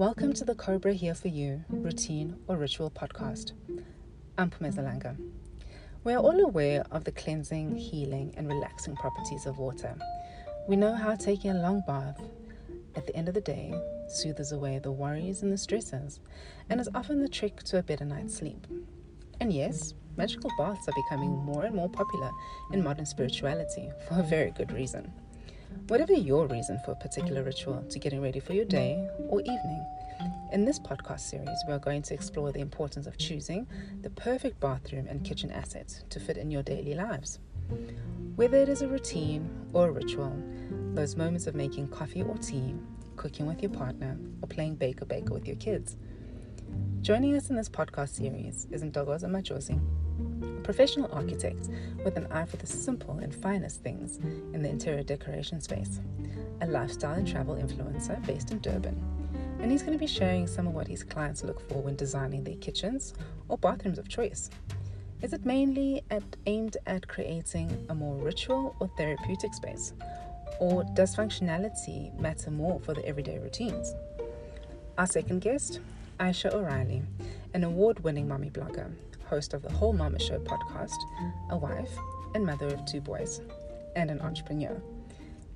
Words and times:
Welcome 0.00 0.32
to 0.32 0.46
the 0.46 0.54
Cobra 0.54 0.94
Here 0.94 1.14
For 1.14 1.28
You 1.28 1.62
Routine 1.68 2.38
or 2.46 2.56
Ritual 2.56 2.90
podcast. 2.90 3.52
I'm 4.38 4.48
Pumeza 4.48 4.78
Langa. 4.78 5.14
We 6.04 6.14
are 6.14 6.22
all 6.22 6.40
aware 6.40 6.86
of 6.90 7.04
the 7.04 7.12
cleansing, 7.12 7.76
healing, 7.76 8.32
and 8.38 8.48
relaxing 8.48 8.96
properties 8.96 9.44
of 9.44 9.58
water. 9.58 9.94
We 10.66 10.76
know 10.76 10.94
how 10.94 11.16
taking 11.16 11.50
a 11.50 11.60
long 11.60 11.82
bath 11.86 12.18
at 12.96 13.06
the 13.06 13.14
end 13.14 13.28
of 13.28 13.34
the 13.34 13.42
day 13.42 13.74
soothes 14.08 14.52
away 14.52 14.78
the 14.78 14.90
worries 14.90 15.42
and 15.42 15.52
the 15.52 15.58
stresses 15.58 16.18
and 16.70 16.80
is 16.80 16.88
often 16.94 17.20
the 17.20 17.28
trick 17.28 17.62
to 17.64 17.76
a 17.76 17.82
better 17.82 18.06
night's 18.06 18.36
sleep. 18.38 18.66
And 19.38 19.52
yes, 19.52 19.92
magical 20.16 20.50
baths 20.56 20.88
are 20.88 20.94
becoming 20.94 21.32
more 21.44 21.64
and 21.64 21.74
more 21.74 21.90
popular 21.90 22.30
in 22.72 22.82
modern 22.82 23.04
spirituality 23.04 23.90
for 24.08 24.20
a 24.20 24.22
very 24.22 24.50
good 24.52 24.72
reason. 24.72 25.12
Whatever 25.90 26.12
your 26.12 26.46
reason 26.46 26.78
for 26.84 26.92
a 26.92 26.94
particular 26.94 27.42
ritual 27.42 27.82
to 27.90 27.98
getting 27.98 28.22
ready 28.22 28.38
for 28.38 28.52
your 28.52 28.64
day 28.64 29.08
or 29.28 29.40
evening, 29.40 29.84
in 30.52 30.64
this 30.64 30.78
podcast 30.78 31.18
series, 31.18 31.58
we 31.66 31.72
are 31.72 31.80
going 31.80 32.00
to 32.02 32.14
explore 32.14 32.52
the 32.52 32.60
importance 32.60 33.08
of 33.08 33.18
choosing 33.18 33.66
the 34.02 34.10
perfect 34.10 34.60
bathroom 34.60 35.08
and 35.08 35.24
kitchen 35.24 35.50
assets 35.50 36.04
to 36.10 36.20
fit 36.20 36.36
in 36.36 36.48
your 36.48 36.62
daily 36.62 36.94
lives. 36.94 37.40
Whether 38.36 38.58
it 38.58 38.68
is 38.68 38.82
a 38.82 38.86
routine 38.86 39.50
or 39.72 39.88
a 39.88 39.90
ritual, 39.90 40.32
those 40.94 41.16
moments 41.16 41.48
of 41.48 41.56
making 41.56 41.88
coffee 41.88 42.22
or 42.22 42.38
tea, 42.38 42.72
cooking 43.16 43.46
with 43.46 43.60
your 43.60 43.72
partner, 43.72 44.16
or 44.42 44.46
playing 44.46 44.76
baker 44.76 45.06
baker 45.06 45.34
with 45.34 45.48
your 45.48 45.56
kids. 45.56 45.96
Joining 47.00 47.34
us 47.34 47.50
in 47.50 47.56
this 47.56 47.68
podcast 47.68 48.10
series 48.10 48.68
is 48.70 48.84
Ntokozo 48.84 49.24
Majosi, 49.24 49.80
professional 50.60 51.10
architect 51.12 51.68
with 52.04 52.16
an 52.16 52.26
eye 52.30 52.44
for 52.44 52.56
the 52.56 52.66
simple 52.66 53.18
and 53.18 53.34
finest 53.34 53.82
things 53.82 54.16
in 54.54 54.62
the 54.62 54.68
interior 54.68 55.02
decoration 55.02 55.60
space, 55.60 56.00
a 56.60 56.66
lifestyle 56.66 57.14
and 57.14 57.26
travel 57.26 57.56
influencer 57.56 58.24
based 58.26 58.50
in 58.50 58.60
Durban. 58.60 59.00
And 59.60 59.70
he's 59.70 59.82
going 59.82 59.92
to 59.92 59.98
be 59.98 60.06
sharing 60.06 60.46
some 60.46 60.66
of 60.66 60.74
what 60.74 60.88
his 60.88 61.02
clients 61.02 61.44
look 61.44 61.68
for 61.68 61.82
when 61.82 61.96
designing 61.96 62.44
their 62.44 62.56
kitchens 62.56 63.14
or 63.48 63.58
bathrooms 63.58 63.98
of 63.98 64.08
choice. 64.08 64.50
Is 65.22 65.34
it 65.34 65.44
mainly 65.44 66.02
at, 66.10 66.22
aimed 66.46 66.78
at 66.86 67.06
creating 67.06 67.86
a 67.90 67.94
more 67.94 68.16
ritual 68.16 68.74
or 68.80 68.90
therapeutic 68.96 69.52
space? 69.52 69.92
Or 70.58 70.84
does 70.94 71.14
functionality 71.14 72.18
matter 72.18 72.50
more 72.50 72.80
for 72.80 72.94
the 72.94 73.04
everyday 73.06 73.38
routines? 73.38 73.92
Our 74.96 75.06
second 75.06 75.40
guest, 75.40 75.80
Aisha 76.18 76.52
O'Reilly, 76.54 77.02
an 77.52 77.64
award 77.64 78.02
winning 78.02 78.28
mommy 78.28 78.50
blogger, 78.50 78.90
host 79.30 79.54
of 79.54 79.62
the 79.62 79.72
Whole 79.72 79.92
Mama 79.92 80.18
Show 80.18 80.40
podcast, 80.40 80.98
a 81.50 81.56
wife 81.56 81.96
and 82.34 82.44
mother 82.44 82.66
of 82.66 82.84
two 82.84 83.00
boys, 83.00 83.40
and 83.94 84.10
an 84.10 84.20
entrepreneur. 84.20 84.82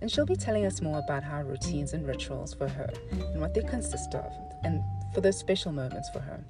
And 0.01 0.11
she'll 0.11 0.25
be 0.25 0.37
telling 0.37 0.65
us 0.65 0.81
more 0.81 1.01
about 1.01 1.25
how 1.25 1.43
routines 1.43 1.93
and 1.93 2.07
rituals 2.07 2.55
for 2.55 2.69
her 2.69 2.93
and 3.11 3.41
what 3.41 3.53
they 3.53 3.63
consist 3.63 4.15
of, 4.15 4.33
and 4.63 4.81
for 5.13 5.21
those 5.21 5.39
special 5.39 5.73
moments 5.73 6.09
for 6.11 6.21
her. 6.21 6.43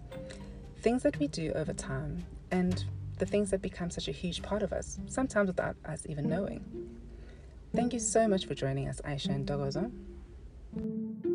Things 0.82 1.02
that 1.02 1.18
we 1.18 1.28
do 1.28 1.50
over 1.54 1.72
time, 1.72 2.22
and 2.50 2.84
the 3.18 3.26
things 3.26 3.50
that 3.50 3.62
become 3.62 3.90
such 3.90 4.08
a 4.08 4.12
huge 4.12 4.42
part 4.42 4.62
of 4.62 4.72
us, 4.72 4.98
sometimes 5.06 5.46
without 5.46 5.76
us 5.86 6.04
even 6.08 6.28
knowing. 6.28 6.62
Thank 7.74 7.94
you 7.94 8.00
so 8.00 8.28
much 8.28 8.46
for 8.46 8.54
joining 8.54 8.86
us, 8.86 9.00
Aisha 9.04 9.34
and 9.34 9.46
Ntokozo. 9.46 11.33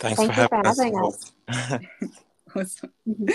Thanks 0.00 0.18
Thank 0.18 0.34
for 0.34 0.40
you 0.40 0.48
having 0.50 0.64
for 0.64 0.66
us. 0.66 0.78
having 0.78 0.98
us. 0.98 1.80
Awesome. 2.56 2.90
Mhm. 3.08 3.30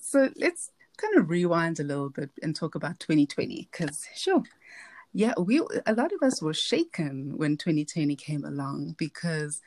So 0.00 0.28
let's 0.36 0.72
kind 0.96 1.16
of 1.16 1.30
rewind 1.30 1.78
a 1.78 1.84
little 1.84 2.08
bit 2.08 2.30
and 2.42 2.56
talk 2.56 2.74
about 2.74 2.98
2020 2.98 3.68
because, 3.70 4.08
sure, 4.16 4.42
yeah, 5.12 5.34
we 5.38 5.60
a 5.86 5.94
lot 5.94 6.10
of 6.12 6.20
us 6.22 6.42
were 6.42 6.54
shaken 6.54 7.36
when 7.38 7.56
2020 7.56 8.16
came 8.16 8.44
along 8.44 8.96
because, 8.98 9.60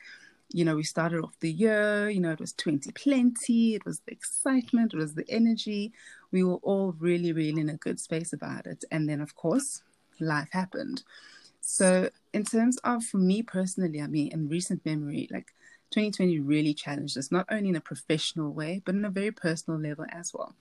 you 0.52 0.66
know, 0.66 0.76
we 0.76 0.82
started 0.82 1.22
off 1.24 1.34
the 1.40 1.50
year, 1.50 2.10
you 2.10 2.20
know, 2.20 2.32
it 2.32 2.40
was 2.40 2.52
20 2.52 2.92
plenty, 2.92 3.74
it 3.74 3.86
was 3.86 4.00
the 4.00 4.12
excitement, 4.12 4.92
it 4.92 4.98
was 4.98 5.14
the 5.14 5.24
energy. 5.30 5.92
We 6.30 6.44
were 6.44 6.56
all 6.56 6.94
really, 6.98 7.32
really 7.32 7.62
in 7.62 7.70
a 7.70 7.78
good 7.78 7.98
space 7.98 8.34
about 8.34 8.66
it. 8.66 8.84
And 8.90 9.08
then, 9.08 9.22
of 9.22 9.34
course, 9.34 9.82
life 10.20 10.48
happened. 10.52 11.04
So, 11.62 12.10
in 12.34 12.44
terms 12.44 12.76
of 12.84 13.02
for 13.02 13.16
me 13.16 13.42
personally, 13.42 14.02
I 14.02 14.08
mean, 14.08 14.30
in 14.30 14.48
recent 14.48 14.84
memory, 14.84 15.26
like 15.32 15.54
2020 15.94 16.40
really 16.40 16.74
challenged 16.74 17.16
us, 17.16 17.30
not 17.30 17.46
only 17.50 17.68
in 17.68 17.76
a 17.76 17.80
professional 17.80 18.52
way, 18.52 18.82
but 18.84 18.96
in 18.96 19.04
a 19.04 19.10
very 19.10 19.30
personal 19.30 19.78
level 19.78 20.04
as 20.10 20.34
well. 20.34 20.52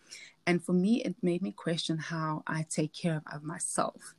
And 0.46 0.64
for 0.64 0.74
me, 0.74 1.02
it 1.02 1.16
made 1.24 1.42
me 1.42 1.52
question 1.52 1.98
how 1.98 2.44
I 2.46 2.68
take 2.70 2.94
care 2.94 3.24
of, 3.34 3.42
myself. 3.42 4.14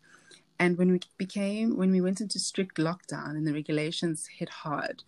And 0.59 0.77
when 0.77 0.91
we 0.91 1.01
became, 1.17 1.77
when 1.77 1.93
we 1.93 2.01
went 2.01 2.21
into 2.21 2.41
strict 2.41 2.79
lockdown 2.79 3.31
and 3.31 3.47
the 3.47 3.53
regulations 3.53 4.27
hit 4.27 4.49
hard, 4.49 5.05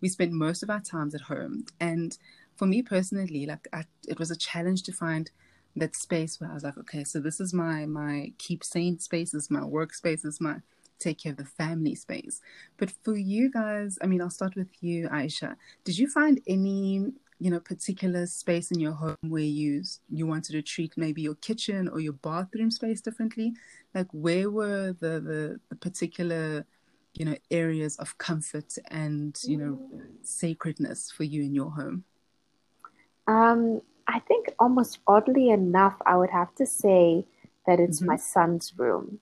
we 0.00 0.08
spent 0.08 0.30
most 0.30 0.62
of 0.62 0.70
our 0.70 0.80
times 0.80 1.12
at 1.12 1.22
home. 1.22 1.64
And 1.80 2.16
for 2.54 2.66
me 2.66 2.80
personally, 2.80 3.44
like 3.44 3.66
I, 3.72 3.84
it 4.06 4.20
was 4.20 4.30
a 4.30 4.36
challenge 4.36 4.84
to 4.84 4.92
find 4.92 5.28
that 5.74 5.96
space 5.96 6.40
where 6.40 6.50
I 6.50 6.54
was 6.54 6.62
like, 6.62 6.78
okay, 6.78 7.02
so 7.02 7.18
this 7.18 7.40
is 7.40 7.52
my 7.52 7.84
my 7.84 8.32
keep 8.38 8.62
sane 8.62 9.00
space, 9.00 9.32
this 9.32 9.44
is 9.44 9.50
my 9.50 9.60
workspace, 9.60 10.22
this 10.22 10.34
is 10.34 10.40
my 10.40 10.58
take 10.98 11.18
care 11.18 11.32
of 11.32 11.38
the 11.38 11.44
family 11.44 11.94
space. 11.94 12.40
But 12.76 12.90
for 13.02 13.16
you 13.16 13.50
guys, 13.50 13.98
I 14.02 14.06
mean, 14.06 14.20
I'll 14.20 14.30
start 14.30 14.56
with 14.56 14.68
you, 14.80 15.08
Aisha. 15.08 15.56
Did 15.84 15.98
you 15.98 16.08
find 16.08 16.40
any, 16.46 17.12
you 17.38 17.50
know, 17.50 17.60
particular 17.60 18.26
space 18.26 18.70
in 18.70 18.80
your 18.80 18.92
home 18.92 19.16
where 19.22 19.42
you 19.42 19.82
you 20.10 20.26
wanted 20.26 20.52
to 20.52 20.62
treat 20.62 20.92
maybe 20.96 21.22
your 21.22 21.36
kitchen 21.36 21.88
or 21.88 22.00
your 22.00 22.14
bathroom 22.14 22.70
space 22.70 23.00
differently? 23.00 23.54
Like, 23.94 24.08
where 24.12 24.50
were 24.50 24.94
the 25.00 25.20
the, 25.20 25.60
the 25.68 25.76
particular, 25.76 26.66
you 27.14 27.24
know, 27.24 27.36
areas 27.50 27.96
of 27.96 28.18
comfort 28.18 28.74
and 28.90 29.38
you 29.44 29.56
know 29.56 29.80
sacredness 30.22 31.10
for 31.10 31.24
you 31.24 31.42
in 31.42 31.54
your 31.54 31.70
home? 31.70 32.04
Um, 33.26 33.82
I 34.08 34.20
think 34.20 34.54
almost 34.58 35.00
oddly 35.06 35.50
enough, 35.50 35.96
I 36.06 36.16
would 36.16 36.30
have 36.30 36.54
to 36.56 36.66
say 36.66 37.26
that 37.66 37.78
it's 37.78 38.00
my 38.00 38.16
son's 38.16 38.72
room. 38.76 39.20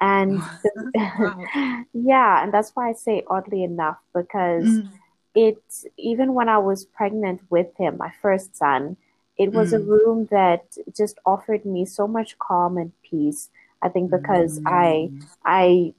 And 0.00 0.48
Wow. 0.94 1.50
yeah, 1.92 2.42
and 2.42 2.52
that's 2.52 2.72
why 2.74 2.90
I 2.90 2.92
say 2.92 3.24
oddly 3.28 3.64
enough, 3.64 3.98
because 4.14 4.80
Mm, 4.80 4.98
it, 5.34 5.62
even 5.96 6.34
when 6.34 6.48
I 6.48 6.58
was 6.58 6.84
pregnant 6.84 7.42
with 7.50 7.68
him, 7.76 7.96
my 7.98 8.12
first 8.22 8.56
son, 8.56 8.96
it 9.38 9.52
was 9.52 9.72
a 9.72 9.78
Mm. 9.78 9.80
room 9.80 10.26
that 10.30 10.76
just 10.96 11.18
offered 11.24 11.64
me 11.64 11.84
so 11.86 12.06
much 12.08 12.38
calm 12.38 12.76
and 12.76 12.92
peace. 13.02 13.50
I 13.82 13.88
think 13.88 14.10
because 14.10 14.60
I 14.66 15.10
mm, 15.10 15.28
I 15.44 15.94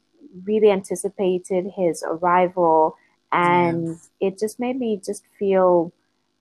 really 0.45 0.71
anticipated 0.71 1.73
his 1.75 2.03
arrival, 2.05 2.97
and 3.31 3.99
yes. 3.99 4.09
it 4.19 4.37
just 4.39 4.59
made 4.59 4.77
me 4.77 5.01
just 5.03 5.23
feel, 5.37 5.93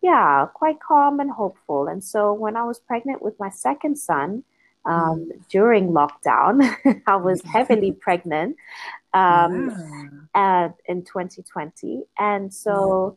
yeah, 0.02 0.46
quite 0.54 0.80
calm 0.80 1.20
and 1.20 1.30
hopeful. 1.32 1.86
And 1.88 2.02
so 2.02 2.32
when 2.32 2.56
I 2.56 2.64
was 2.64 2.80
pregnant 2.80 3.22
with 3.22 3.38
my 3.38 3.50
second 3.50 3.96
son, 3.98 4.44
um, 4.88 5.28
Mm. 5.30 5.48
during 5.50 5.88
lockdown, 5.90 6.54
I 7.06 7.16
was 7.16 7.42
heavily 7.42 7.92
pregnant 8.06 8.56
um, 9.14 9.70
uh, 10.34 10.70
in 10.86 11.04
2020, 11.04 12.04
and 12.18 12.52
so 12.52 13.16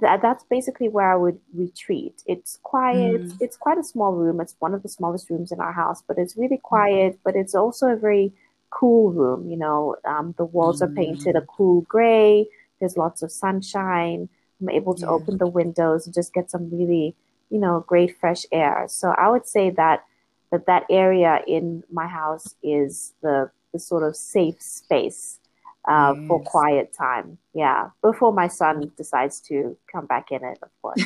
that, 0.00 0.20
that's 0.22 0.44
basically 0.50 0.88
where 0.88 1.10
I 1.12 1.16
would 1.16 1.38
retreat. 1.54 2.22
It's 2.26 2.58
quiet. 2.62 3.22
Mm. 3.22 3.36
It's 3.40 3.56
quite 3.56 3.78
a 3.78 3.84
small 3.84 4.12
room. 4.12 4.40
It's 4.40 4.54
one 4.58 4.74
of 4.74 4.82
the 4.82 4.88
smallest 4.88 5.30
rooms 5.30 5.52
in 5.52 5.60
our 5.60 5.72
house, 5.72 6.02
but 6.06 6.18
it's 6.18 6.36
really 6.36 6.58
Mm. 6.58 6.62
quiet. 6.62 7.18
But 7.24 7.36
it's 7.36 7.54
also 7.54 7.88
a 7.88 7.96
very 7.96 8.32
cool 8.70 9.12
room. 9.12 9.48
You 9.50 9.56
know, 9.56 9.96
um, 10.04 10.34
the 10.36 10.44
walls 10.44 10.82
are 10.82 10.88
painted 10.88 11.36
a 11.36 11.40
Mm. 11.40 11.46
cool 11.56 11.80
gray. 11.82 12.48
There's 12.80 12.96
lots 12.98 13.22
of 13.22 13.32
sunshine. 13.32 14.28
I'm 14.60 14.70
able 14.70 14.94
to 14.96 15.06
Yeah. 15.06 15.12
open 15.16 15.38
the 15.38 15.46
windows 15.46 16.06
and 16.06 16.14
just 16.14 16.34
get 16.34 16.50
some 16.50 16.68
really, 16.70 17.14
you 17.50 17.58
know, 17.58 17.80
great 17.86 18.16
fresh 18.20 18.44
air. 18.52 18.86
So 18.88 19.10
I 19.16 19.30
would 19.30 19.46
say 19.46 19.70
that 19.70 20.04
that 20.50 20.66
that 20.66 20.84
area 20.90 21.40
in 21.46 21.84
my 21.90 22.06
house 22.06 22.54
is 22.62 23.14
the 23.22 23.50
the 23.72 23.78
sort 23.78 24.02
of 24.02 24.16
safe 24.16 24.60
space 24.62 25.40
uh, 25.86 26.14
for 26.26 26.42
quiet 26.42 26.94
time. 26.96 27.38
Yeah, 27.54 27.90
before 28.02 28.32
my 28.32 28.48
son 28.48 28.92
decides 28.96 29.40
to 29.42 29.76
come 29.90 30.06
back 30.06 30.30
in 30.30 30.44
it, 30.44 30.58
of 30.62 30.70
course. 30.82 31.02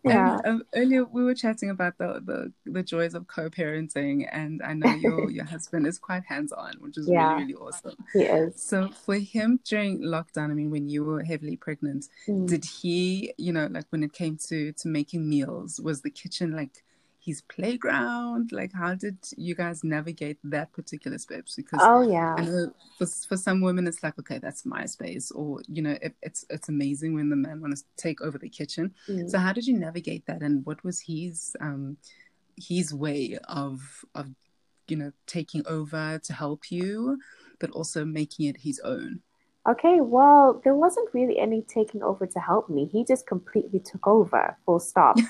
Yeah. 0.03 0.37
And 0.37 0.41
um, 0.45 0.63
earlier 0.75 1.05
we 1.05 1.23
were 1.23 1.33
chatting 1.33 1.69
about 1.69 1.97
the, 1.97 2.21
the, 2.25 2.71
the 2.71 2.83
joys 2.83 3.13
of 3.13 3.27
co-parenting, 3.27 4.27
and 4.31 4.61
I 4.63 4.73
know 4.73 4.91
your 4.91 5.29
your 5.37 5.45
husband 5.45 5.87
is 5.87 5.97
quite 5.97 6.23
hands-on, 6.25 6.73
which 6.81 6.97
is 6.97 7.07
Yeah. 7.07 7.19
really 7.19 7.35
really 7.35 7.53
awesome. 7.55 7.95
He 8.13 8.23
is. 8.23 8.53
So 8.55 8.89
for 9.05 9.15
him 9.15 9.59
during 9.65 10.01
lockdown, 10.01 10.51
I 10.51 10.53
mean, 10.53 10.69
when 10.71 10.89
you 10.89 11.03
were 11.03 11.23
heavily 11.23 11.57
pregnant, 11.57 12.05
Mm. 12.27 12.47
did 12.47 12.65
he, 12.65 13.33
you 13.37 13.53
know, 13.53 13.67
like 13.71 13.85
when 13.89 14.03
it 14.03 14.13
came 14.13 14.37
to 14.49 14.73
to 14.73 14.87
making 14.87 15.27
meals, 15.29 15.79
was 15.81 16.01
the 16.01 16.11
kitchen 16.11 16.51
like 16.51 16.83
his 17.23 17.41
playground? 17.41 18.51
Like, 18.51 18.73
how 18.73 18.95
did 18.95 19.17
you 19.37 19.55
guys 19.55 19.83
navigate 19.83 20.37
that 20.43 20.71
particular 20.73 21.17
space? 21.17 21.55
Because 21.55 21.79
Oh 21.81 22.01
yeah. 22.01 22.35
I 22.37 22.41
know 22.45 22.73
for 22.97 23.05
for 23.05 23.37
some 23.37 23.61
women 23.61 23.87
it's 23.87 24.03
like 24.03 24.17
okay 24.19 24.37
that's 24.37 24.65
my 24.65 24.85
space 24.85 25.31
or 25.31 25.61
you 25.67 25.81
know 25.81 25.97
it, 26.01 26.15
it's 26.21 26.45
it's 26.49 26.69
amazing 26.69 27.13
when 27.13 27.29
the 27.29 27.35
man 27.35 27.61
wants 27.61 27.81
to 27.81 27.87
take 27.97 28.21
over 28.21 28.37
the 28.37 28.49
kitchen. 28.49 28.93
Mm. 29.07 29.29
So 29.29 29.37
how 29.39 29.53
did 29.53 29.65
you 29.65 29.77
navigate 29.77 30.25
that 30.25 30.41
and 30.41 30.65
what 30.65 30.83
was 30.83 31.01
his 31.01 31.55
um 31.59 31.97
his 32.57 32.93
way 32.93 33.37
of 33.47 34.05
of 34.15 34.29
you 34.87 34.97
know 34.97 35.11
taking 35.25 35.65
over 35.67 36.19
to 36.19 36.33
help 36.33 36.71
you 36.71 37.19
but 37.59 37.71
also 37.71 38.03
making 38.05 38.47
it 38.47 38.57
his 38.57 38.79
own? 38.83 39.21
Okay, 39.67 40.01
well, 40.01 40.59
there 40.63 40.75
wasn't 40.75 41.07
really 41.13 41.39
any 41.39 41.61
taking 41.61 42.03
over 42.03 42.27
to 42.27 42.39
help 42.39 42.69
me. 42.69 42.89
He 42.91 43.05
just 43.05 43.25
completely 43.25 43.79
took 43.79 44.05
over, 44.05 44.57
full 44.65 44.79
stop. 44.79 45.17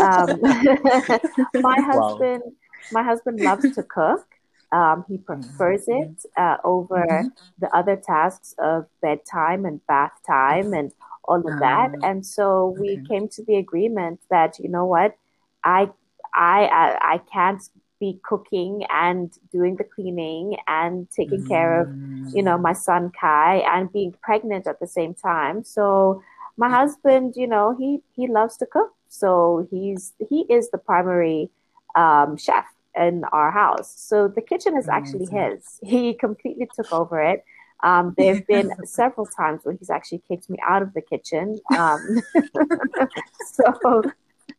Um, 0.00 0.40
my 1.54 1.80
husband, 1.80 2.42
wow. 2.44 2.52
my 2.92 3.02
husband 3.02 3.40
loves 3.40 3.74
to 3.74 3.82
cook. 3.82 4.26
Um, 4.72 5.04
he 5.06 5.18
prefers 5.18 5.86
mm-hmm. 5.86 6.10
it 6.10 6.22
uh, 6.36 6.56
over 6.64 7.06
mm-hmm. 7.08 7.28
the 7.58 7.74
other 7.76 7.94
tasks 7.94 8.54
of 8.58 8.86
bedtime 9.00 9.64
and 9.64 9.86
bath 9.86 10.18
time 10.26 10.72
and 10.72 10.92
all 11.24 11.38
of 11.38 11.60
that. 11.60 11.92
Ah, 12.02 12.06
and 12.06 12.26
so 12.26 12.74
we 12.78 12.92
okay. 12.92 13.02
came 13.08 13.28
to 13.28 13.44
the 13.44 13.56
agreement 13.56 14.20
that 14.30 14.58
you 14.58 14.68
know 14.68 14.86
what, 14.86 15.16
I, 15.62 15.90
I, 16.34 16.66
I, 16.66 16.98
I 17.14 17.18
can't 17.32 17.62
be 17.98 18.20
cooking 18.22 18.84
and 18.90 19.32
doing 19.50 19.76
the 19.76 19.84
cleaning 19.84 20.56
and 20.66 21.08
taking 21.10 21.42
mm. 21.42 21.48
care 21.48 21.80
of 21.80 21.88
you 22.34 22.42
know 22.42 22.58
my 22.58 22.72
son 22.72 23.10
kai 23.18 23.56
and 23.58 23.92
being 23.92 24.14
pregnant 24.22 24.66
at 24.66 24.80
the 24.80 24.86
same 24.86 25.14
time. 25.14 25.64
So 25.64 26.22
my 26.56 26.70
husband 26.70 27.34
you 27.36 27.46
know 27.46 27.76
he 27.78 28.02
he 28.14 28.26
loves 28.26 28.56
to 28.58 28.66
cook. 28.66 28.92
So 29.08 29.66
he's 29.70 30.12
he 30.28 30.40
is 30.48 30.70
the 30.70 30.78
primary 30.78 31.50
um, 31.94 32.36
chef 32.36 32.66
in 32.96 33.24
our 33.32 33.50
house. 33.50 33.92
So 33.96 34.28
the 34.28 34.40
kitchen 34.40 34.76
is 34.76 34.88
actually 34.88 35.26
his. 35.26 35.80
He 35.82 36.14
completely 36.14 36.68
took 36.74 36.92
over 36.92 37.20
it. 37.22 37.44
Um, 37.82 38.14
there 38.16 38.34
have 38.34 38.46
been 38.46 38.72
several 38.84 39.26
times 39.26 39.60
where 39.64 39.76
he's 39.78 39.90
actually 39.90 40.22
kicked 40.26 40.48
me 40.48 40.58
out 40.66 40.82
of 40.82 40.94
the 40.94 41.02
kitchen. 41.02 41.58
Um, 41.76 42.22
so 43.52 44.02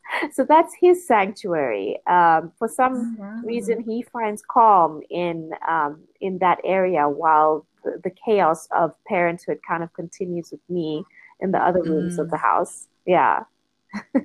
so 0.31 0.45
that's 0.48 0.74
his 0.80 1.06
sanctuary. 1.07 2.00
Um, 2.07 2.51
for 2.57 2.68
some 2.68 3.18
oh, 3.19 3.24
wow. 3.24 3.42
reason, 3.44 3.81
he 3.81 4.04
finds 4.04 4.42
calm 4.42 5.01
in 5.09 5.51
um, 5.68 6.01
in 6.21 6.39
that 6.39 6.59
area, 6.63 7.07
while 7.09 7.65
the, 7.83 8.00
the, 8.04 8.12
chaos 8.25 8.68
of 8.71 8.94
parenthood 9.06 9.59
kind 9.68 9.83
of 9.83 9.94
continues 9.94 10.51
with 10.51 10.62
me 10.69 11.04
in 11.39 11.51
the 11.51 11.59
other 11.59 11.81
rooms 11.83 12.18
mm. 12.18 12.19
of 12.19 12.31
the 12.31 12.38
house. 12.38 12.88
Yeah. 13.06 13.44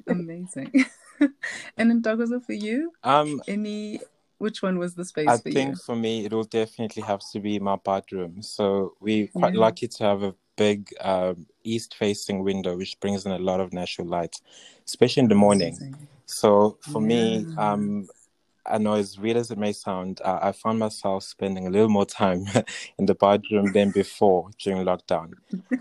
Amazing. 0.08 0.73
and 1.20 1.90
then 1.90 2.00
Douglas, 2.00 2.31
for 2.44 2.52
you, 2.52 2.93
um, 3.05 3.40
any 3.46 4.00
which 4.38 4.61
one 4.61 4.76
was 4.76 4.96
the 4.96 5.05
space 5.05 5.29
I 5.29 5.37
for 5.37 5.52
think 5.52 5.81
for 5.81 5.94
me, 5.94 6.25
it 6.25 6.32
will 6.32 6.43
definitely 6.43 7.05
have 7.05 7.20
to 7.32 7.38
be 7.38 7.61
my 7.61 7.76
bathroom. 7.76 8.43
So 8.43 8.94
we're 8.99 9.29
quite 9.29 9.55
yeah. 9.55 9.61
lucky 9.61 9.87
to 9.87 10.05
have 10.05 10.25
a 10.25 10.34
big 10.56 10.88
um, 11.00 11.46
east 11.64 11.94
facing 11.94 12.43
window, 12.43 12.76
which 12.76 12.99
brings 13.00 13.26
in 13.26 13.32
a 13.32 13.38
lot 13.38 13.60
of 13.60 13.72
natural 13.72 14.06
light, 14.06 14.37
especially 14.87 15.22
in 15.22 15.28
the 15.28 15.34
morning. 15.34 15.96
So 16.26 16.78
for 16.81 17.00
yeah. 17.02 17.08
me, 17.08 17.46
um, 17.58 18.08
I 18.67 18.79
know 18.79 18.94
as 18.94 19.19
weird 19.19 19.37
as 19.37 19.50
it 19.50 19.59
may 19.59 19.73
sound, 19.73 20.20
uh, 20.25 20.38
I 20.41 20.53
found 20.53 20.79
myself 20.79 21.25
spending 21.25 21.67
a 21.67 21.70
little 21.70 21.88
more 21.88 22.06
time 22.06 22.47
in 22.99 23.06
the 23.06 23.14
bathroom 23.14 23.73
than 23.73 23.91
before 23.91 24.50
during 24.59 24.85
lockdown. 24.85 25.32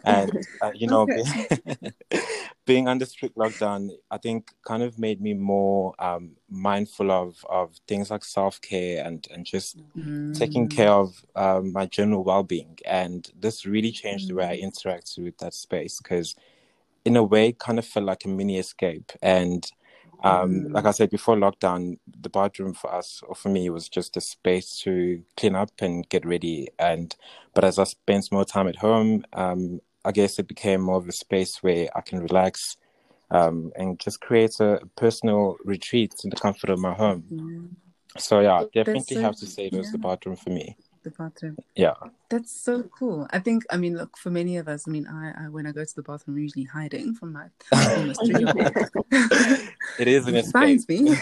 And, 0.04 0.46
uh, 0.62 0.72
you 0.74 0.88
know, 0.88 1.02
okay. 1.02 1.24
being, 1.66 1.94
being, 2.66 2.88
under 2.88 3.06
strict 3.06 3.38
lockdown, 3.38 3.92
I 4.10 4.18
think 4.18 4.52
kind 4.66 4.82
of 4.82 4.98
made 4.98 5.22
me 5.22 5.34
more 5.34 5.94
um, 6.00 6.32
mindful 6.50 7.12
of, 7.12 7.46
of 7.50 7.76
things 7.88 8.10
like 8.10 8.24
self 8.24 8.60
care 8.62 9.06
and, 9.06 9.28
and 9.32 9.46
just 9.46 9.78
mm. 9.96 10.38
taking 10.38 10.68
care 10.68 10.92
of 10.92 11.24
um, 11.36 11.72
my 11.74 11.86
general 11.86 12.24
well 12.24 12.44
being. 12.44 12.80
And 12.86 13.30
this 13.40 13.66
really 13.66 13.92
changed 13.92 14.26
mm. 14.26 14.30
the 14.30 14.36
way 14.36 14.46
I 14.46 14.58
mm. 14.58 14.62
interact 14.62 15.14
with 15.18 15.38
that 15.38 15.54
space 15.54 16.00
because, 16.00 16.36
in 17.06 17.16
a 17.16 17.24
way, 17.24 17.52
kind 17.52 17.78
of 17.78 17.86
felt 17.86 18.06
like 18.06 18.26
a 18.26 18.28
mini 18.28 18.58
escape. 18.58 19.12
And 19.22 19.70
um, 20.24 20.52
mm. 20.52 20.74
Like 20.74 20.86
I 20.86 20.92
said 20.92 21.10
before 21.10 21.36
lockdown, 21.36 21.98
the 22.08 22.30
bathroom 22.30 22.74
for 22.74 22.94
us 22.94 23.22
or 23.28 23.36
for 23.36 23.50
me 23.50 23.70
was 23.70 23.90
just 23.90 24.18
a 24.18 24.22
space 24.22 24.80
to 24.82 25.24
clean 25.38 25.56
up 25.56 25.72
and 25.80 26.08
get 26.10 26.26
ready. 26.26 26.68
And 26.78 27.16
but 27.54 27.64
as 27.64 27.80
I 27.80 27.86
spent 27.86 28.32
more 28.32 28.46
time 28.46 28.68
at 28.68 28.78
home, 28.78 29.26
um, 29.34 29.82
I 30.06 30.12
guess 30.12 30.40
it 30.40 30.48
became 30.48 30.82
more 30.82 30.98
of 30.98 31.08
a 31.08 31.12
space 31.12 31.64
where 31.64 31.90
I 31.96 32.02
can 32.02 32.20
relax 32.20 32.78
um, 33.32 33.72
and 33.76 34.00
just 34.00 34.22
create 34.22 34.60
a 34.60 34.82
personal 34.96 35.58
retreat 35.66 36.14
in 36.24 36.30
the 36.30 36.36
comfort 36.36 36.70
of 36.70 36.80
my 36.80 36.94
home. 36.94 37.24
Mm. 37.32 38.22
So 38.22 38.42
yeah, 38.42 38.64
definitely 38.74 39.22
have 39.22 39.38
to 39.38 39.48
say 39.48 39.68
it 39.68 39.74
was 39.74 39.88
yeah. 39.88 39.94
the 39.94 39.98
bathroom 39.98 40.36
for 40.36 40.50
me 40.50 40.76
the 41.04 41.12
bathroom. 41.12 41.58
Yeah. 41.76 41.94
That's 42.30 42.52
so 42.52 42.84
cool. 42.84 43.28
I 43.32 43.40
think, 43.40 43.64
I 43.70 43.78
mean, 43.78 43.98
look, 43.98 44.18
for 44.18 44.30
many 44.30 44.58
of 44.58 44.68
us, 44.68 44.88
I 44.88 44.92
mean, 44.92 45.08
I, 45.08 45.46
I 45.46 45.50
when 45.50 45.66
I 45.66 45.72
go 45.72 45.84
to 45.84 45.96
the 45.96 46.02
bathroom, 46.02 46.38
I'm 46.38 46.42
usually 46.44 46.66
hiding 46.66 47.14
from 47.14 47.34
my 47.34 47.48
almost 47.72 48.26
three 48.26 48.46
It 50.00 50.08
is 50.08 50.28
an 50.28 50.36
escape. 50.36 50.54
finds 50.54 50.88
me. 50.88 51.12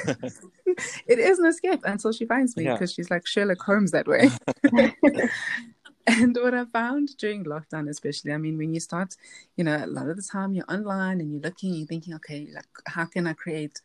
it 1.08 1.20
is 1.20 1.40
an 1.40 1.46
escape 1.46 1.82
until 1.84 2.12
she 2.12 2.26
finds 2.26 2.56
me 2.56 2.66
because 2.66 2.92
yeah. 2.92 2.96
she's 2.96 3.12
like 3.12 3.26
Sherlock 3.26 3.62
Holmes 3.62 3.92
that 3.92 4.08
way. 4.08 4.30
and 6.08 6.38
what 6.38 6.54
I 6.54 6.66
found 6.66 7.18
during 7.18 7.44
lockdown, 7.46 7.90
especially, 7.90 8.34
I 8.34 8.38
mean, 8.38 8.58
when 8.58 8.74
you 8.74 8.80
start, 8.80 9.16
you 9.56 9.64
know, 9.64 9.84
a 9.84 9.88
lot 9.88 10.10
of 10.10 10.16
the 10.18 10.24
time 10.24 10.54
you're 10.54 10.72
online 10.72 11.22
and 11.22 11.32
you're 11.32 11.42
looking, 11.42 11.74
you're 11.74 11.88
thinking, 11.88 12.14
okay, 12.16 12.48
like, 12.54 12.68
how 12.88 13.06
can 13.06 13.28
I 13.28 13.34
create, 13.34 13.82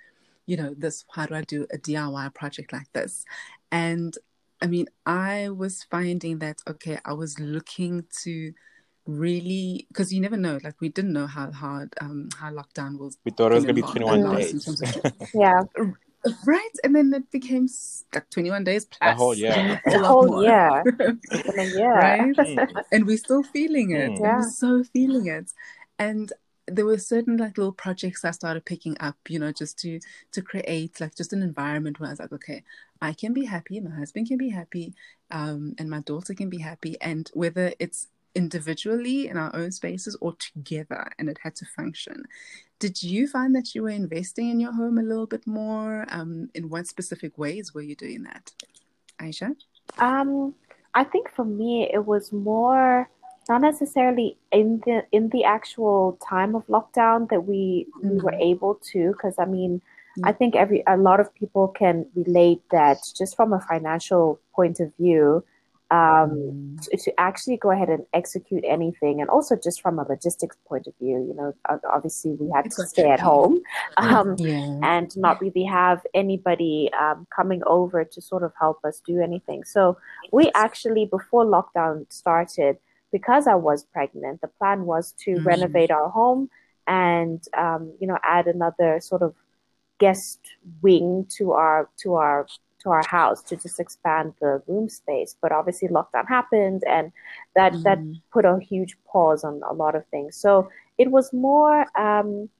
you 0.46 0.56
know, 0.56 0.74
this? 0.76 1.04
How 1.10 1.26
do 1.26 1.34
I 1.34 1.42
do 1.42 1.66
a 1.72 1.78
DIY 1.78 2.34
project 2.34 2.72
like 2.72 2.92
this? 2.92 3.24
And 3.72 4.16
I 4.60 4.66
mean, 4.66 4.86
I 5.04 5.50
was 5.50 5.84
finding 5.90 6.38
that 6.38 6.58
okay, 6.68 6.98
I 7.04 7.12
was 7.12 7.38
looking 7.38 8.04
to 8.22 8.52
really 9.06 9.86
because 9.88 10.12
you 10.12 10.20
never 10.20 10.36
know. 10.36 10.58
Like 10.62 10.80
we 10.80 10.88
didn't 10.88 11.12
know 11.12 11.26
how 11.26 11.50
hard 11.52 11.94
um 12.00 12.28
how 12.38 12.50
lockdown 12.50 12.98
was. 12.98 13.18
We 13.24 13.30
thought 13.32 13.52
it 13.52 13.56
was 13.56 13.64
gonna 13.64 13.74
be 13.74 13.82
twenty 13.82 14.04
one 14.04 14.36
days. 14.36 14.68
yeah. 15.34 15.62
Right, 16.46 16.70
and 16.82 16.96
then 16.96 17.12
it 17.12 17.30
became 17.30 17.68
like 18.14 18.30
twenty-one 18.30 18.64
days 18.64 18.86
plus. 18.86 19.12
A 19.12 19.14
whole 19.14 19.34
year. 19.34 19.78
a 19.86 19.98
whole 19.98 20.42
year. 20.42 20.82
yeah. 21.30 21.84
Right, 21.84 22.34
and 22.90 23.06
we're 23.06 23.18
still 23.18 23.42
feeling 23.42 23.90
it. 23.90 24.12
Mm. 24.12 24.20
Yeah. 24.20 24.36
We're 24.38 24.48
so 24.48 24.84
feeling 24.84 25.26
it, 25.26 25.50
and 25.98 26.32
there 26.66 26.86
were 26.86 26.98
certain 26.98 27.36
like 27.36 27.58
little 27.58 27.72
projects 27.72 28.24
I 28.24 28.30
started 28.30 28.64
picking 28.64 28.96
up, 29.00 29.16
you 29.28 29.38
know, 29.38 29.52
just 29.52 29.78
to 29.80 30.00
to 30.32 30.42
create 30.42 31.00
like 31.00 31.14
just 31.14 31.32
an 31.32 31.42
environment 31.42 32.00
where 32.00 32.08
I 32.08 32.12
was 32.12 32.20
like, 32.20 32.32
okay, 32.32 32.62
I 33.00 33.12
can 33.12 33.32
be 33.32 33.44
happy, 33.44 33.80
my 33.80 33.94
husband 33.94 34.28
can 34.28 34.38
be 34.38 34.50
happy, 34.50 34.94
um, 35.30 35.74
and 35.78 35.90
my 35.90 36.00
daughter 36.00 36.34
can 36.34 36.48
be 36.50 36.58
happy, 36.58 36.96
and 37.00 37.30
whether 37.34 37.72
it's 37.78 38.08
individually 38.34 39.28
in 39.28 39.36
our 39.36 39.54
own 39.54 39.70
spaces 39.70 40.16
or 40.20 40.34
together, 40.34 41.08
and 41.18 41.28
it 41.28 41.38
had 41.42 41.54
to 41.56 41.66
function. 41.66 42.24
Did 42.78 43.02
you 43.02 43.28
find 43.28 43.54
that 43.54 43.74
you 43.74 43.82
were 43.82 43.90
investing 43.90 44.50
in 44.50 44.58
your 44.58 44.72
home 44.72 44.98
a 44.98 45.02
little 45.02 45.26
bit 45.26 45.46
more? 45.46 46.06
Um, 46.08 46.50
in 46.54 46.68
what 46.68 46.86
specific 46.86 47.38
ways 47.38 47.72
were 47.72 47.82
you 47.82 47.94
doing 47.94 48.24
that, 48.24 48.52
Aisha? 49.20 49.54
Um, 49.98 50.54
I 50.94 51.04
think 51.04 51.30
for 51.30 51.44
me 51.44 51.88
it 51.92 52.04
was 52.04 52.32
more 52.32 53.08
not 53.48 53.60
necessarily 53.60 54.36
in 54.52 54.80
the 54.86 55.04
in 55.12 55.28
the 55.30 55.44
actual 55.44 56.18
time 56.26 56.54
of 56.54 56.66
lockdown 56.66 57.28
that 57.30 57.44
we 57.46 57.86
mm-hmm. 57.96 58.10
we 58.10 58.16
were 58.20 58.32
mm-hmm. 58.32 58.40
able 58.40 58.74
to 58.92 59.12
because 59.12 59.34
i 59.38 59.44
mean 59.44 59.80
mm-hmm. 59.80 60.26
i 60.26 60.32
think 60.32 60.54
every 60.54 60.82
a 60.86 60.96
lot 60.96 61.20
of 61.20 61.34
people 61.34 61.68
can 61.68 62.06
relate 62.14 62.62
that 62.70 62.98
just 63.16 63.36
from 63.36 63.52
a 63.52 63.60
financial 63.60 64.40
point 64.54 64.80
of 64.80 64.92
view 64.96 65.44
um, 65.90 66.30
mm-hmm. 66.30 66.76
to, 66.78 66.96
to, 66.96 67.20
actually 67.20 67.58
go 67.58 67.70
ahead 67.70 67.90
and 67.90 68.04
execute 68.14 68.64
anything 68.66 69.20
and 69.20 69.28
also 69.28 69.54
just 69.54 69.82
from 69.82 69.98
a 69.98 70.02
logistics 70.08 70.56
point 70.66 70.86
of 70.86 70.94
view 70.98 71.24
you 71.28 71.34
know 71.34 71.54
obviously 71.92 72.32
we 72.40 72.50
had 72.54 72.64
to 72.70 72.86
stay 72.86 73.08
at 73.08 73.20
home 73.20 73.60
um, 73.98 74.34
yeah. 74.38 74.78
and 74.82 75.16
not 75.16 75.40
really 75.42 75.62
have 75.62 76.00
anybody 76.14 76.90
um, 76.98 77.26
coming 77.34 77.62
over 77.66 78.02
to 78.02 78.20
sort 78.20 78.42
of 78.42 78.52
help 78.58 78.82
us 78.84 79.02
do 79.06 79.20
anything 79.20 79.62
so 79.62 79.96
we 80.32 80.50
actually 80.54 81.04
before 81.04 81.44
lockdown 81.44 82.10
started 82.10 82.78
because 83.14 83.46
I 83.46 83.54
was 83.54 83.84
pregnant, 83.84 84.40
the 84.40 84.48
plan 84.48 84.86
was 84.86 85.14
to 85.24 85.30
mm-hmm. 85.34 85.46
renovate 85.46 85.92
our 85.92 86.08
home 86.10 86.50
and 86.84 87.40
um, 87.56 87.94
you 88.00 88.08
know 88.08 88.18
add 88.24 88.48
another 88.48 88.98
sort 89.00 89.22
of 89.22 89.36
guest 90.00 90.40
wing 90.82 91.24
to 91.36 91.52
our 91.52 91.88
to 92.02 92.14
our 92.14 92.48
to 92.82 92.90
our 92.90 93.06
house 93.06 93.40
to 93.44 93.54
just 93.56 93.78
expand 93.78 94.34
the 94.40 94.60
room 94.66 94.88
space. 94.88 95.36
But 95.40 95.52
obviously 95.52 95.86
lockdown 95.86 96.26
happened 96.26 96.82
and 96.88 97.12
that 97.54 97.72
mm-hmm. 97.72 97.82
that 97.84 97.98
put 98.32 98.44
a 98.44 98.58
huge 98.58 98.96
pause 99.06 99.44
on 99.44 99.62
a 99.62 99.72
lot 99.72 99.94
of 99.94 100.04
things. 100.08 100.36
So 100.36 100.68
it 100.98 101.08
was 101.12 101.32
more 101.32 101.86
um, 101.96 102.50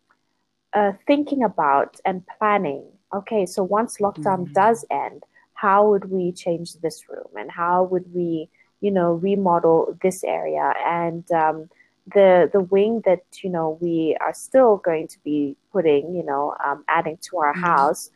uh, 0.73 0.93
thinking 1.05 1.43
about 1.43 1.97
and 2.05 2.23
planning. 2.39 2.85
Okay, 3.13 3.45
so 3.45 3.65
once 3.65 3.99
lockdown 3.99 4.45
mm-hmm. 4.45 4.53
does 4.53 4.85
end, 4.89 5.25
how 5.55 5.89
would 5.91 6.05
we 6.13 6.31
change 6.31 6.75
this 6.75 7.09
room 7.09 7.31
and 7.37 7.51
how 7.51 7.83
would 7.91 8.07
we 8.15 8.49
you 8.85 8.91
know, 8.91 9.15
remodel 9.15 9.97
this 10.03 10.23
area. 10.25 10.75
And 10.85 11.25
um, 11.33 11.71
the 12.15 12.51
the 12.53 12.61
wing 12.61 13.03
that 13.07 13.25
you 13.43 13.49
know 13.49 13.79
we 13.81 14.15
are 14.21 14.35
still 14.35 14.77
going 14.77 15.09
to 15.09 15.19
be 15.25 15.57
putting, 15.73 16.15
you 16.15 16.23
know, 16.23 16.55
um, 16.63 16.85
adding 16.87 17.19
to 17.29 17.39
our 17.39 17.55
mm-hmm. 17.55 17.65
house. 17.65 18.11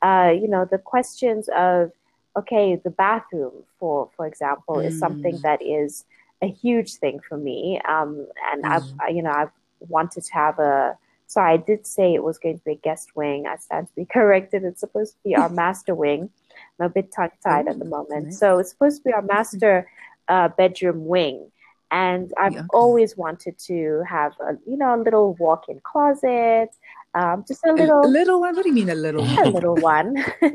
Uh, 0.00 0.32
you 0.34 0.48
know, 0.48 0.64
the 0.64 0.78
questions 0.78 1.48
of 1.54 1.92
okay, 2.38 2.76
the 2.76 2.90
bathroom, 2.90 3.52
for 3.78 4.08
for 4.16 4.26
example, 4.26 4.76
mm. 4.76 4.86
is 4.86 4.98
something 4.98 5.36
mm. 5.36 5.42
that 5.42 5.60
is 5.60 6.06
a 6.40 6.48
huge 6.48 6.94
thing 6.94 7.20
for 7.28 7.36
me. 7.36 7.80
Um, 7.86 8.26
and 8.50 8.64
mm. 8.64 8.70
I've 8.72 9.14
you 9.14 9.22
know 9.22 9.30
I've 9.30 9.52
wanted 9.80 10.24
to 10.24 10.32
have 10.32 10.58
a 10.58 10.96
so 11.26 11.40
I 11.42 11.58
did 11.58 11.86
say 11.86 12.14
it 12.14 12.22
was 12.22 12.38
going 12.38 12.58
to 12.58 12.64
be 12.64 12.72
a 12.72 12.76
guest 12.76 13.14
wing. 13.14 13.46
I 13.46 13.56
stand 13.56 13.88
to 13.88 13.94
be 13.94 14.04
corrected. 14.16 14.64
It's 14.64 14.80
supposed 14.80 15.12
to 15.12 15.18
be 15.22 15.36
our 15.36 15.48
master 15.62 15.94
wing. 15.94 16.30
I'm 16.78 16.86
a 16.86 16.88
bit 16.88 17.12
tongue 17.12 17.30
tied 17.42 17.68
at 17.68 17.78
the 17.78 17.84
moment. 17.84 18.34
So 18.34 18.58
it's 18.58 18.70
supposed 18.70 18.98
to 18.98 19.04
be 19.04 19.12
our 19.12 19.22
master 19.36 19.88
uh, 20.28 20.48
bedroom 20.56 21.06
wing. 21.06 21.50
And 21.90 22.32
I've 22.38 22.54
yeah. 22.54 22.62
always 22.72 23.16
wanted 23.16 23.58
to 23.66 24.02
have 24.08 24.32
a, 24.40 24.54
you 24.66 24.76
know, 24.76 24.94
a 24.94 25.00
little 25.00 25.34
walk-in 25.34 25.80
closet, 25.84 26.70
um, 27.14 27.44
just 27.46 27.64
a 27.64 27.72
little, 27.72 28.04
a, 28.04 28.08
little 28.08 28.40
one. 28.40 28.56
What 28.56 28.64
do 28.64 28.70
you 28.70 28.74
mean 28.74 28.90
a 28.90 28.96
little? 28.96 29.22
A 29.22 29.46
little 29.48 29.76
one. 29.76 30.16
a 30.42 30.50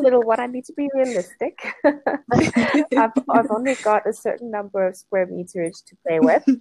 little 0.00 0.22
one. 0.22 0.38
I 0.38 0.46
need 0.46 0.64
to 0.66 0.72
be 0.74 0.88
realistic. 0.94 1.58
I've, 1.84 3.12
I've 3.28 3.50
only 3.50 3.74
got 3.74 4.06
a 4.06 4.12
certain 4.12 4.52
number 4.52 4.86
of 4.86 4.94
square 4.94 5.26
meters 5.26 5.82
to 5.86 5.96
play 6.06 6.20
with. 6.20 6.44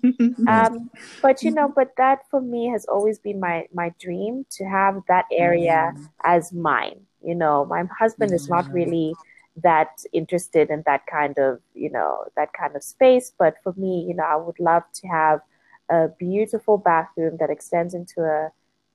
Um, 0.48 0.89
but 1.22 1.44
you 1.44 1.51
know, 1.51 1.72
but 1.74 1.91
that 1.98 2.20
for 2.30 2.41
me 2.41 2.68
has 2.70 2.86
always 2.86 3.20
been 3.20 3.39
my 3.39 3.68
my 3.74 3.94
dream 4.00 4.46
to 4.51 4.65
have 4.65 5.01
that 5.08 5.25
area 5.32 5.94
mm. 5.96 6.10
as 6.24 6.51
mine. 6.51 7.01
You 7.24 7.36
know, 7.36 7.65
my 7.65 7.84
husband 7.98 8.34
is 8.34 8.50
not 8.50 8.68
really 8.72 9.13
that 9.55 10.03
interested 10.13 10.70
in 10.70 10.84
that 10.86 11.05
kind 11.08 11.38
of 11.38 11.60
you 11.74 11.89
know 11.89 12.24
that 12.36 12.53
kind 12.53 12.75
of 12.75 12.84
space 12.84 13.34
but 13.38 13.55
for 13.63 13.74
me 13.75 14.05
you 14.08 14.13
know 14.13 14.24
i 14.24 14.36
would 14.36 14.60
love 14.60 14.84
to 14.93 15.08
have 15.08 15.41
a 15.89 16.08
beautiful 16.17 16.77
bathroom 16.77 17.36
that 17.38 17.50
extends 17.50 17.93
into 17.93 18.22
a 18.22 18.50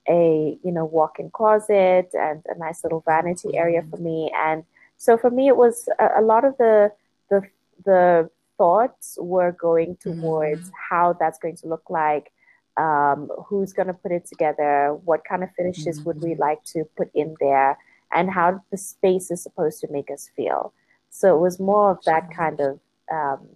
a 0.09 0.57
you 0.63 0.71
know 0.71 0.85
walk-in 0.85 1.29
closet 1.29 2.09
and 2.13 2.41
a 2.47 2.57
nice 2.57 2.83
little 2.83 3.03
vanity 3.05 3.55
area 3.55 3.83
for 3.89 3.97
me 3.97 4.31
and 4.35 4.63
so 4.97 5.17
for 5.17 5.29
me 5.29 5.47
it 5.47 5.57
was 5.57 5.87
a, 5.99 6.21
a 6.21 6.21
lot 6.21 6.43
of 6.43 6.57
the 6.57 6.91
the 7.29 7.41
the 7.85 8.29
thoughts 8.57 9.17
were 9.21 9.51
going 9.51 9.95
towards 9.97 10.61
mm-hmm. 10.61 10.79
how 10.89 11.13
that's 11.13 11.37
going 11.37 11.55
to 11.55 11.67
look 11.67 11.89
like 11.89 12.31
um, 12.77 13.29
who's 13.47 13.73
going 13.73 13.87
to 13.87 13.93
put 13.93 14.11
it 14.11 14.25
together 14.25 14.97
what 15.05 15.23
kind 15.23 15.43
of 15.43 15.49
finishes 15.55 15.99
mm-hmm. 15.99 16.07
would 16.07 16.21
we 16.21 16.31
mm-hmm. 16.31 16.41
like 16.41 16.63
to 16.63 16.83
put 16.95 17.09
in 17.13 17.35
there 17.39 17.77
and 18.13 18.31
how 18.31 18.61
the 18.71 18.77
space 18.77 19.31
is 19.31 19.41
supposed 19.41 19.79
to 19.81 19.91
make 19.91 20.09
us 20.11 20.29
feel 20.35 20.73
so 21.09 21.35
it 21.35 21.39
was 21.39 21.59
more 21.59 21.91
of 21.91 22.03
that 22.05 22.31
kind 22.31 22.59
of 22.59 22.79
um, 23.11 23.47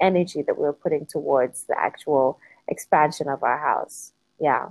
energy 0.00 0.42
that 0.42 0.56
we 0.56 0.62
were 0.62 0.72
putting 0.72 1.06
towards 1.06 1.64
the 1.64 1.78
actual 1.78 2.38
expansion 2.68 3.28
of 3.28 3.42
our 3.42 3.58
house. 3.58 4.12
Yeah. 4.40 4.68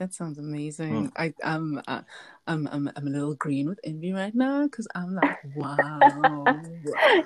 That 0.00 0.14
sounds 0.14 0.38
amazing. 0.38 1.10
Mm. 1.10 1.12
I 1.14 1.34
um 1.46 1.82
uh, 1.86 2.00
I'm, 2.46 2.66
I'm 2.72 2.90
I'm 2.96 3.06
a 3.06 3.10
little 3.10 3.34
green 3.34 3.68
with 3.68 3.78
envy 3.84 4.14
right 4.14 4.34
now 4.34 4.62
because 4.64 4.88
I'm 4.94 5.14
like, 5.14 5.36
wow. 5.54 5.76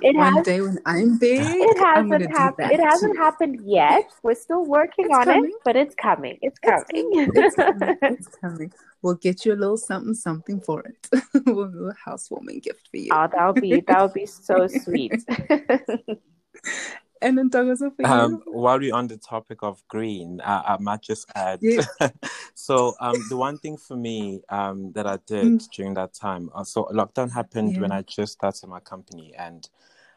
it 0.03 0.17
One 0.17 0.35
has, 0.35 0.45
day 0.45 0.61
when 0.61 0.81
I'm 0.85 1.17
big, 1.17 1.41
it 1.41 1.79
hasn't 1.79 2.37
happened. 2.37 2.73
It 2.73 2.81
hasn't 2.81 3.17
happened 3.17 3.61
yet. 3.65 4.11
We're 4.25 4.35
still 4.35 4.65
working 4.65 5.05
it's 5.05 5.15
on 5.15 5.25
coming. 5.25 5.51
it, 5.51 5.61
but 5.65 5.77
it's 5.77 5.95
coming. 5.95 6.37
It's 6.43 6.59
coming. 6.59 6.85
It's 6.91 7.55
coming. 7.55 7.97
it's 8.03 8.27
coming. 8.27 8.73
We'll 9.03 9.15
get 9.15 9.47
you 9.47 9.53
a 9.53 9.55
little 9.55 9.77
something 9.77 10.15
something 10.15 10.61
for 10.61 10.83
it. 10.83 11.09
we'll 11.47 11.69
do 11.69 11.91
a 11.91 11.95
housewarming 11.95 12.59
gift 12.59 12.89
for 12.91 12.97
you. 12.97 13.11
Oh, 13.13 13.29
that'll 13.33 13.53
be 13.53 13.85
that'll 13.87 14.09
be 14.09 14.27
so 14.27 14.67
sweet. 14.67 15.25
And 17.25 17.39
then 17.39 17.49
Douglas, 17.49 17.79
for 17.79 17.93
you? 17.99 18.05
Um, 18.05 18.43
while 18.45 18.79
we're 18.79 18.95
on 18.95 19.07
the 19.07 19.17
topic 19.17 19.63
of 19.63 19.83
green, 19.89 20.43
uh, 20.43 20.63
I 20.67 20.77
might 20.79 21.01
just 21.01 21.27
add. 21.35 21.61
Yeah. 21.63 21.87
so 22.55 22.95
um, 23.01 23.17
the 23.31 23.37
one 23.37 23.57
thing 23.57 23.79
for 23.79 23.97
me 23.97 24.43
um, 24.51 24.93
that 24.93 25.07
I 25.07 25.19
did 25.27 25.47
mm. 25.47 25.71
during 25.71 25.95
that 25.95 26.13
time, 26.13 26.51
uh, 26.55 26.65
so 26.65 26.85
lockdown 26.93 27.33
happened 27.33 27.73
yeah. 27.73 27.81
when 27.81 27.93
I 27.93 28.03
just 28.03 28.35
started 28.35 28.67
my 28.67 28.81
company, 28.81 29.33
and 29.39 29.67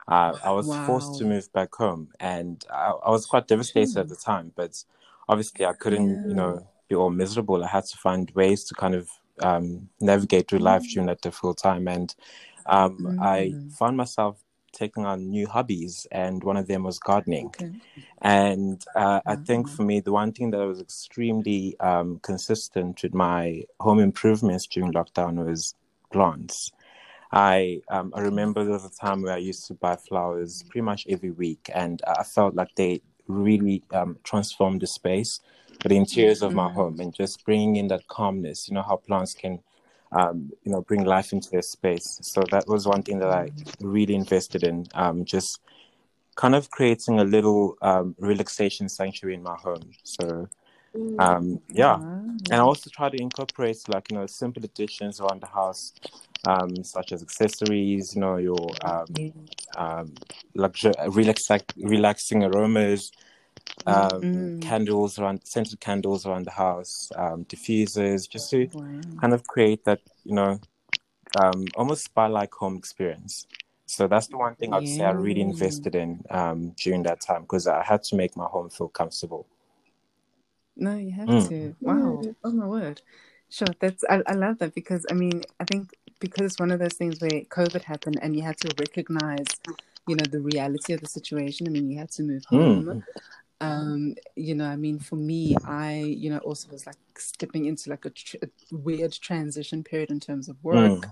uh, 0.10 0.34
I 0.44 0.52
was 0.52 0.68
wow. 0.68 0.86
forced 0.86 1.18
to 1.20 1.26
move 1.26 1.52
back 1.54 1.74
home, 1.74 2.10
and 2.20 2.62
I, 2.70 2.92
I 3.06 3.10
was 3.10 3.26
quite 3.26 3.48
devastated 3.48 3.96
mm. 3.96 4.02
at 4.02 4.10
the 4.10 4.18
time. 4.18 4.52
But 4.54 4.84
obviously, 5.30 5.66
I 5.66 5.74
couldn't, 5.74 6.10
yeah. 6.10 6.28
you 6.28 6.34
know, 6.34 6.68
be 6.90 6.96
all 6.96 7.10
miserable. 7.10 7.64
I 7.64 7.68
had 7.68 7.86
to 7.86 7.98
find 7.98 8.30
ways 8.32 8.66
to 8.66 8.76
kind 8.76 8.96
of 8.96 9.10
um, 9.42 9.88
navigate 10.02 10.50
through 10.50 10.60
life 10.60 10.84
mm. 10.84 10.92
during 10.92 11.08
that 11.08 11.22
difficult 11.22 11.58
time, 11.58 11.88
and 11.88 12.14
um, 12.66 13.18
I 13.22 13.54
mm. 13.56 13.72
found 13.72 13.96
myself 13.96 14.44
taking 14.78 15.06
on 15.06 15.30
new 15.30 15.48
hobbies, 15.48 16.06
and 16.12 16.44
one 16.44 16.58
of 16.58 16.68
them 16.68 16.84
was 16.84 17.00
gardening. 17.00 17.48
Okay. 17.48 17.72
And 18.22 18.84
uh, 18.96 19.22
I 19.26 19.36
think 19.36 19.68
for 19.70 19.84
me, 19.84 20.00
the 20.00 20.12
one 20.12 20.32
thing 20.32 20.52
that 20.52 20.66
was 20.66 20.80
extremely 20.80 21.78
um, 21.80 22.20
consistent 22.22 23.02
with 23.04 23.14
my 23.14 23.64
home 23.80 24.00
improvements 24.00 24.68
during 24.68 24.94
lockdown 24.94 25.44
was 25.44 25.74
plants. 26.12 26.72
I 27.32 27.82
um, 27.90 28.14
I 28.16 28.22
remember 28.22 28.64
there 28.64 28.74
was 28.74 28.86
a 28.86 29.06
time 29.06 29.22
where 29.22 29.34
I 29.34 29.38
used 29.52 29.68
to 29.68 29.74
buy 29.74 29.96
flowers 29.98 30.64
pretty 30.70 30.86
much 30.86 31.06
every 31.10 31.32
week, 31.32 31.70
and 31.74 32.02
I 32.08 32.24
felt 32.24 32.56
like 32.56 32.74
they 32.76 33.02
really 33.28 33.84
um, 33.92 34.18
transformed 34.24 34.82
the 34.82 34.88
space, 34.88 35.42
the 35.84 35.96
interiors 35.96 36.42
of 36.42 36.54
my 36.54 36.68
mm-hmm. 36.68 36.76
home, 36.76 37.00
and 37.00 37.14
just 37.14 37.44
bringing 37.46 37.76
in 37.76 37.88
that 37.90 38.08
calmness. 38.08 38.68
You 38.68 38.76
know 38.76 38.84
how 38.84 38.98
plants 38.98 39.34
can 39.34 39.60
um, 40.12 40.52
you 40.64 40.72
know, 40.72 40.82
bring 40.82 41.04
life 41.04 41.34
into 41.34 41.50
their 41.50 41.62
space. 41.62 42.20
So 42.22 42.44
that 42.52 42.68
was 42.68 42.88
one 42.88 43.04
thing 43.04 43.20
that 43.20 43.30
I 43.30 43.52
really 43.80 44.16
invested 44.16 44.64
in, 44.64 44.86
um, 44.94 45.26
just 45.26 45.60
kind 46.36 46.56
of 46.56 46.70
creating 46.70 47.20
a 47.20 47.24
little 47.24 47.76
um, 47.82 48.16
relaxation 48.20 48.88
sanctuary 48.90 49.36
in 49.36 49.44
my 49.44 49.56
home. 49.56 49.92
So, 50.04 50.48
mm. 50.96 51.20
um, 51.20 51.60
yeah, 51.70 51.96
and 51.96 52.54
I 52.54 52.60
also 52.60 52.90
try 52.90 53.10
to 53.10 53.22
incorporate 53.22 53.78
like 53.90 54.10
you 54.12 54.18
know 54.18 54.26
simple 54.28 54.64
additions 54.64 55.20
around 55.20 55.42
the 55.42 55.48
house, 55.48 55.94
um, 56.46 56.84
such 56.84 57.12
as 57.12 57.22
accessories, 57.22 58.16
you 58.16 58.22
know, 58.22 58.38
your 58.38 58.70
um, 58.84 59.06
um, 59.76 60.14
luxury, 60.56 60.94
relax- 61.10 61.50
relaxing 61.78 62.44
aromas 62.44 63.12
um, 63.86 64.22
mm. 64.22 64.62
candles 64.62 65.20
around 65.20 65.42
scented 65.44 65.80
candles 65.80 66.26
around 66.26 66.46
the 66.46 66.52
house, 66.52 67.12
um, 67.16 67.46
diffusers, 67.46 68.30
just 68.30 68.50
to 68.52 68.68
wow. 68.74 69.02
kind 69.22 69.34
of 69.34 69.46
create 69.48 69.86
that 69.86 70.02
you 70.24 70.34
know 70.34 70.60
um, 71.40 71.66
almost 71.76 72.06
spa-like 72.06 72.54
home 72.54 72.76
experience. 72.76 73.48
So 73.86 74.08
that's 74.08 74.28
the 74.28 74.38
one 74.38 74.56
thing 74.56 74.74
I'd 74.74 74.84
yeah. 74.84 74.98
say 74.98 75.04
I 75.04 75.12
really 75.12 75.42
invested 75.42 75.96
in 75.96 76.22
um, 76.30 76.74
during 76.78 77.04
that 77.04 77.22
time 77.22 77.44
because 77.44 77.68
I 77.68 77.84
had 77.84 78.04
to 78.04 78.16
make 78.16 78.36
my 78.36 78.46
home 78.46 78.70
feel 78.70 78.90
comfortable. 78.90 79.48
No, 80.76 80.98
you 80.98 81.12
have 81.12 81.30
mm. 81.30 81.50
to. 81.50 81.76
Wow! 81.80 82.22
Oh 82.44 82.52
my 82.52 82.66
word! 82.66 83.02
Sure, 83.50 83.68
that's 83.80 84.04
I, 84.10 84.22
I 84.28 84.34
love 84.34 84.58
that 84.60 84.76
because 84.76 85.06
I 85.10 85.14
mean 85.14 85.44
I 85.60 85.64
think 85.64 85.92
because 86.20 86.46
it's 86.46 86.60
one 86.60 86.72
of 86.72 86.80
those 86.80 86.94
things 86.94 87.22
where 87.22 87.30
COVID 87.30 87.84
happened 87.84 88.20
and 88.22 88.36
you 88.36 88.42
had 88.42 88.58
to 88.58 88.74
recognize 88.80 89.46
you 90.08 90.16
know 90.16 90.26
the 90.30 90.42
reality 90.42 90.94
of 90.94 91.00
the 91.00 91.08
situation. 91.08 91.68
I 91.68 91.70
mean, 91.70 91.90
you 91.90 91.98
had 91.98 92.12
to 92.12 92.24
move 92.24 92.44
home. 92.46 92.86
Mm 92.86 93.04
um 93.60 94.14
you 94.36 94.54
know 94.54 94.66
i 94.66 94.76
mean 94.76 95.00
for 95.00 95.16
me 95.16 95.56
i 95.66 95.96
you 95.96 96.30
know 96.30 96.38
also 96.40 96.70
was 96.72 96.86
like 96.86 96.98
stepping 97.18 97.66
into 97.66 97.90
like 97.90 98.06
a, 98.06 98.10
tr- 98.12 98.38
a 98.44 98.48
weird 98.72 99.12
transition 99.12 99.84
period 99.84 100.12
in 100.12 100.20
terms 100.20 100.48
of 100.48 100.64
work. 100.64 100.76
Mm. 100.76 101.12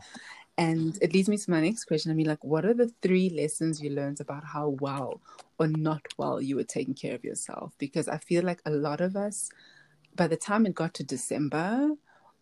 and 0.57 0.99
it 1.01 1.13
leads 1.13 1.27
me 1.27 1.37
to 1.37 1.51
my 1.51 1.59
next 1.59 1.85
question. 1.85 2.11
I 2.11 2.13
mean 2.13 2.27
like 2.27 2.43
what 2.43 2.65
are 2.65 2.73
the 2.73 2.91
three 3.01 3.29
lessons 3.29 3.81
you 3.81 3.89
learned 3.89 4.21
about 4.21 4.45
how 4.45 4.69
well 4.79 5.21
or 5.57 5.67
not 5.67 6.05
well 6.17 6.39
you 6.39 6.55
were 6.55 6.63
taking 6.63 6.93
care 6.93 7.15
of 7.15 7.23
yourself? 7.23 7.73
Because 7.79 8.07
i 8.07 8.17
feel 8.17 8.43
like 8.43 8.61
a 8.65 8.71
lot 8.71 9.01
of 9.01 9.15
us 9.15 9.49
by 10.15 10.27
the 10.27 10.37
time 10.37 10.65
it 10.65 10.75
got 10.75 10.93
to 10.93 11.03
december 11.03 11.89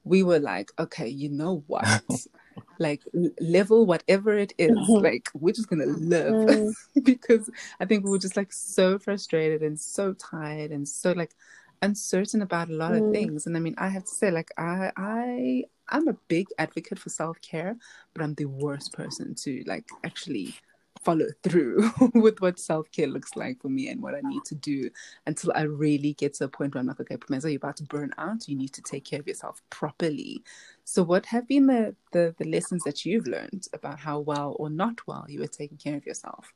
we 0.04 0.22
were 0.22 0.40
like 0.40 0.70
okay 0.78 1.08
you 1.08 1.30
know 1.30 1.64
what 1.68 1.88
like 2.80 3.04
level 3.40 3.86
whatever 3.86 4.38
it 4.38 4.54
is 4.58 4.72
mm-hmm. 4.72 5.04
like 5.04 5.30
we're 5.34 5.54
just 5.54 5.70
gonna 5.70 5.86
live 5.86 6.34
mm. 6.34 6.74
because 7.04 7.50
i 7.80 7.86
think 7.86 8.04
we 8.04 8.10
were 8.10 8.20
just 8.20 8.38
like 8.38 8.52
so 8.52 8.98
frustrated 8.98 9.62
and 9.62 9.80
so 9.80 10.14
tired 10.14 10.72
and 10.72 10.88
so 10.88 11.12
like 11.12 11.36
uncertain 11.82 12.42
about 12.42 12.70
a 12.70 12.74
lot 12.74 12.94
mm. 12.94 13.06
of 13.08 13.14
things 13.14 13.46
and 13.46 13.56
i 13.56 13.60
mean 13.60 13.76
i 13.78 13.88
have 13.88 14.04
to 14.04 14.12
say 14.12 14.32
like 14.32 14.52
i 14.58 14.92
i 14.98 15.64
i'm 15.90 16.08
a 16.08 16.18
big 16.28 16.48
advocate 16.58 16.98
for 16.98 17.10
self-care 17.10 17.76
but 18.14 18.24
i'm 18.24 18.34
the 18.36 18.46
worst 18.46 18.94
person 18.94 19.36
to 19.36 19.64
like 19.66 19.88
actually 20.04 20.56
follow 21.04 21.28
through 21.44 21.92
with 22.14 22.42
what 22.42 22.60
self 22.60 22.92
care 22.92 23.08
looks 23.08 23.36
like 23.36 23.62
for 23.62 23.70
me 23.70 23.90
and 23.90 24.02
what 24.02 24.16
I 24.16 24.22
need 24.24 24.44
to 24.46 24.56
do 24.56 24.90
until 25.26 25.52
I 25.56 25.64
really 25.64 26.14
get 26.14 26.34
to 26.36 26.46
a 26.46 26.48
point 26.48 26.74
where 26.74 26.82
I'm 26.82 26.88
like, 26.88 27.00
okay, 27.00 27.18
Pumeza, 27.18 27.44
you're 27.52 27.58
about 27.58 27.78
to 27.78 27.84
burn 27.84 28.12
out. 28.18 28.48
You 28.48 28.56
need 28.56 28.74
to 28.74 28.82
take 28.82 29.06
care 29.06 29.20
of 29.20 29.28
yourself 29.28 29.62
properly. 29.70 30.44
So, 30.84 31.04
what 31.04 31.26
have 31.28 31.48
been 31.48 31.68
the, 31.68 31.96
the, 32.12 32.36
the 32.38 32.46
lessons 32.46 32.84
that 32.84 33.06
you've 33.06 33.28
learned 33.28 33.68
about 33.74 34.00
how 34.00 34.20
well 34.20 34.56
or 34.60 34.70
not 34.70 35.06
well 35.08 35.26
you 35.28 35.40
were 35.40 35.48
taking 35.48 35.78
care 35.78 35.96
of 35.96 36.06
yourself? 36.06 36.54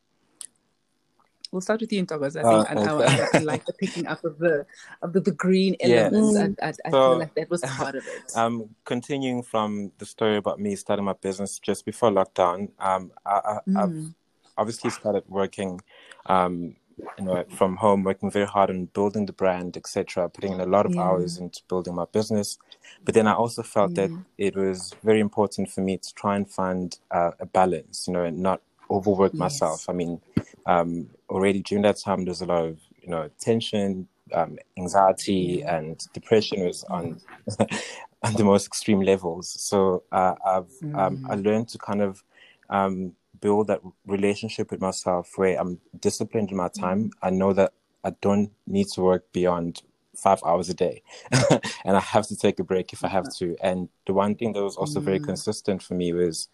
We'll 1.52 1.62
start 1.62 1.80
with 1.80 1.94
you, 1.94 2.06
Ntokozo. 2.06 2.44
I 2.44 2.76
think 2.76 2.88
uh, 2.90 2.96
okay. 2.96 3.06
I, 3.06 3.38
I, 3.38 3.40
I, 3.40 3.44
like 3.44 3.66
the 3.66 3.74
picking 3.74 4.06
up 4.06 4.24
of 4.26 4.38
the 4.38 4.66
of 5.02 5.14
the, 5.14 5.22
the 5.22 5.32
green 5.32 5.78
elements. 5.82 6.38
Yes. 6.38 6.56
I, 6.62 6.66
I, 6.66 6.70
I 6.70 6.92
so, 6.92 7.12
feel 7.12 7.20
like 7.20 7.36
that 7.36 7.50
was 7.50 7.62
part 7.66 7.96
of 7.96 8.06
it. 8.06 8.36
Um, 8.36 8.70
continuing 8.84 9.44
from 9.44 9.92
the 9.98 10.06
story 10.06 10.38
about 10.38 10.60
me 10.60 10.76
starting 10.76 11.06
my 11.06 11.14
business 11.14 11.58
just 11.60 11.86
before 11.86 12.12
lockdown, 12.12 12.70
um, 12.80 13.12
I, 13.26 13.60
have 13.76 13.90
mm 13.90 14.14
obviously 14.58 14.90
started 14.90 15.24
working 15.28 15.80
um, 16.28 16.76
you 17.18 17.26
know 17.26 17.44
from 17.50 17.76
home 17.76 18.04
working 18.04 18.32
very 18.32 18.46
hard 18.46 18.70
on 18.70 18.86
building 18.86 19.26
the 19.26 19.34
brand 19.34 19.78
etc 19.78 20.30
putting 20.30 20.54
in 20.54 20.60
a 20.60 20.66
lot 20.66 20.86
of 20.86 20.96
yeah. 20.96 21.02
hours 21.02 21.38
into 21.38 21.62
building 21.68 21.94
my 21.94 22.06
business 22.12 22.58
but 23.06 23.14
then 23.14 23.28
i 23.28 23.34
also 23.34 23.62
felt 23.62 23.94
that 23.96 24.10
it 24.38 24.56
was 24.56 24.94
very 25.04 25.20
important 25.20 25.70
for 25.70 25.82
me 25.82 25.98
to 25.98 26.14
try 26.16 26.36
and 26.36 26.50
find 26.50 27.00
uh, 27.12 27.32
a 27.40 27.46
balance 27.46 28.08
you 28.08 28.14
know 28.14 28.24
and 28.24 28.40
not 28.40 28.62
overwork 28.90 29.34
yes. 29.34 29.40
myself 29.40 29.90
i 29.90 29.94
mean 29.94 30.20
um, 30.66 31.10
already 31.30 31.62
during 31.62 31.84
that 31.84 31.98
time 31.98 32.26
there's 32.26 32.42
a 32.42 32.46
lot 32.46 32.66
of 32.66 32.80
you 33.02 33.10
know 33.10 33.30
tension 33.40 34.08
um, 34.34 34.58
anxiety 34.78 35.64
and 35.64 36.06
depression 36.14 36.66
was 36.66 36.84
on 36.86 37.20
on 38.24 38.34
the 38.34 38.44
most 38.44 38.66
extreme 38.66 39.02
levels 39.02 39.50
so 39.50 40.04
uh, 40.12 40.36
i've 40.46 40.72
mm. 40.84 41.30
i 41.30 41.36
learned 41.36 41.70
to 41.70 41.78
kind 41.78 42.02
of 42.02 42.24
um, 42.70 43.14
build 43.40 43.68
that 43.68 43.82
relationship 44.06 44.72
with 44.72 44.82
myself 44.82 45.34
where 45.36 45.60
I'm 45.60 45.80
disciplined 46.00 46.52
in 46.52 46.58
my 46.58 46.70
time. 46.70 47.12
I 47.22 47.30
know 47.30 47.54
that 47.54 47.74
I 48.04 48.12
don't 48.22 48.52
need 48.66 48.88
to 48.90 49.02
work 49.02 49.32
beyond 49.32 49.82
five 50.16 50.42
hours 50.46 50.70
a 50.70 50.74
day 50.74 51.04
and 51.86 51.96
I 51.96 52.00
have 52.00 52.28
to 52.28 52.36
take 52.36 52.60
a 52.60 52.64
break 52.64 52.92
if 52.94 53.04
I 53.04 53.08
have 53.08 53.30
to. 53.36 53.56
And 53.62 53.90
the 54.06 54.14
one 54.14 54.36
thing 54.36 54.54
that 54.54 54.64
was 54.64 54.76
also 54.76 55.00
very 55.00 55.20
consistent 55.20 55.84
for 55.84 55.94
me 55.94 56.12
was 56.14 56.48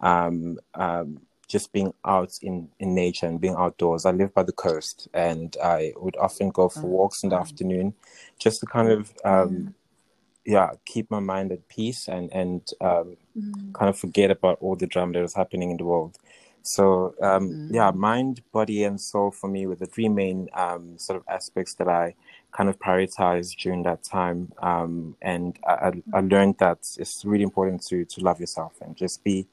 um, 0.00 0.58
um, 0.74 1.20
just 1.46 1.72
being 1.72 1.92
out 2.04 2.38
in, 2.42 2.68
in 2.78 2.94
nature 2.94 3.26
and 3.26 3.40
being 3.40 3.56
outdoors. 3.56 4.06
I 4.06 4.12
live 4.12 4.32
by 4.32 4.44
the 4.44 4.52
coast 4.52 5.08
and 5.12 5.54
I 5.62 5.92
would 5.96 6.16
often 6.16 6.50
go 6.50 6.68
for 6.68 6.86
walks 6.86 7.22
in 7.22 7.30
the 7.30 7.36
afternoon 7.36 7.94
just 8.38 8.60
to 8.60 8.66
kind 8.66 8.88
of 8.90 9.12
um, 9.24 9.74
yeah, 10.44 10.70
keep 10.86 11.10
my 11.10 11.20
mind 11.20 11.52
at 11.52 11.68
peace 11.68 12.08
and 12.08 12.32
and 12.32 12.68
um, 12.80 13.16
mm. 13.36 13.74
kind 13.74 13.88
of 13.88 13.98
forget 13.98 14.30
about 14.30 14.58
all 14.60 14.76
the 14.76 14.86
drama 14.86 15.12
that 15.14 15.22
was 15.22 15.34
happening 15.34 15.70
in 15.70 15.76
the 15.76 15.84
world. 15.84 16.16
So 16.62 17.14
um, 17.22 17.48
mm. 17.48 17.68
yeah, 17.72 17.90
mind, 17.90 18.42
body, 18.52 18.84
and 18.84 19.00
soul 19.00 19.30
for 19.30 19.48
me 19.48 19.66
were 19.66 19.76
the 19.76 19.86
three 19.86 20.08
main 20.08 20.48
um, 20.54 20.98
sort 20.98 21.18
of 21.18 21.24
aspects 21.28 21.74
that 21.74 21.88
I 21.88 22.14
kind 22.52 22.68
of 22.68 22.78
prioritized 22.78 23.56
during 23.56 23.82
that 23.84 24.02
time. 24.02 24.52
Um, 24.62 25.16
and 25.22 25.58
I, 25.66 25.92
I, 26.12 26.20
learned 26.20 26.56
that 26.58 26.78
it's 26.98 27.24
really 27.24 27.44
important 27.44 27.86
to 27.86 28.04
to 28.04 28.20
love 28.20 28.40
yourself 28.40 28.72
and 28.80 28.96
just 28.96 29.22
be 29.24 29.46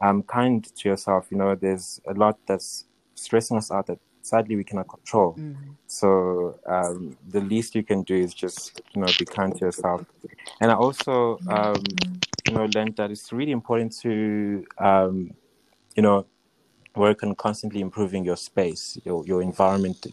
um, 0.00 0.22
kind 0.22 0.64
to 0.64 0.88
yourself. 0.88 1.28
You 1.30 1.38
know, 1.38 1.54
there's 1.54 2.00
a 2.06 2.14
lot 2.14 2.38
that's 2.46 2.86
stressing 3.14 3.56
us 3.56 3.70
out 3.70 3.86
that 3.86 3.98
sadly 4.22 4.56
we 4.56 4.64
cannot 4.64 4.88
control. 4.88 5.34
Mm-hmm. 5.34 5.70
So 5.86 6.58
um, 6.66 7.16
the 7.28 7.40
least 7.40 7.74
you 7.74 7.82
can 7.82 8.02
do 8.02 8.14
is 8.14 8.34
just 8.34 8.80
you 8.94 9.00
know 9.00 9.08
be 9.18 9.24
kind 9.24 9.54
to 9.56 9.66
yourself. 9.66 10.04
And 10.60 10.70
I 10.70 10.74
also 10.74 11.38
um, 11.48 11.82
you 12.46 12.54
know 12.54 12.68
learned 12.74 12.96
that 12.96 13.10
it's 13.10 13.32
really 13.32 13.52
important 13.52 13.96
to 14.00 14.64
um, 14.78 15.32
you 15.96 16.02
know 16.02 16.26
work 16.96 17.22
on 17.22 17.34
constantly 17.34 17.80
improving 17.80 18.24
your 18.24 18.36
space, 18.36 18.98
your 19.04 19.24
your 19.26 19.42
environment, 19.42 20.06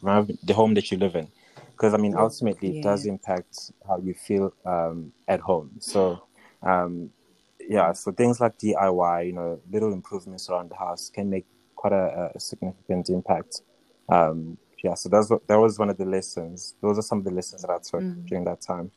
the 0.44 0.54
home 0.54 0.74
that 0.76 0.92
you 0.92 0.98
live 0.98 1.16
in. 1.16 1.28
Because 1.72 1.94
I 1.94 1.98
mean, 1.98 2.16
ultimately, 2.16 2.72
yeah. 2.72 2.80
it 2.80 2.84
does 2.84 3.06
impact 3.06 3.72
how 3.88 4.00
you 4.00 4.16
feel 4.16 4.52
um, 4.66 5.12
at 5.28 5.40
home. 5.40 5.70
So, 5.80 6.24
um, 6.64 7.12
yeah, 7.60 7.92
so 7.92 8.12
things 8.12 8.40
like 8.40 8.58
DIY, 8.58 9.28
you 9.28 9.34
know, 9.34 9.60
little 9.72 9.94
improvements 9.94 10.50
around 10.50 10.72
the 10.72 10.76
house 10.76 11.12
can 11.14 11.30
make 11.30 11.46
quite 11.76 11.94
a, 11.94 12.32
a 12.34 12.40
significant 12.40 13.10
impact 13.10 13.62
um, 14.10 14.58
yeah, 14.84 14.94
so 14.94 15.10
that's 15.10 15.30
that 15.30 15.56
was 15.56 15.80
one 15.80 15.90
of 15.90 15.98
the 15.98 16.06
lessons. 16.06 16.76
Those 16.82 17.00
are 17.00 17.02
some 17.02 17.20
of 17.20 17.24
the 17.24 17.32
lessons 17.32 17.64
that 17.64 17.72
I 17.72 17.78
took 17.78 18.02
mm. 18.02 18.26
during 18.28 18.46
that 18.46 18.62
time. 18.62 18.92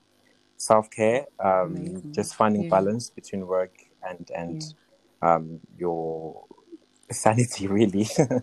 Self 0.57 0.91
care, 0.91 1.27
um, 1.43 2.13
just 2.13 2.35
finding 2.35 2.65
yeah. 2.65 2.71
balance 2.71 3.11
between 3.11 3.47
work 3.47 3.75
and 4.07 4.31
and 4.35 4.75
yeah. 5.23 5.35
um, 5.35 5.61
your 5.79 6.45
sanity, 7.11 7.67
really. 7.67 8.05
so 8.05 8.25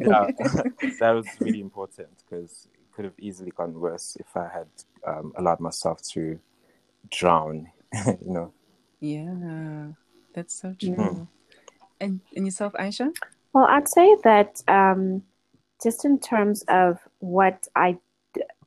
yeah, 0.00 0.30
that 1.00 1.12
was 1.14 1.26
really 1.40 1.60
important 1.60 2.10
because 2.24 2.68
it 2.72 2.94
could 2.94 3.04
have 3.04 3.18
easily 3.18 3.50
gone 3.50 3.74
worse 3.74 4.16
if 4.20 4.36
I 4.36 4.48
had 4.48 4.68
um, 5.04 5.32
allowed 5.36 5.60
myself 5.60 6.00
to 6.12 6.38
drown. 7.10 7.68
you 7.94 8.32
know. 8.32 8.52
Yeah, 9.00 9.88
that's 10.32 10.54
so 10.54 10.74
true. 10.78 10.94
Mm. 10.94 11.28
And 12.00 12.20
and 12.36 12.46
yourself, 12.46 12.72
Aisha? 12.74 13.12
Well, 13.52 13.64
I'd 13.64 13.88
say 13.88 14.16
that 14.24 14.62
um, 14.68 15.22
just 15.82 16.04
in 16.04 16.18
terms 16.18 16.64
of 16.68 16.98
what 17.18 17.66
I 17.74 17.98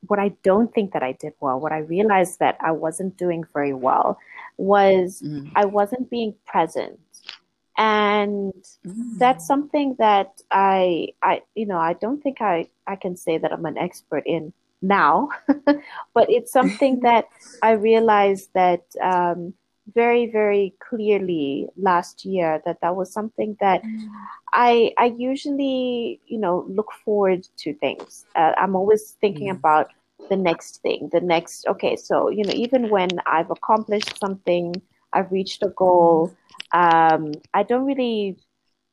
what 0.08 0.18
I 0.18 0.30
don't 0.42 0.72
think 0.74 0.92
that 0.92 1.02
I 1.02 1.12
did 1.12 1.32
well, 1.40 1.60
what 1.60 1.72
I 1.72 1.78
realized 1.78 2.40
that 2.40 2.56
I 2.60 2.72
wasn't 2.72 3.16
doing 3.16 3.44
very 3.52 3.72
well 3.72 4.18
was 4.56 5.22
mm. 5.24 5.50
I 5.54 5.64
wasn't 5.64 6.10
being 6.10 6.34
present. 6.46 6.98
And 7.78 8.52
mm. 8.86 9.18
that's 9.18 9.46
something 9.46 9.96
that 9.98 10.32
I 10.50 11.08
I 11.22 11.42
you 11.54 11.66
know, 11.66 11.78
I 11.78 11.94
don't 11.94 12.20
think 12.20 12.40
I 12.40 12.68
I 12.86 12.96
can 12.96 13.16
say 13.16 13.38
that 13.38 13.52
I'm 13.52 13.64
an 13.64 13.78
expert 13.78 14.24
in 14.26 14.52
now, 14.82 15.28
but 15.64 16.28
it's 16.28 16.52
something 16.52 17.00
that 17.02 17.26
I 17.62 17.72
realized 17.72 18.50
that 18.54 18.82
um, 19.00 19.54
very 19.94 20.26
very 20.30 20.74
clearly 20.78 21.68
last 21.76 22.24
year 22.24 22.62
that 22.64 22.80
that 22.80 22.94
was 22.94 23.12
something 23.12 23.56
that 23.60 23.82
mm. 23.82 24.08
i 24.52 24.92
i 24.96 25.06
usually 25.18 26.20
you 26.26 26.38
know 26.38 26.64
look 26.68 26.92
forward 27.04 27.46
to 27.56 27.74
things 27.74 28.24
uh, 28.36 28.52
i'm 28.58 28.76
always 28.76 29.16
thinking 29.20 29.48
mm. 29.48 29.56
about 29.56 29.88
the 30.30 30.36
next 30.36 30.80
thing 30.82 31.08
the 31.12 31.20
next 31.20 31.66
okay 31.66 31.96
so 31.96 32.30
you 32.30 32.44
know 32.44 32.52
even 32.54 32.88
when 32.90 33.08
i've 33.26 33.50
accomplished 33.50 34.16
something 34.18 34.72
i've 35.12 35.30
reached 35.32 35.62
a 35.64 35.68
goal 35.70 36.32
um, 36.72 37.32
i 37.52 37.64
don't 37.64 37.84
really 37.84 38.38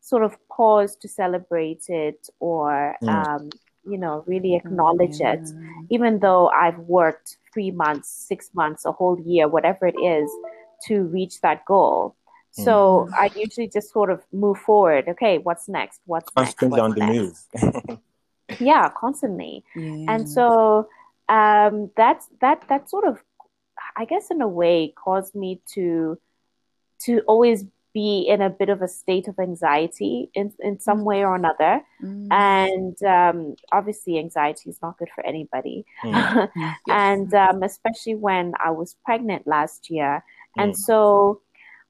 sort 0.01 0.23
of 0.23 0.35
pause 0.49 0.95
to 0.95 1.07
celebrate 1.07 1.83
it 1.87 2.27
or 2.39 2.95
mm. 3.03 3.09
um, 3.09 3.49
you 3.85 3.97
know 3.97 4.23
really 4.25 4.55
acknowledge 4.55 5.19
mm. 5.19 5.33
it 5.33 5.49
even 5.91 6.19
though 6.19 6.49
i've 6.49 6.79
worked 6.79 7.37
three 7.53 7.69
months 7.69 8.09
six 8.09 8.49
months 8.53 8.85
a 8.85 8.91
whole 8.91 9.19
year 9.21 9.47
whatever 9.47 9.85
it 9.85 9.99
is 10.01 10.29
to 10.87 11.03
reach 11.03 11.41
that 11.41 11.65
goal. 11.65 12.15
So 12.51 13.07
mm. 13.09 13.13
I 13.13 13.29
usually 13.35 13.67
just 13.67 13.91
sort 13.91 14.09
of 14.09 14.23
move 14.33 14.57
forward. 14.57 15.07
Okay, 15.07 15.37
what's 15.37 15.69
next? 15.69 16.01
What's 16.05 16.29
constantly 16.31 16.81
next? 16.81 16.97
What's 16.99 17.01
on 17.01 17.13
next? 17.13 17.51
the 17.51 17.87
move. 17.87 17.99
yeah, 18.59 18.89
constantly. 18.89 19.63
Yeah. 19.75 20.05
And 20.13 20.27
so 20.27 20.89
um, 21.29 21.91
that's 21.95 22.27
that 22.41 22.63
that 22.69 22.89
sort 22.89 23.05
of, 23.05 23.19
I 23.95 24.05
guess, 24.05 24.31
in 24.31 24.41
a 24.41 24.47
way, 24.47 24.93
caused 24.95 25.35
me 25.35 25.61
to 25.73 26.19
to 27.05 27.21
always 27.27 27.65
be 27.93 28.27
in 28.27 28.41
a 28.41 28.49
bit 28.49 28.69
of 28.69 28.81
a 28.81 28.87
state 28.87 29.27
of 29.27 29.39
anxiety 29.39 30.29
in, 30.33 30.53
in 30.59 30.79
some 30.79 31.03
way 31.03 31.23
or 31.23 31.35
another. 31.35 31.81
Mm. 32.03 32.27
And 32.31 33.03
um, 33.03 33.55
obviously, 33.71 34.19
anxiety 34.19 34.69
is 34.69 34.79
not 34.81 34.97
good 34.97 35.09
for 35.13 35.25
anybody. 35.25 35.85
Mm. 36.03 36.49
yes. 36.55 36.77
and 36.87 37.33
um, 37.33 37.63
especially 37.63 38.15
when 38.15 38.53
I 38.63 38.71
was 38.71 38.95
pregnant 39.05 39.47
last 39.47 39.89
year, 39.89 40.23
and 40.61 40.73
mm. 40.73 40.77
so, 40.77 41.41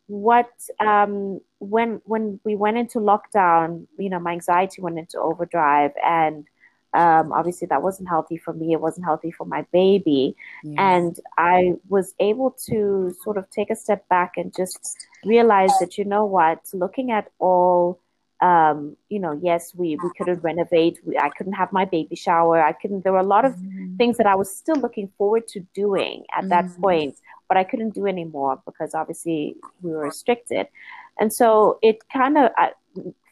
what 0.07 0.49
um, 0.79 1.39
when 1.59 2.01
when 2.05 2.39
we 2.43 2.55
went 2.55 2.77
into 2.77 2.99
lockdown, 2.99 3.87
you 3.97 4.09
know, 4.09 4.19
my 4.19 4.31
anxiety 4.31 4.81
went 4.81 4.97
into 4.97 5.19
overdrive, 5.19 5.91
and 6.03 6.45
um, 6.93 7.31
obviously 7.31 7.67
that 7.67 7.81
wasn't 7.81 8.09
healthy 8.09 8.37
for 8.37 8.53
me. 8.53 8.73
It 8.73 8.81
wasn't 8.81 9.05
healthy 9.05 9.31
for 9.31 9.45
my 9.45 9.65
baby, 9.71 10.35
yes. 10.63 10.75
and 10.77 11.19
I 11.37 11.73
was 11.87 12.13
able 12.19 12.51
to 12.67 13.15
sort 13.23 13.37
of 13.37 13.49
take 13.49 13.69
a 13.69 13.75
step 13.75 14.07
back 14.09 14.33
and 14.37 14.55
just 14.55 14.97
realize 15.25 15.71
that 15.79 15.97
you 15.97 16.05
know 16.05 16.25
what, 16.25 16.61
looking 16.73 17.11
at 17.11 17.31
all 17.39 17.99
um, 18.41 18.95
you 19.09 19.19
know, 19.19 19.37
yes, 19.41 19.73
we, 19.75 19.97
we 20.01 20.09
couldn't 20.17 20.41
renovate. 20.41 20.99
We, 21.03 21.17
I 21.17 21.29
couldn't 21.29 21.53
have 21.53 21.73
my 21.73 21.85
baby 21.85 22.15
shower. 22.15 22.61
I 22.61 22.71
couldn't, 22.71 23.03
there 23.03 23.11
were 23.11 23.19
a 23.19 23.23
lot 23.23 23.45
of 23.45 23.53
mm-hmm. 23.53 23.97
things 23.97 24.17
that 24.17 24.27
I 24.27 24.35
was 24.35 24.55
still 24.55 24.77
looking 24.77 25.11
forward 25.17 25.47
to 25.49 25.59
doing 25.73 26.23
at 26.31 26.41
mm-hmm. 26.41 26.49
that 26.49 26.81
point, 26.81 27.15
but 27.49 27.57
I 27.57 27.65
couldn't 27.65 27.95
do 27.95 28.07
anymore 28.07 28.61
because 28.65 28.93
obviously 28.93 29.57
we 29.81 29.91
were 29.91 30.05
restricted. 30.05 30.67
And 31.19 31.33
so 31.33 31.79
it 31.81 32.07
kind 32.13 32.37
of 32.37 32.51
uh, 32.57 32.69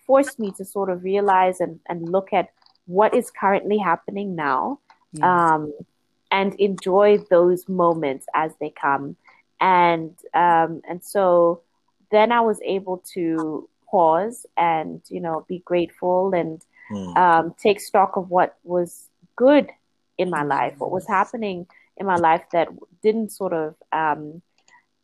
forced 0.06 0.39
me 0.39 0.51
to 0.58 0.65
sort 0.65 0.89
of 0.89 1.03
realize 1.03 1.62
and, 1.62 1.80
and 1.88 2.10
look 2.10 2.34
at 2.34 2.49
what 2.88 3.13
is 3.13 3.32
currently 3.32 3.77
happening 3.77 4.36
now 4.36 4.80
yes. 5.13 5.23
um, 5.23 5.73
and 6.32 6.53
enjoy 6.56 7.19
those 7.30 7.69
moments 7.69 8.25
as 8.34 8.51
they 8.60 8.71
come. 8.71 9.15
And, 9.62 10.15
um, 10.34 10.82
and 10.89 11.01
so 11.03 11.62
then 12.12 12.32
I 12.32 12.41
was 12.41 12.60
able 12.65 12.97
to 13.13 13.69
pause 13.89 14.45
and 14.58 15.01
you 15.10 15.19
know 15.19 15.45
be 15.47 15.60
grateful 15.60 16.34
and 16.34 16.63
mm. 16.91 17.17
um, 17.17 17.56
take 17.58 17.80
stock 17.80 18.17
of 18.17 18.30
what 18.30 18.58
was 18.63 19.10
good 19.36 19.69
in 20.17 20.30
my 20.30 20.43
life, 20.43 20.75
what 20.77 20.91
was 20.91 21.08
happening 21.08 21.67
in 21.97 22.05
my 22.05 22.15
life 22.15 22.43
that 22.51 22.69
didn't 23.01 23.31
sort 23.31 23.53
of 23.53 23.75
um, 23.91 24.41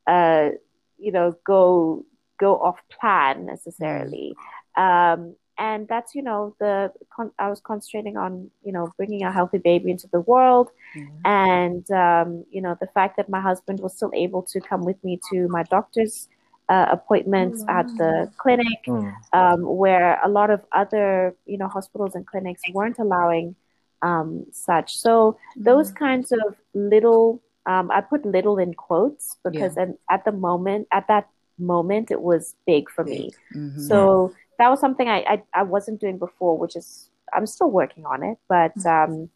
uh, 0.07 0.49
you 0.97 1.11
know 1.11 1.35
go 1.45 2.05
go 2.39 2.59
off 2.59 2.79
plan 2.89 3.45
necessarily. 3.45 4.35
Um, 4.75 5.35
and 5.57 5.87
that's 5.87 6.15
you 6.15 6.23
know 6.23 6.55
the 6.59 6.91
con- 7.15 7.31
I 7.37 7.49
was 7.49 7.61
concentrating 7.61 8.17
on 8.17 8.49
you 8.63 8.71
know 8.71 8.91
bringing 8.97 9.23
a 9.23 9.31
healthy 9.31 9.59
baby 9.59 9.91
into 9.91 10.07
the 10.11 10.21
world, 10.21 10.69
mm-hmm. 10.95 11.15
and 11.25 11.89
um, 11.91 12.45
you 12.49 12.61
know 12.61 12.75
the 12.79 12.87
fact 12.87 13.17
that 13.17 13.29
my 13.29 13.39
husband 13.39 13.79
was 13.79 13.95
still 13.95 14.11
able 14.13 14.41
to 14.43 14.59
come 14.59 14.83
with 14.83 15.01
me 15.03 15.19
to 15.31 15.47
my 15.49 15.63
doctor's 15.63 16.27
uh, 16.69 16.87
appointments 16.91 17.63
at 17.69 17.85
the 17.97 18.31
clinic, 18.37 18.79
mm. 18.87 19.13
um, 19.33 19.61
where 19.63 20.19
a 20.23 20.29
lot 20.29 20.49
of 20.49 20.61
other 20.71 21.35
you 21.45 21.57
know 21.57 21.67
hospitals 21.67 22.15
and 22.15 22.25
clinics 22.25 22.61
weren't 22.71 22.97
allowing 22.97 23.55
um, 24.03 24.45
such. 24.51 24.97
So 24.97 25.37
those 25.55 25.91
mm. 25.91 25.95
kinds 25.97 26.31
of 26.31 26.55
little, 26.73 27.41
um, 27.65 27.89
I 27.89 28.01
put 28.01 28.25
little 28.25 28.59
in 28.59 28.73
quotes 28.73 29.37
because 29.43 29.75
yeah. 29.77 29.87
at, 30.09 30.25
the 30.25 30.31
moment, 30.31 30.87
at 30.91 31.07
that 31.07 31.29
moment, 31.57 32.11
it 32.11 32.21
was 32.21 32.55
big 32.67 32.89
for 32.89 33.03
me. 33.03 33.31
Mm-hmm. 33.55 33.87
So 33.87 34.33
that 34.59 34.69
was 34.69 34.79
something 34.79 35.07
I, 35.07 35.19
I, 35.21 35.43
I 35.53 35.63
wasn't 35.63 36.01
doing 36.01 36.19
before, 36.19 36.57
which 36.57 36.75
is 36.75 37.09
I'm 37.33 37.47
still 37.47 37.71
working 37.71 38.05
on 38.05 38.23
it, 38.23 38.37
but. 38.47 38.75
Mm. 38.77 39.09
Um, 39.09 39.29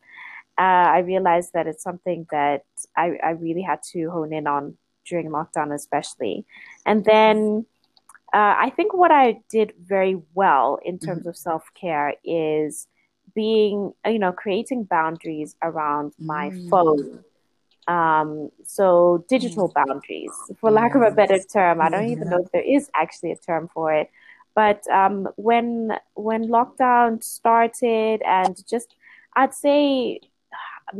uh, 0.60 0.90
I 0.90 1.00
realized 1.00 1.54
that 1.54 1.68
it's 1.68 1.84
something 1.84 2.26
that 2.32 2.64
I, 2.96 3.12
I 3.24 3.30
really 3.32 3.62
had 3.62 3.84
to 3.92 4.10
hone 4.10 4.34
in 4.34 4.48
on 4.48 4.76
during 5.08 5.30
lockdown, 5.30 5.74
especially. 5.74 6.46
And 6.84 7.06
then 7.06 7.66
uh, 8.34 8.56
I 8.58 8.72
think 8.76 8.94
what 8.94 9.12
I 9.12 9.42
did 9.50 9.74
very 9.80 10.20
well 10.34 10.80
in 10.84 11.00
terms 11.00 11.22
mm-hmm. 11.22 11.30
of 11.30 11.38
self 11.38 11.64
care 11.80 12.16
is 12.24 12.88
being, 13.38 13.94
you 14.14 14.20
know, 14.24 14.34
creating 14.44 14.82
boundaries 14.98 15.56
around 15.62 16.08
my 16.18 16.50
mm. 16.50 16.70
phone. 16.72 17.24
Um, 17.88 18.30
so 18.66 19.24
digital 19.30 19.70
mm. 19.70 19.76
boundaries, 19.80 20.34
for 20.60 20.72
lack 20.72 20.96
of 20.96 21.04
a 21.04 21.12
better 21.12 21.40
term. 21.58 21.76
I 21.80 21.90
don't 21.94 22.10
even 22.16 22.28
know 22.32 22.42
if 22.44 22.52
there 22.52 22.68
is 22.78 22.90
actually 23.04 23.32
a 23.32 23.40
term 23.50 23.70
for 23.76 23.94
it. 23.94 24.10
But 24.56 24.80
um, 25.02 25.18
when 25.36 25.70
when 26.16 26.42
lockdown 26.58 27.24
started, 27.24 28.18
and 28.26 28.54
just 28.74 28.90
I'd 29.36 29.54
say 29.54 30.20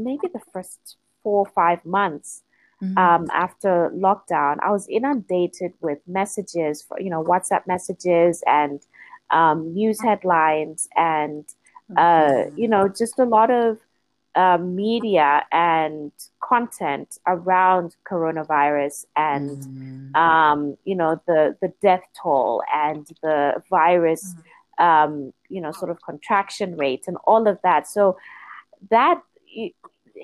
maybe 0.08 0.28
the 0.32 0.46
first 0.54 0.80
four 1.24 1.40
or 1.46 1.52
five 1.62 1.84
months, 1.84 2.44
Mm-hmm. 2.84 2.98
Um, 3.06 3.28
after 3.34 3.92
lockdown, 3.96 4.58
I 4.62 4.70
was 4.70 4.88
inundated 4.88 5.74
with 5.82 5.98
messages, 6.06 6.84
for, 6.84 7.02
you 7.02 7.10
know, 7.10 7.24
WhatsApp 7.24 7.66
messages 7.66 8.44
and 8.46 8.80
um, 9.32 9.74
news 9.74 10.00
headlines, 10.00 10.88
and 10.96 11.44
uh, 11.96 12.44
you 12.56 12.68
know, 12.68 12.88
just 12.88 13.20
a 13.20 13.24
lot 13.24 13.50
of 13.50 13.80
uh, 14.36 14.58
media 14.58 15.44
and 15.52 16.12
content 16.42 17.18
around 17.26 17.96
coronavirus 18.10 19.06
and 19.16 19.58
mm-hmm. 19.58 20.16
um, 20.16 20.78
you 20.86 20.96
know 20.96 21.20
the 21.26 21.58
the 21.60 21.74
death 21.82 22.04
toll 22.22 22.62
and 22.74 23.08
the 23.24 23.64
virus, 23.70 24.36
mm-hmm. 24.80 24.84
um, 24.84 25.34
you 25.50 25.62
know, 25.62 25.72
sort 25.72 25.90
of 25.90 26.02
contraction 26.02 26.78
rate 26.78 27.06
and 27.08 27.18
all 27.26 27.48
of 27.48 27.58
that. 27.64 27.88
So 27.88 28.18
that 28.90 29.22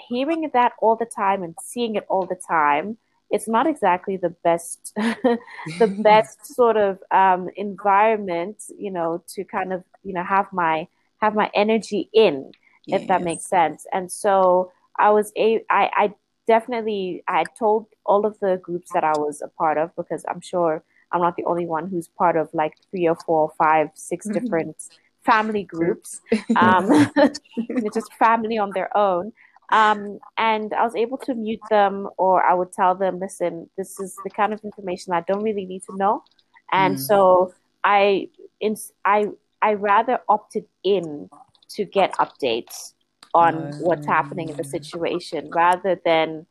hearing 0.08 0.50
that 0.54 0.74
all 0.80 0.96
the 0.96 1.06
time 1.06 1.44
and 1.44 1.56
seeing 1.64 1.96
it 1.96 2.06
all 2.10 2.26
the 2.26 2.40
time, 2.48 2.98
it's 3.30 3.48
not 3.48 3.66
exactly 3.66 4.18
the 4.18 4.30
best, 4.30 4.94
the 4.96 5.88
best 6.04 6.46
sort 6.46 6.78
of 6.78 7.00
um, 7.10 7.50
environment, 7.56 8.64
you 8.78 8.92
know, 8.92 9.24
to 9.30 9.44
kind 9.44 9.74
of 9.74 9.84
you 10.04 10.14
know 10.14 10.24
have 10.24 10.54
my 10.54 10.88
have 11.24 11.36
my 11.36 11.50
energy 11.54 12.10
in, 12.14 12.52
yes. 12.86 13.02
if 13.02 13.08
that 13.08 13.22
makes 13.24 13.46
sense. 13.46 13.86
And 13.94 14.12
so 14.12 14.72
I 14.98 15.10
was 15.12 15.32
a 15.38 15.64
I, 15.70 15.90
I 16.04 16.14
definitely 16.48 17.24
I 17.28 17.46
told 17.58 17.88
all 18.06 18.26
of 18.26 18.38
the 18.40 18.60
groups 18.62 18.92
that 18.94 19.04
I 19.04 19.14
was 19.18 19.42
a 19.42 19.48
part 19.48 19.78
of 19.78 19.96
because 19.96 20.24
I'm 20.30 20.42
sure 20.42 20.84
I'm 21.12 21.22
not 21.22 21.38
the 21.38 21.46
only 21.46 21.66
one 21.66 21.88
who's 21.90 22.08
part 22.08 22.36
of 22.36 22.50
like 22.54 22.74
three 22.90 23.08
or 23.08 23.16
four, 23.26 23.42
or 23.44 23.54
five, 23.58 23.90
six 23.94 24.28
different 24.38 24.76
family 25.24 25.64
groups, 25.64 26.20
um, 26.58 26.90
just 27.94 28.14
family 28.16 28.58
on 28.58 28.72
their 28.74 28.96
own. 28.98 29.32
Um, 29.72 30.20
and 30.38 30.74
I 30.74 30.84
was 30.84 30.96
able 30.96 31.18
to 31.20 31.34
mute 31.34 31.62
them, 31.70 32.10
or 32.18 32.44
I 32.44 32.54
would 32.54 32.74
tell 32.74 32.96
them, 32.96 33.20
listen, 33.20 33.70
this 33.78 34.00
is 34.00 34.16
the 34.24 34.30
kind 34.30 34.54
of 34.54 34.60
information 34.64 35.14
I 35.14 35.22
don't 35.22 35.42
really 35.42 35.66
need 35.66 35.84
to 35.90 35.96
know. 35.96 36.24
And 36.72 36.98
mm. 36.98 37.00
so 37.00 37.54
I, 37.84 38.28
in, 38.60 38.76
I, 39.06 39.30
I 39.64 39.74
rather 39.76 40.20
opted 40.28 40.66
in 40.84 41.30
to 41.70 41.86
get 41.86 42.14
updates 42.18 42.94
on 43.34 43.74
what's 43.80 44.06
happening 44.06 44.50
in 44.50 44.58
the 44.58 44.64
situation 44.64 45.50
rather 45.50 46.00
than 46.06 46.46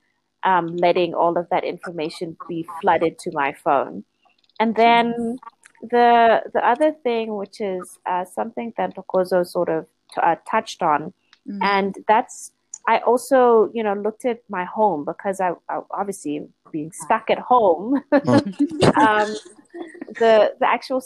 um, 0.45 0.77
letting 0.77 1.15
all 1.15 1.37
of 1.39 1.47
that 1.51 1.63
information 1.63 2.37
be 2.49 2.67
flooded 2.81 3.19
to 3.21 3.31
my 3.33 3.53
phone. 3.53 4.05
And 4.59 4.75
then 4.75 5.39
the 5.83 6.43
the 6.53 6.67
other 6.67 6.93
thing, 7.05 7.37
which 7.37 7.61
is 7.61 7.99
uh, 8.07 8.25
something 8.25 8.73
that 8.77 8.97
Tokozo 8.97 9.47
sort 9.47 9.69
of 9.69 9.87
t- 10.15 10.21
uh, 10.21 10.37
touched 10.51 10.83
on, 10.83 11.13
mm. 11.49 11.59
and 11.63 11.97
that's 12.09 12.53
I 12.89 12.99
also, 12.99 13.71
you 13.73 13.83
know, 13.83 13.95
looked 13.95 14.25
at 14.25 14.41
my 14.49 14.65
home 14.65 15.05
because 15.05 15.41
I, 15.41 15.53
I 15.69 15.81
obviously 15.91 16.49
being 16.73 16.91
stuck 16.93 17.31
at 17.31 17.39
home, 17.39 18.03
mm. 18.13 18.97
um, 18.97 19.29
the 20.19 20.55
the 20.59 20.69
actual 20.69 21.03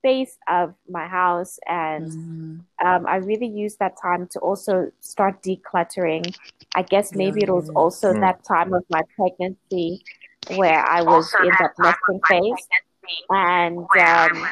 space 0.00 0.38
of 0.48 0.74
my 0.88 1.06
house, 1.06 1.58
and 1.66 2.10
mm. 2.10 2.84
um, 2.84 3.06
I 3.06 3.16
really 3.16 3.46
used 3.46 3.78
that 3.78 3.94
time 4.00 4.26
to 4.32 4.38
also 4.40 4.90
start 5.00 5.42
decluttering. 5.42 6.34
I 6.74 6.82
guess 6.82 7.14
maybe 7.14 7.42
it 7.42 7.50
was 7.50 7.68
also 7.70 8.12
that 8.14 8.44
time 8.44 8.72
of 8.72 8.84
my 8.90 9.02
pregnancy 9.16 10.02
where 10.56 10.84
I 10.84 11.02
was 11.02 11.32
in 11.42 11.52
that 11.60 11.72
nesting 11.78 12.20
phase, 12.28 12.68
and 13.28 13.78
um, 13.78 14.48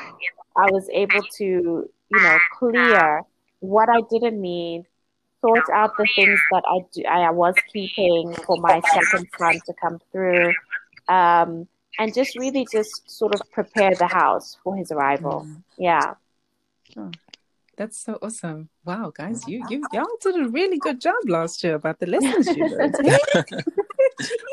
I 0.57 0.71
was 0.71 0.89
able 0.93 1.23
to, 1.39 1.45
you 1.45 2.21
know, 2.21 2.39
clear 2.59 3.23
what 3.61 3.89
I 3.89 4.01
didn't 4.11 4.41
need 4.41 4.85
sort 5.41 5.69
out 5.73 5.97
the 5.97 6.07
things 6.15 6.41
that 6.53 6.65
I 6.69 6.79
do, 6.93 7.03
I 7.05 7.31
was 7.31 7.55
keeping 7.73 8.35
for 8.45 8.57
my 8.59 8.81
second 8.93 9.29
son 9.39 9.61
to 9.67 9.73
come 9.81 10.01
through, 10.11 10.53
um, 11.09 11.69
and 11.99 12.15
just 12.15 12.39
really 12.39 12.67
just 12.71 13.11
sort 13.11 13.35
of 13.35 13.43
prepare 13.51 13.95
the 13.95 14.07
house 14.07 14.57
for 14.63 14.77
his 14.77 14.91
arrival. 14.91 15.47
Mm. 15.47 15.63
Yeah. 15.77 16.15
Oh, 16.97 17.11
that's 17.77 17.99
so 17.99 18.19
awesome! 18.23 18.71
Wow, 18.85 19.13
guys, 19.15 19.47
you 19.47 19.65
you 19.69 19.85
y'all 19.93 20.07
did 20.21 20.37
a 20.37 20.49
really 20.49 20.79
good 20.79 21.01
job 21.01 21.15
last 21.27 21.63
year 21.63 21.75
about 21.75 21.99
the 21.99 22.07
lessons 22.07 22.57
you 22.57 22.65
learned. 22.67 22.97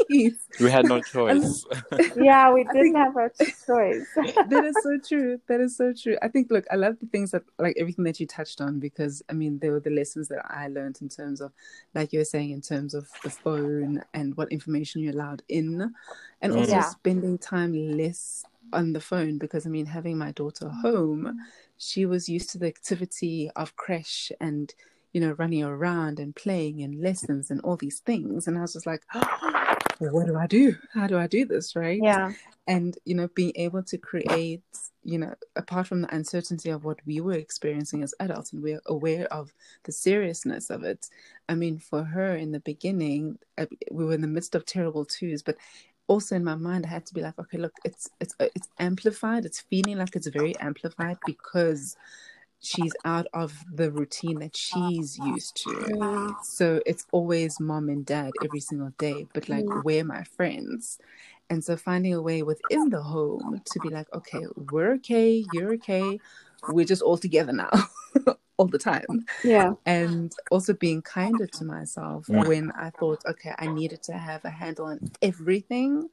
we 0.09 0.31
had 0.69 0.85
no 0.85 1.01
choice. 1.13 1.65
yeah, 2.15 2.51
we 2.51 2.63
didn't 2.63 2.95
have 2.95 3.15
a 3.15 3.29
choice. 3.37 4.07
that 4.15 4.63
is 4.65 4.75
so 4.83 4.97
true. 5.07 5.39
That 5.47 5.61
is 5.61 5.75
so 5.77 5.93
true. 5.93 6.17
I 6.21 6.27
think, 6.27 6.51
look, 6.51 6.65
I 6.71 6.75
love 6.75 6.97
the 6.99 7.07
things 7.07 7.31
that, 7.31 7.43
like 7.59 7.75
everything 7.77 8.05
that 8.05 8.19
you 8.19 8.27
touched 8.27 8.61
on, 8.61 8.79
because 8.79 9.21
I 9.29 9.33
mean, 9.33 9.59
there 9.59 9.71
were 9.71 9.79
the 9.79 9.89
lessons 9.89 10.27
that 10.29 10.45
I 10.49 10.67
learned 10.67 10.99
in 11.01 11.09
terms 11.09 11.41
of, 11.41 11.51
like 11.93 12.13
you 12.13 12.19
were 12.19 12.25
saying, 12.25 12.51
in 12.51 12.61
terms 12.61 12.93
of 12.93 13.09
the 13.23 13.29
phone 13.29 14.01
and 14.13 14.35
what 14.37 14.51
information 14.51 15.01
you're 15.01 15.13
allowed 15.13 15.41
in, 15.49 15.93
and 16.41 16.53
mm. 16.53 16.57
also 16.57 16.71
yeah. 16.71 16.81
spending 16.89 17.37
time 17.37 17.73
less 17.73 18.45
on 18.73 18.93
the 18.93 19.01
phone. 19.01 19.37
Because 19.37 19.65
I 19.65 19.69
mean, 19.69 19.85
having 19.85 20.17
my 20.17 20.31
daughter 20.31 20.69
home, 20.69 21.39
she 21.77 22.05
was 22.05 22.29
used 22.29 22.49
to 22.51 22.57
the 22.57 22.67
activity 22.67 23.49
of 23.55 23.75
creche 23.75 24.31
and 24.39 24.73
you 25.15 25.21
know, 25.21 25.31
running 25.37 25.63
around 25.63 26.19
and 26.19 26.35
playing 26.35 26.81
and 26.81 27.01
lessons 27.01 27.49
and 27.49 27.61
all 27.61 27.77
these 27.77 27.99
things. 27.99 28.47
And 28.47 28.57
I 28.57 28.61
was 28.61 28.73
just 28.73 28.85
like, 28.85 29.01
oh, 29.13 29.77
what 29.99 30.27
do 30.27 30.35
I 30.35 30.45
do? 30.45 30.75
How 30.93 31.07
do 31.07 31.17
I 31.17 31.25
do 31.25 31.45
this? 31.45 31.73
Right. 31.73 32.01
Yeah. 32.03 32.33
And, 32.67 32.97
you 33.05 33.15
know, 33.15 33.29
being 33.29 33.53
able 33.55 33.81
to 33.83 33.97
create, 33.97 34.61
you 35.05 35.17
know, 35.17 35.33
apart 35.55 35.87
from 35.87 36.01
the 36.01 36.13
uncertainty 36.13 36.69
of 36.69 36.83
what 36.83 36.99
we 37.05 37.21
were 37.21 37.31
experiencing 37.31 38.03
as 38.03 38.13
adults 38.19 38.51
and 38.51 38.61
we're 38.61 38.81
aware 38.87 39.25
of 39.31 39.53
the 39.85 39.93
seriousness 39.93 40.69
of 40.69 40.83
it. 40.83 41.07
I 41.47 41.55
mean, 41.55 41.79
for 41.79 42.03
her 42.03 42.35
in 42.35 42.51
the 42.51 42.59
beginning, 42.59 43.39
uh, 43.57 43.67
we 43.89 44.03
were 44.03 44.15
in 44.15 44.21
the 44.21 44.27
midst 44.27 44.53
of 44.53 44.65
terrible 44.65 45.05
twos, 45.05 45.41
but 45.41 45.55
also 46.07 46.35
in 46.35 46.43
my 46.43 46.53
mind 46.53 46.85
i 46.85 46.89
had 46.89 47.03
to 47.03 47.15
be 47.15 47.21
like 47.21 47.33
okay 47.39 47.57
look 47.57 47.73
it's 47.83 48.11
it's 48.19 48.35
it's 48.39 48.67
amplified 48.77 49.43
it's 49.43 49.61
feeling 49.61 49.97
like 49.97 50.15
it's 50.15 50.27
very 50.27 50.55
amplified 50.57 51.17
because 51.25 51.97
she's 52.65 52.93
out 53.05 53.27
of 53.33 53.53
the 53.71 53.91
routine 53.91 54.39
that 54.39 54.55
she's 54.55 55.17
used 55.17 55.55
to. 55.63 56.35
So 56.43 56.81
it's 56.85 57.05
always 57.11 57.59
mom 57.59 57.89
and 57.89 58.05
dad 58.05 58.31
every 58.43 58.59
single 58.59 58.91
day, 58.97 59.27
but 59.33 59.49
like, 59.49 59.65
mm. 59.65 59.83
where 59.83 60.03
my 60.03 60.23
friends? 60.23 60.99
And 61.49 61.63
so 61.63 61.77
finding 61.77 62.13
a 62.13 62.21
way 62.21 62.41
within 62.41 62.89
the 62.89 63.01
home 63.01 63.61
to 63.63 63.79
be 63.79 63.89
like, 63.89 64.07
okay, 64.13 64.45
we're 64.71 64.93
okay, 64.93 65.45
you're 65.53 65.73
okay, 65.73 66.19
we're 66.69 66.85
just 66.85 67.01
all 67.01 67.17
together 67.17 67.53
now. 67.53 67.69
all 68.57 68.67
the 68.67 68.79
time. 68.79 69.25
Yeah. 69.43 69.73
And 69.85 70.33
also 70.49 70.73
being 70.73 71.01
kinder 71.01 71.45
to 71.45 71.65
myself 71.65 72.29
when 72.29 72.71
I 72.71 72.89
thought, 72.89 73.21
okay, 73.25 73.53
I 73.59 73.67
needed 73.67 74.01
to 74.03 74.13
have 74.13 74.45
a 74.45 74.49
handle 74.49 74.85
on 74.85 75.11
everything 75.21 76.09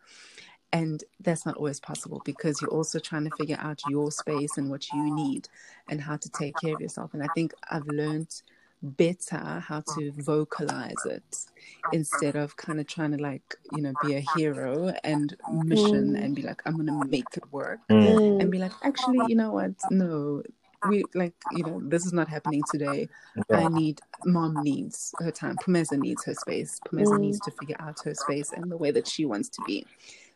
and 0.73 1.05
that's 1.21 1.45
not 1.45 1.57
always 1.57 1.81
possible 1.81 2.23
because 2.25 2.61
you're 2.61 2.71
also 2.71 2.99
trying 2.99 3.25
to 3.25 3.37
figure 3.37 3.59
out 3.61 3.81
your 3.89 4.11
space 4.11 4.57
and 4.57 4.71
what 4.71 4.91
you 4.93 5.15
need 5.15 5.49
and 5.89 6.01
how 6.01 6.17
to 6.17 6.29
take 6.31 6.55
care 6.61 6.75
of 6.75 6.81
yourself 6.81 7.13
and 7.15 7.23
i 7.23 7.29
think 7.35 7.53
i've 7.71 7.87
learned 7.87 8.43
better 8.83 9.61
how 9.61 9.81
to 9.95 10.11
vocalize 10.17 11.07
it 11.07 11.47
instead 11.93 12.35
of 12.35 12.57
kind 12.57 12.81
of 12.81 12.87
trying 12.87 13.13
to 13.13 13.23
like 13.23 13.55
you 13.77 13.83
know 13.83 13.93
be 14.05 14.17
a 14.17 14.25
hero 14.37 14.93
and 15.05 15.37
mission 15.53 16.15
mm. 16.15 16.25
and 16.25 16.35
be 16.35 16.43
like 16.43 16.61
i'm 16.67 16.77
gonna 16.77 17.05
make 17.07 17.25
it 17.37 17.45
work 17.53 17.79
mm. 17.89 18.41
and 18.41 18.51
be 18.51 18.59
like 18.59 18.73
actually 18.83 19.21
you 19.29 19.37
know 19.37 19.53
what 19.53 19.71
no 19.91 20.43
we 20.89 21.05
like 21.15 21.35
you 21.53 21.63
know 21.63 21.81
this 21.85 22.05
is 22.05 22.13
not 22.13 22.27
happening 22.27 22.63
today 22.73 23.09
yeah. 23.49 23.59
i 23.59 23.69
need 23.69 24.01
mom 24.25 24.61
needs 24.65 25.15
her 25.21 25.31
time 25.31 25.57
Pumeza 25.57 25.97
needs 25.97 26.25
her 26.25 26.35
space 26.35 26.81
Pumeza 26.89 27.13
mm. 27.13 27.21
needs 27.21 27.39
to 27.41 27.53
figure 27.53 27.77
out 27.79 28.01
her 28.05 28.15
space 28.15 28.53
and 28.53 28.69
the 28.71 28.77
way 28.77 28.91
that 28.91 29.07
she 29.07 29.25
wants 29.25 29.49
to 29.51 29.63
be 29.65 29.87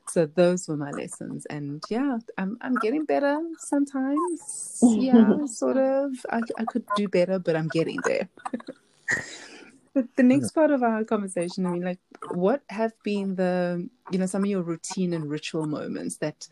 so 0.09 0.27
those 0.27 0.69
were 0.69 0.77
my 0.77 0.91
lessons 0.91 1.47
and 1.47 1.83
yeah 1.89 2.19
i'm, 2.39 2.57
I'm 2.61 2.75
getting 2.77 3.05
better 3.05 3.41
sometimes. 3.59 4.79
Yeah 4.83 5.45
sort 5.47 5.77
of. 5.77 6.13
I, 6.31 6.43
I 6.59 6.65
could 6.65 6.85
do 6.97 7.09
better 7.09 7.39
but 7.39 7.57
i'm 7.57 7.69
getting 7.69 8.01
there. 8.05 8.29
But 9.95 10.15
the 10.17 10.23
next 10.25 10.51
part 10.51 10.71
of 10.71 10.83
our 10.83 11.05
conversation 11.05 11.65
i 11.65 11.71
mean 11.71 11.83
like 11.83 12.01
what 12.35 12.61
have 12.69 12.93
been 13.03 13.35
the 13.35 13.89
you 14.13 14.19
know 14.19 14.27
some 14.27 14.43
of 14.45 14.51
your 14.51 14.61
routine 14.61 15.15
and 15.15 15.31
ritual 15.31 15.67
moments 15.67 16.19
that 16.19 16.49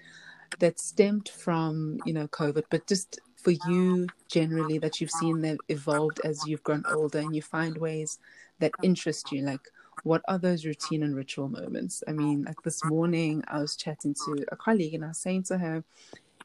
that 0.61 0.81
stemmed 0.81 1.29
from 1.29 1.99
you 2.07 2.15
know 2.15 2.27
covid 2.29 2.65
but 2.71 2.87
just 2.87 3.21
for 3.45 3.51
you 3.69 4.09
generally 4.29 4.79
that 4.79 4.99
you've 4.99 5.11
seen 5.11 5.43
that 5.43 5.59
evolved 5.69 6.21
as 6.25 6.47
you've 6.49 6.63
grown 6.63 6.85
older 6.91 7.19
and 7.19 7.37
you 7.37 7.43
find 7.43 7.77
ways 7.77 8.19
that 8.59 8.73
interest 8.83 9.31
you? 9.31 9.43
Like 9.43 9.69
what 10.05 10.23
are 10.29 10.39
those 10.39 10.65
routine 10.65 11.03
and 11.03 11.17
ritual 11.17 11.49
moments? 11.49 12.05
I 12.07 12.13
mean, 12.13 12.45
like 12.45 12.63
this 12.63 12.85
morning, 12.85 13.43
I 13.49 13.59
was 13.59 13.75
chatting 13.77 14.15
to 14.27 14.45
a 14.53 14.57
colleague 14.57 14.95
and 14.95 15.05
I 15.05 15.09
was 15.09 15.19
saying 15.19 15.45
to 15.45 15.59
her, 15.59 15.85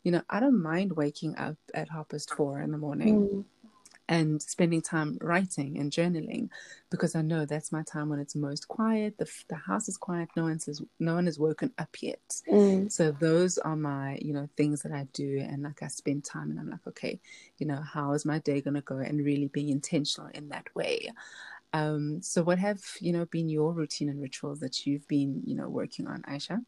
you 0.03 0.11
know, 0.11 0.21
I 0.29 0.39
don't 0.39 0.61
mind 0.61 0.93
waking 0.93 1.37
up 1.37 1.57
at 1.73 1.89
half 1.89 2.09
past 2.09 2.33
four 2.33 2.61
in 2.61 2.71
the 2.71 2.77
morning. 2.77 3.27
Mm 3.27 3.45
and 4.09 4.41
spending 4.41 4.81
time 4.81 5.19
writing 5.21 5.77
and 5.77 5.91
journaling 5.91 6.49
because 6.89 7.15
I 7.15 7.21
know 7.21 7.45
that's 7.45 7.71
my 7.71 7.83
time 7.83 8.09
when 8.09 8.19
it's 8.19 8.35
most 8.35 8.67
quiet. 8.67 9.15
The, 9.19 9.29
the 9.49 9.55
house 9.55 9.87
is 9.87 9.97
quiet. 9.97 10.29
No 10.35 10.43
one 10.43 10.59
says 10.59 10.81
no 10.99 11.13
one 11.13 11.27
has 11.27 11.37
woken 11.37 11.71
up 11.77 11.95
yet. 12.01 12.41
Mm. 12.51 12.91
So 12.91 13.11
those 13.11 13.59
are 13.59 13.75
my 13.75 14.17
you 14.19 14.33
know 14.33 14.49
things 14.57 14.81
that 14.81 14.91
I 14.91 15.07
do 15.13 15.39
and 15.39 15.61
like 15.61 15.83
I 15.83 15.87
spend 15.87 16.25
time 16.25 16.49
and 16.49 16.59
I'm 16.59 16.71
like 16.71 16.85
okay, 16.87 17.19
you 17.59 17.67
know 17.67 17.81
how 17.81 18.13
is 18.13 18.25
my 18.25 18.39
day 18.39 18.61
gonna 18.61 18.81
go 18.81 18.97
and 18.97 19.23
really 19.23 19.47
being 19.47 19.69
intentional 19.69 20.31
in 20.33 20.49
that 20.49 20.75
way. 20.75 21.11
Um, 21.73 22.21
so 22.21 22.41
what 22.43 22.57
have 22.59 22.81
you 22.99 23.13
know 23.13 23.25
been 23.25 23.49
your 23.49 23.73
routine 23.73 24.09
and 24.09 24.21
rituals 24.21 24.59
that 24.59 24.85
you've 24.85 25.07
been 25.07 25.41
you 25.45 25.55
know 25.55 25.69
working 25.69 26.07
on, 26.07 26.23
Aisha? 26.23 26.63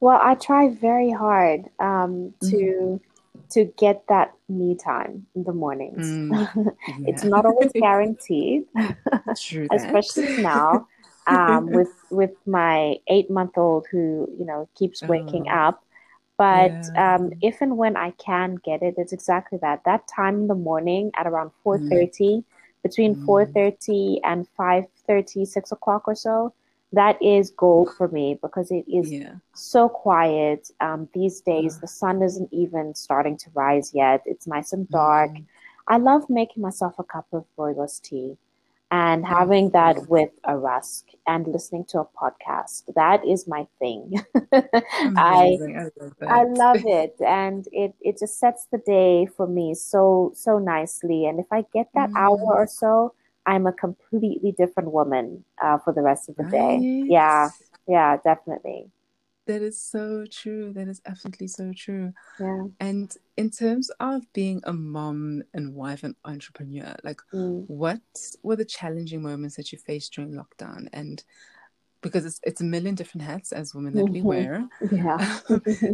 Well, 0.00 0.18
I 0.22 0.34
try 0.34 0.68
very 0.68 1.10
hard 1.10 1.68
um, 1.78 2.34
to. 2.42 2.56
Mm 2.56 3.00
to 3.50 3.64
get 3.78 4.06
that 4.08 4.34
me 4.48 4.74
time 4.74 5.26
in 5.34 5.44
the 5.44 5.52
mornings. 5.52 6.06
Mm, 6.06 6.74
yeah. 6.88 6.94
it's 7.06 7.24
not 7.24 7.46
always 7.46 7.72
guaranteed, 7.74 8.64
especially 9.72 10.42
now 10.42 10.86
um, 11.26 11.66
with 11.70 11.92
with 12.10 12.32
my 12.46 12.96
eight 13.08 13.30
month 13.30 13.56
old 13.56 13.86
who 13.90 14.28
you 14.38 14.44
know 14.44 14.68
keeps 14.74 15.02
waking 15.02 15.46
oh, 15.48 15.54
up. 15.54 15.84
But 16.36 16.72
yeah. 16.94 17.16
um, 17.16 17.32
if 17.42 17.60
and 17.60 17.76
when 17.76 17.96
I 17.96 18.12
can 18.12 18.56
get 18.56 18.82
it, 18.82 18.94
it's 18.96 19.12
exactly 19.12 19.58
that. 19.60 19.84
That 19.84 20.08
time 20.08 20.42
in 20.42 20.46
the 20.46 20.54
morning 20.54 21.10
at 21.16 21.26
around 21.26 21.50
four 21.62 21.78
thirty, 21.78 22.38
mm. 22.38 22.44
Between 22.82 23.14
mm. 23.14 23.26
four 23.26 23.46
thirty 23.46 24.20
and 24.24 24.46
5.30, 24.58 25.46
6 25.46 25.72
o'clock 25.72 26.08
or 26.08 26.14
so, 26.14 26.54
that 26.92 27.20
is 27.22 27.50
gold 27.50 27.90
for 27.96 28.08
me 28.08 28.38
because 28.42 28.70
it 28.70 28.84
is 28.88 29.12
yeah. 29.12 29.34
so 29.54 29.88
quiet. 29.88 30.70
Um, 30.80 31.08
these 31.14 31.40
days, 31.40 31.74
yeah. 31.74 31.80
the 31.82 31.88
sun 31.88 32.22
isn't 32.22 32.52
even 32.52 32.94
starting 32.94 33.36
to 33.38 33.50
rise 33.54 33.92
yet. 33.94 34.22
It's 34.26 34.46
nice 34.46 34.72
and 34.72 34.88
dark. 34.88 35.30
Mm-hmm. 35.30 35.44
I 35.88 35.98
love 35.98 36.28
making 36.28 36.62
myself 36.62 36.94
a 36.98 37.04
cup 37.04 37.26
of 37.32 37.44
rooibos 37.56 38.00
tea 38.00 38.36
and 38.90 39.24
having 39.24 39.70
that 39.70 40.08
with 40.08 40.30
a 40.44 40.56
rusk 40.56 41.06
and 41.26 41.46
listening 41.46 41.84
to 41.90 42.00
a 42.00 42.06
podcast. 42.06 42.82
That 42.94 43.24
is 43.24 43.46
my 43.46 43.66
thing. 43.78 44.20
I 44.52 45.58
I 45.60 45.82
love, 45.96 46.12
I 46.26 46.44
love 46.44 46.84
it, 46.84 47.14
and 47.24 47.66
it 47.72 47.94
it 48.00 48.18
just 48.18 48.38
sets 48.38 48.66
the 48.72 48.78
day 48.78 49.26
for 49.36 49.46
me 49.46 49.74
so 49.74 50.32
so 50.34 50.58
nicely. 50.58 51.26
And 51.26 51.38
if 51.38 51.46
I 51.52 51.64
get 51.72 51.88
that 51.94 52.10
mm. 52.10 52.16
hour 52.16 52.54
or 52.54 52.66
so 52.66 53.14
I'm 53.46 53.66
a 53.66 53.72
completely 53.72 54.52
different 54.52 54.92
woman 54.92 55.44
uh, 55.62 55.78
for 55.78 55.92
the 55.92 56.02
rest 56.02 56.28
of 56.28 56.36
the 56.36 56.44
day. 56.44 56.78
Yeah, 57.08 57.50
yeah, 57.88 58.16
definitely. 58.22 58.90
That 59.50 59.62
is 59.62 59.82
so 59.82 60.26
true. 60.30 60.72
That 60.74 60.86
is 60.86 61.02
absolutely 61.06 61.48
so 61.48 61.72
true. 61.76 62.12
Yeah. 62.38 62.66
And 62.78 63.12
in 63.36 63.50
terms 63.50 63.90
of 63.98 64.32
being 64.32 64.60
a 64.62 64.72
mom 64.72 65.42
and 65.52 65.74
wife 65.74 66.04
and 66.04 66.14
entrepreneur, 66.24 66.94
like 67.02 67.20
mm. 67.34 67.64
what 67.66 68.00
were 68.44 68.54
the 68.54 68.64
challenging 68.64 69.22
moments 69.22 69.56
that 69.56 69.72
you 69.72 69.78
faced 69.78 70.12
during 70.12 70.34
lockdown? 70.34 70.88
And 70.92 71.24
because 72.00 72.24
it's 72.24 72.38
it's 72.44 72.60
a 72.60 72.64
million 72.64 72.94
different 72.94 73.26
hats 73.26 73.50
as 73.50 73.74
women 73.74 73.92
that 73.96 74.04
we 74.04 74.20
mm-hmm. 74.20 74.28
wear. 74.28 74.68
Yeah. 74.92 75.40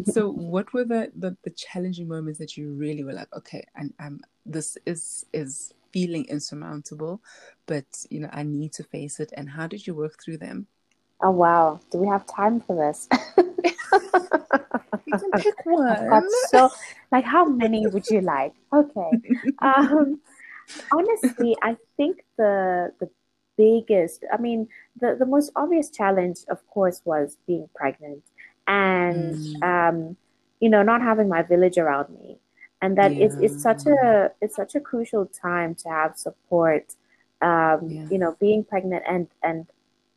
so 0.12 0.28
what 0.54 0.74
were 0.74 0.84
the, 0.84 1.10
the, 1.16 1.34
the 1.42 1.50
challenging 1.50 2.08
moments 2.08 2.38
that 2.38 2.58
you 2.58 2.74
really 2.74 3.04
were 3.04 3.14
like, 3.14 3.34
okay, 3.34 3.64
and 3.74 3.94
um 4.00 4.20
this 4.44 4.76
is 4.84 5.24
is 5.32 5.72
feeling 5.92 6.26
insurmountable, 6.26 7.22
but 7.64 7.86
you 8.10 8.20
know, 8.20 8.28
I 8.34 8.42
need 8.42 8.74
to 8.74 8.84
face 8.84 9.18
it. 9.18 9.32
And 9.34 9.48
how 9.48 9.66
did 9.66 9.86
you 9.86 9.94
work 9.94 10.22
through 10.22 10.36
them? 10.36 10.66
Oh 11.22 11.30
wow! 11.30 11.80
Do 11.90 11.96
we 11.96 12.08
have 12.08 12.26
time 12.26 12.60
for 12.60 12.76
this? 12.76 13.08
you 15.06 15.18
can 15.18 15.30
pick 15.38 15.54
one. 15.64 16.24
so, 16.48 16.70
like, 17.10 17.24
how 17.24 17.44
many 17.44 17.86
would 17.86 18.06
you 18.08 18.20
like? 18.20 18.54
Okay. 18.72 19.10
Um, 19.62 20.20
honestly, 20.92 21.56
I 21.62 21.76
think 21.96 22.24
the 22.36 22.92
the 23.00 23.08
biggest, 23.56 24.24
I 24.32 24.36
mean, 24.38 24.68
the 25.00 25.16
the 25.18 25.26
most 25.26 25.52
obvious 25.56 25.90
challenge, 25.90 26.38
of 26.48 26.66
course, 26.68 27.00
was 27.04 27.36
being 27.46 27.68
pregnant 27.74 28.22
and 28.66 29.36
mm. 29.36 29.62
um, 29.62 30.16
you 30.60 30.68
know 30.68 30.82
not 30.82 31.02
having 31.02 31.28
my 31.28 31.42
village 31.42 31.78
around 31.78 32.08
me 32.20 32.38
and 32.82 32.96
that 32.98 33.14
yeah. 33.14 33.26
it's, 33.26 33.36
it's 33.36 33.62
such 33.62 33.86
a 33.86 34.30
it's 34.40 34.56
such 34.56 34.74
a 34.74 34.80
crucial 34.80 35.26
time 35.26 35.74
to 35.74 35.88
have 35.88 36.16
support 36.16 36.94
um, 37.42 37.88
yeah. 37.88 38.06
you 38.10 38.18
know 38.18 38.36
being 38.40 38.64
pregnant 38.64 39.02
and 39.08 39.28
and 39.42 39.66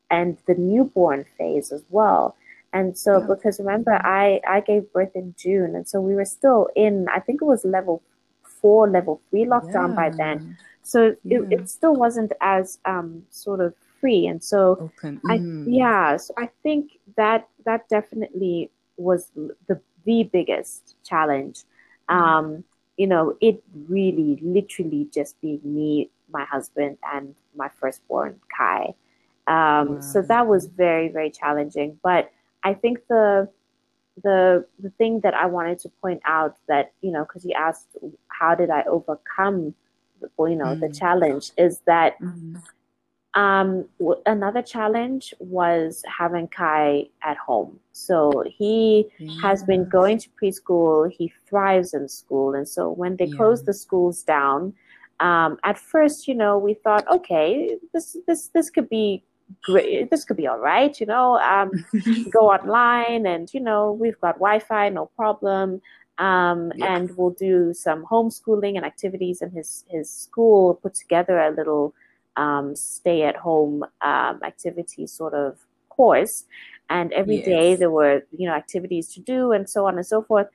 and 0.09 0.37
the 0.47 0.55
newborn 0.55 1.25
phase 1.37 1.71
as 1.71 1.83
well 1.89 2.35
and 2.73 2.97
so 2.97 3.19
yeah. 3.19 3.25
because 3.27 3.59
remember 3.59 3.93
i 4.05 4.39
i 4.47 4.59
gave 4.59 4.91
birth 4.93 5.15
in 5.15 5.33
june 5.37 5.75
and 5.75 5.87
so 5.87 5.99
we 5.99 6.15
were 6.15 6.25
still 6.25 6.67
in 6.75 7.07
i 7.09 7.19
think 7.19 7.41
it 7.41 7.45
was 7.45 7.65
level 7.65 8.01
four 8.43 8.89
level 8.89 9.21
three 9.29 9.45
lockdown 9.45 9.95
by 9.95 10.09
then 10.09 10.57
so 10.83 11.15
it, 11.25 11.41
it 11.51 11.69
still 11.69 11.95
wasn't 11.95 12.31
as 12.41 12.79
um 12.85 13.23
sort 13.29 13.59
of 13.59 13.73
free 13.99 14.27
and 14.27 14.43
so 14.43 14.91
Open. 14.99 15.19
Mm. 15.25 15.65
i 15.67 15.69
yeah 15.69 16.17
so 16.17 16.33
i 16.37 16.49
think 16.63 16.99
that 17.15 17.47
that 17.65 17.87
definitely 17.89 18.69
was 18.97 19.31
the 19.35 19.81
the 20.05 20.25
biggest 20.31 20.95
challenge 21.03 21.63
um, 22.09 22.63
you 22.99 23.07
know, 23.07 23.37
it 23.39 23.63
really, 23.87 24.37
literally 24.41 25.07
just 25.13 25.39
being 25.39 25.61
me, 25.63 26.09
my 26.29 26.43
husband, 26.43 26.97
and 27.13 27.33
my 27.55 27.69
firstborn, 27.79 28.39
Kai. 28.55 28.93
Um, 29.47 29.95
wow. 29.95 30.01
So 30.01 30.21
that 30.23 30.47
was 30.47 30.65
very, 30.65 31.07
very 31.07 31.29
challenging. 31.31 31.97
But 32.03 32.29
I 32.63 32.73
think 32.73 32.99
the 33.07 33.49
the 34.23 34.65
the 34.79 34.89
thing 34.91 35.21
that 35.21 35.33
I 35.33 35.45
wanted 35.45 35.79
to 35.79 35.89
point 36.01 36.21
out 36.25 36.57
that 36.67 36.93
you 37.01 37.11
know, 37.11 37.23
because 37.23 37.45
you 37.45 37.53
asked 37.53 37.97
how 38.27 38.55
did 38.55 38.69
I 38.69 38.83
overcome, 38.83 39.73
you 40.21 40.55
know, 40.55 40.75
mm. 40.75 40.79
the 40.79 40.89
challenge 40.89 41.51
is 41.57 41.81
that. 41.85 42.19
Mm 42.21 42.61
um, 43.35 43.85
another 44.25 44.61
challenge 44.61 45.33
was 45.39 46.03
having 46.07 46.47
Kai 46.47 47.09
at 47.23 47.37
home. 47.37 47.79
So 47.91 48.43
he 48.47 49.07
yeah. 49.19 49.41
has 49.41 49.63
been 49.63 49.87
going 49.87 50.17
to 50.19 50.29
preschool. 50.41 51.11
He 51.11 51.31
thrives 51.47 51.93
in 51.93 52.07
school, 52.07 52.55
and 52.55 52.67
so 52.67 52.89
when 52.89 53.17
they 53.17 53.25
yeah. 53.25 53.37
closed 53.37 53.65
the 53.65 53.73
schools 53.73 54.23
down, 54.23 54.73
um, 55.19 55.59
at 55.63 55.77
first, 55.77 56.27
you 56.27 56.33
know, 56.33 56.57
we 56.57 56.73
thought, 56.73 57.07
okay, 57.07 57.77
this 57.93 58.17
this 58.25 58.47
this 58.47 58.69
could 58.69 58.89
be 58.89 59.23
great. 59.63 60.09
This 60.09 60.25
could 60.25 60.37
be 60.37 60.47
all 60.47 60.59
right. 60.59 60.97
You 60.99 61.05
know, 61.05 61.37
um, 61.39 61.71
go 62.31 62.51
online, 62.51 63.25
and 63.25 63.51
you 63.53 63.59
know, 63.59 63.91
we've 63.91 64.19
got 64.19 64.35
Wi-Fi, 64.35 64.89
no 64.89 65.07
problem. 65.15 65.81
Um, 66.17 66.73
yeah. 66.75 66.97
and 66.97 67.15
we'll 67.15 67.29
do 67.29 67.73
some 67.73 68.05
homeschooling 68.05 68.75
and 68.75 68.85
activities 68.85 69.41
in 69.41 69.51
his 69.51 69.85
his 69.89 70.09
school. 70.09 70.75
Put 70.75 70.93
together 70.93 71.39
a 71.39 71.51
little 71.51 71.93
um, 72.35 72.75
stay 72.75 73.23
at 73.23 73.35
home 73.35 73.83
um, 74.01 74.41
activity 74.43 75.07
sort 75.07 75.33
of 75.33 75.57
course. 75.89 76.45
And 76.89 77.11
every 77.13 77.37
yes. 77.37 77.45
day 77.45 77.75
there 77.75 77.91
were, 77.91 78.23
you 78.35 78.47
know, 78.47 78.55
activities 78.55 79.13
to 79.13 79.19
do 79.19 79.51
and 79.51 79.69
so 79.69 79.85
on 79.85 79.97
and 79.97 80.05
so 80.05 80.23
forth. 80.23 80.47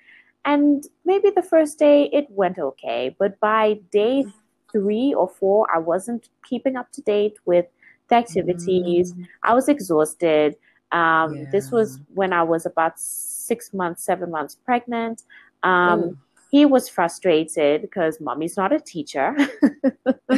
And 0.45 0.85
maybe 1.05 1.31
the 1.31 1.43
first 1.43 1.79
day 1.79 2.11
it 2.13 2.27
went 2.31 2.59
okay, 2.59 3.15
but 3.19 3.39
by 3.41 3.81
day 3.93 4.25
three 4.73 5.15
or 5.15 5.29
four, 5.29 5.67
I 5.75 5.79
wasn't 5.79 6.29
keeping 6.49 6.77
up 6.77 6.91
to 6.93 7.03
date 7.03 7.37
with 7.47 7.67
the 8.09 8.17
activities. 8.17 9.13
Mm. 9.13 9.27
I 9.43 9.55
was 9.55 9.69
exhausted. 9.69 10.57
Um, 10.93 11.35
yeah. 11.35 11.45
This 11.51 11.71
was 11.71 12.01
when 12.15 12.33
I 12.33 12.43
was 12.43 12.67
about 12.67 12.99
six 12.99 13.73
months, 13.73 14.05
seven 14.05 14.31
months 14.31 14.57
pregnant. 14.65 15.23
Um, 15.63 16.03
oh 16.03 16.17
he 16.55 16.65
was 16.65 16.89
frustrated 16.89 17.83
because 17.83 18.21
mommy's 18.21 18.57
not 18.57 18.73
a 18.73 18.79
teacher. 18.79 19.35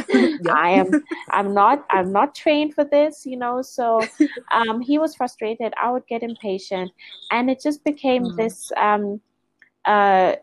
I 0.49 0.69
am 0.69 1.03
I'm 1.29 1.53
not 1.53 1.85
I'm 1.91 2.11
not 2.11 2.33
trained 2.33 2.73
for 2.73 2.83
this, 2.83 3.23
you 3.23 3.37
know. 3.37 3.61
So 3.61 4.01
um, 4.51 4.81
he 4.81 4.97
was 4.97 5.15
frustrated. 5.15 5.75
I 5.79 5.91
would 5.91 6.07
get 6.07 6.23
impatient, 6.23 6.89
and 7.29 7.51
it 7.51 7.61
just 7.61 7.83
became 7.83 8.23
mm. 8.23 8.35
this. 8.35 8.71
Um, 8.77 9.21
uh, 9.85 10.37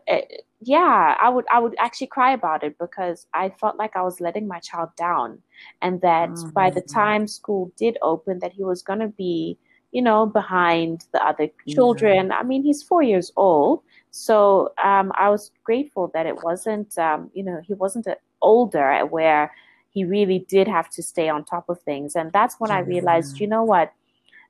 yeah, 0.65 1.15
I 1.19 1.29
would 1.29 1.45
I 1.51 1.59
would 1.59 1.75
actually 1.79 2.07
cry 2.07 2.33
about 2.33 2.63
it 2.63 2.77
because 2.77 3.27
I 3.33 3.49
felt 3.49 3.77
like 3.77 3.95
I 3.95 4.01
was 4.01 4.19
letting 4.19 4.47
my 4.47 4.59
child 4.59 4.89
down, 4.97 5.41
and 5.81 6.01
that 6.01 6.29
mm-hmm. 6.29 6.49
by 6.49 6.69
the 6.69 6.81
time 6.81 7.27
school 7.27 7.71
did 7.77 7.97
open, 8.01 8.39
that 8.39 8.51
he 8.51 8.63
was 8.63 8.81
going 8.81 8.99
to 8.99 9.07
be 9.07 9.57
you 9.91 10.01
know 10.01 10.25
behind 10.25 11.05
the 11.13 11.25
other 11.25 11.49
children. 11.67 12.27
Yeah. 12.27 12.37
I 12.39 12.43
mean, 12.43 12.63
he's 12.63 12.83
four 12.83 13.03
years 13.03 13.31
old 13.35 13.81
so 14.17 14.71
um, 14.81 15.11
I 15.15 15.27
was 15.27 15.51
grateful 15.65 16.09
that 16.13 16.25
it 16.25 16.41
wasn't, 16.41 16.97
um, 16.97 17.29
you 17.33 17.43
know, 17.43 17.59
he 17.67 17.73
wasn't 17.73 18.07
older 18.41 19.05
where 19.07 19.51
he 19.89 20.05
really 20.05 20.39
did 20.47 20.69
have 20.69 20.89
to 20.91 21.03
stay 21.03 21.27
on 21.27 21.43
top 21.43 21.67
of 21.67 21.81
things. 21.81 22.15
And 22.15 22.31
that's 22.31 22.55
when 22.57 22.71
I 22.71 22.79
realized, 22.79 23.41
you 23.41 23.47
know 23.47 23.63
what, 23.63 23.91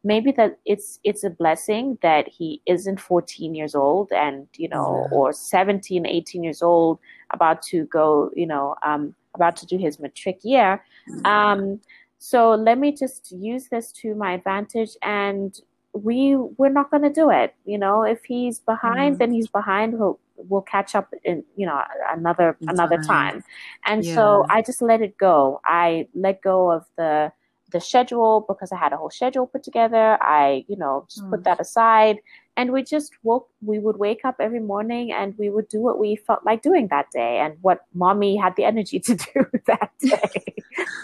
maybe 0.05 0.31
that 0.31 0.59
it's 0.65 0.99
it's 1.03 1.23
a 1.23 1.29
blessing 1.29 1.97
that 2.01 2.27
he 2.27 2.61
isn't 2.67 2.99
14 2.99 3.55
years 3.55 3.75
old 3.75 4.11
and 4.11 4.47
you 4.55 4.69
know 4.69 5.07
yeah. 5.11 5.17
or 5.17 5.33
17 5.33 6.05
18 6.05 6.43
years 6.43 6.61
old 6.61 6.99
about 7.31 7.61
to 7.63 7.85
go 7.85 8.29
you 8.35 8.45
know 8.45 8.75
um, 8.85 9.15
about 9.33 9.57
to 9.57 9.65
do 9.65 9.77
his 9.77 9.99
matric 9.99 10.39
year 10.43 10.81
mm-hmm. 11.09 11.25
um, 11.25 11.81
so 12.19 12.51
let 12.51 12.77
me 12.77 12.91
just 12.91 13.31
use 13.31 13.67
this 13.69 13.91
to 13.91 14.15
my 14.15 14.33
advantage 14.33 14.91
and 15.01 15.59
we 15.93 16.35
we're 16.57 16.69
not 16.69 16.91
going 16.91 17.03
to 17.03 17.09
do 17.09 17.29
it 17.29 17.55
you 17.65 17.77
know 17.77 18.03
if 18.03 18.23
he's 18.25 18.59
behind 18.59 19.15
mm. 19.15 19.19
then 19.19 19.31
he's 19.31 19.47
behind 19.47 19.97
we'll 19.97 20.19
we'll 20.35 20.61
catch 20.61 20.93
up 20.93 21.13
in 21.23 21.43
you 21.55 21.65
know 21.65 21.81
another 22.11 22.57
another 22.67 22.97
time, 22.97 23.07
time. 23.07 23.43
and 23.85 24.05
yeah. 24.05 24.13
so 24.13 24.45
i 24.49 24.61
just 24.61 24.81
let 24.81 25.01
it 25.01 25.17
go 25.17 25.59
i 25.65 26.05
let 26.13 26.41
go 26.41 26.69
of 26.69 26.85
the 26.97 27.31
the 27.75 27.81
schedule 27.89 28.45
because 28.47 28.71
i 28.71 28.77
had 28.85 28.93
a 28.93 28.97
whole 28.97 29.13
schedule 29.19 29.45
put 29.53 29.63
together 29.69 30.05
i 30.21 30.65
you 30.67 30.77
know 30.83 31.05
just 31.09 31.23
mm. 31.25 31.31
put 31.31 31.43
that 31.43 31.59
aside. 31.59 32.17
And 32.57 32.71
we 32.71 32.83
just 32.83 33.11
woke 33.21 33.49
we 33.69 33.79
would 33.85 33.97
wake 33.97 34.23
up 34.23 34.37
every 34.39 34.61
morning 34.61 35.11
and 35.11 35.37
we 35.37 35.49
would 35.49 35.67
do 35.67 35.79
what 35.87 35.99
we 35.99 36.15
felt 36.15 36.45
like 36.45 36.61
doing 36.61 36.87
that 36.87 37.07
day 37.11 37.33
and 37.43 37.57
what 37.61 37.79
mommy 37.93 38.37
had 38.37 38.55
the 38.55 38.63
energy 38.63 38.97
to 39.07 39.13
do 39.27 39.39
that 39.71 39.91
day. 39.99 40.55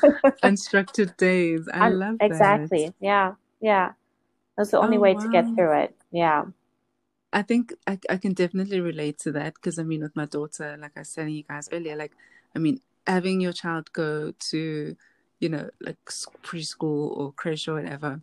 Unstructured 0.49 1.17
days. 1.17 1.67
I 1.73 1.89
love 1.89 2.19
that. 2.19 2.25
exactly. 2.31 2.93
Yeah 3.01 3.34
yeah. 3.62 3.93
That's 4.57 4.71
the 4.71 4.79
only 4.79 4.97
oh, 4.97 5.01
way 5.01 5.13
wow. 5.13 5.21
to 5.21 5.29
get 5.29 5.45
through 5.55 5.79
it. 5.84 5.95
Yeah. 6.12 6.45
I 7.31 7.43
think 7.43 7.73
I, 7.88 7.97
I 8.10 8.17
can 8.17 8.34
definitely 8.34 8.81
relate 8.81 9.19
to 9.19 9.31
that 9.34 9.53
because 9.53 9.79
I 9.79 9.84
mean, 9.84 10.01
with 10.01 10.15
my 10.15 10.25
daughter, 10.25 10.77
like 10.79 10.91
I 10.97 11.01
was 11.01 11.13
telling 11.13 11.34
you 11.34 11.43
guys 11.43 11.69
earlier, 11.71 11.95
like, 11.95 12.12
I 12.55 12.60
mean, 12.60 12.81
having 13.07 13.39
your 13.39 13.53
child 13.53 13.93
go 13.93 14.34
to, 14.49 14.97
you 15.41 15.49
know, 15.49 15.69
like 15.82 15.97
preschool 16.43 17.17
or 17.17 17.34
creche 17.34 17.67
or 17.67 17.73
whatever, 17.73 18.21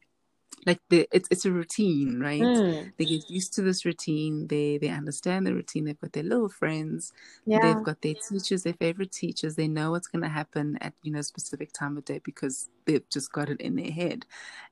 like 0.66 0.80
the, 0.88 1.08
it's 1.12 1.28
it's 1.30 1.44
a 1.44 1.52
routine, 1.52 2.20
right? 2.20 2.40
Mm. 2.40 2.92
They 2.96 3.04
get 3.04 3.30
used 3.30 3.54
to 3.54 3.62
this 3.62 3.84
routine. 3.84 4.46
They 4.48 4.78
they 4.78 4.88
understand 4.88 5.46
the 5.46 5.54
routine. 5.54 5.84
They've 5.84 6.00
got 6.00 6.12
their 6.12 6.22
little 6.22 6.48
friends. 6.48 7.12
Yeah. 7.44 7.60
They've 7.60 7.82
got 7.82 8.02
their 8.02 8.14
teachers, 8.14 8.62
their 8.62 8.74
favorite 8.74 9.12
teachers. 9.12 9.54
They 9.54 9.68
know 9.68 9.92
what's 9.92 10.08
going 10.08 10.22
to 10.22 10.28
happen 10.28 10.78
at 10.80 10.94
you 11.02 11.12
know 11.12 11.20
a 11.20 11.24
specific 11.24 11.72
time 11.72 11.96
of 11.96 12.04
day 12.04 12.20
because 12.22 12.68
they've 12.86 13.08
just 13.08 13.32
got 13.32 13.50
it 13.50 13.60
in 13.60 13.76
their 13.76 13.90
head. 13.90 14.26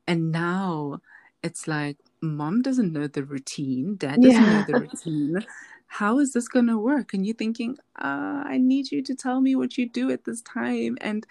And 0.06 0.32
now 0.32 1.00
it's 1.42 1.68
like 1.68 1.98
mom 2.20 2.62
doesn't 2.62 2.92
know 2.92 3.06
the 3.06 3.24
routine, 3.24 3.96
dad 3.96 4.22
doesn't 4.22 4.42
yeah. 4.42 4.58
know 4.58 4.64
the 4.66 4.80
routine. 4.92 5.46
How 5.88 6.18
is 6.18 6.32
this 6.32 6.48
going 6.48 6.66
to 6.66 6.78
work? 6.78 7.14
And 7.14 7.24
you're 7.24 7.36
thinking, 7.36 7.78
uh, 8.02 8.42
I 8.44 8.58
need 8.58 8.90
you 8.90 9.02
to 9.02 9.14
tell 9.14 9.40
me 9.40 9.54
what 9.54 9.78
you 9.78 9.88
do 9.88 10.10
at 10.10 10.24
this 10.24 10.42
time. 10.42 10.98
And 11.00 11.24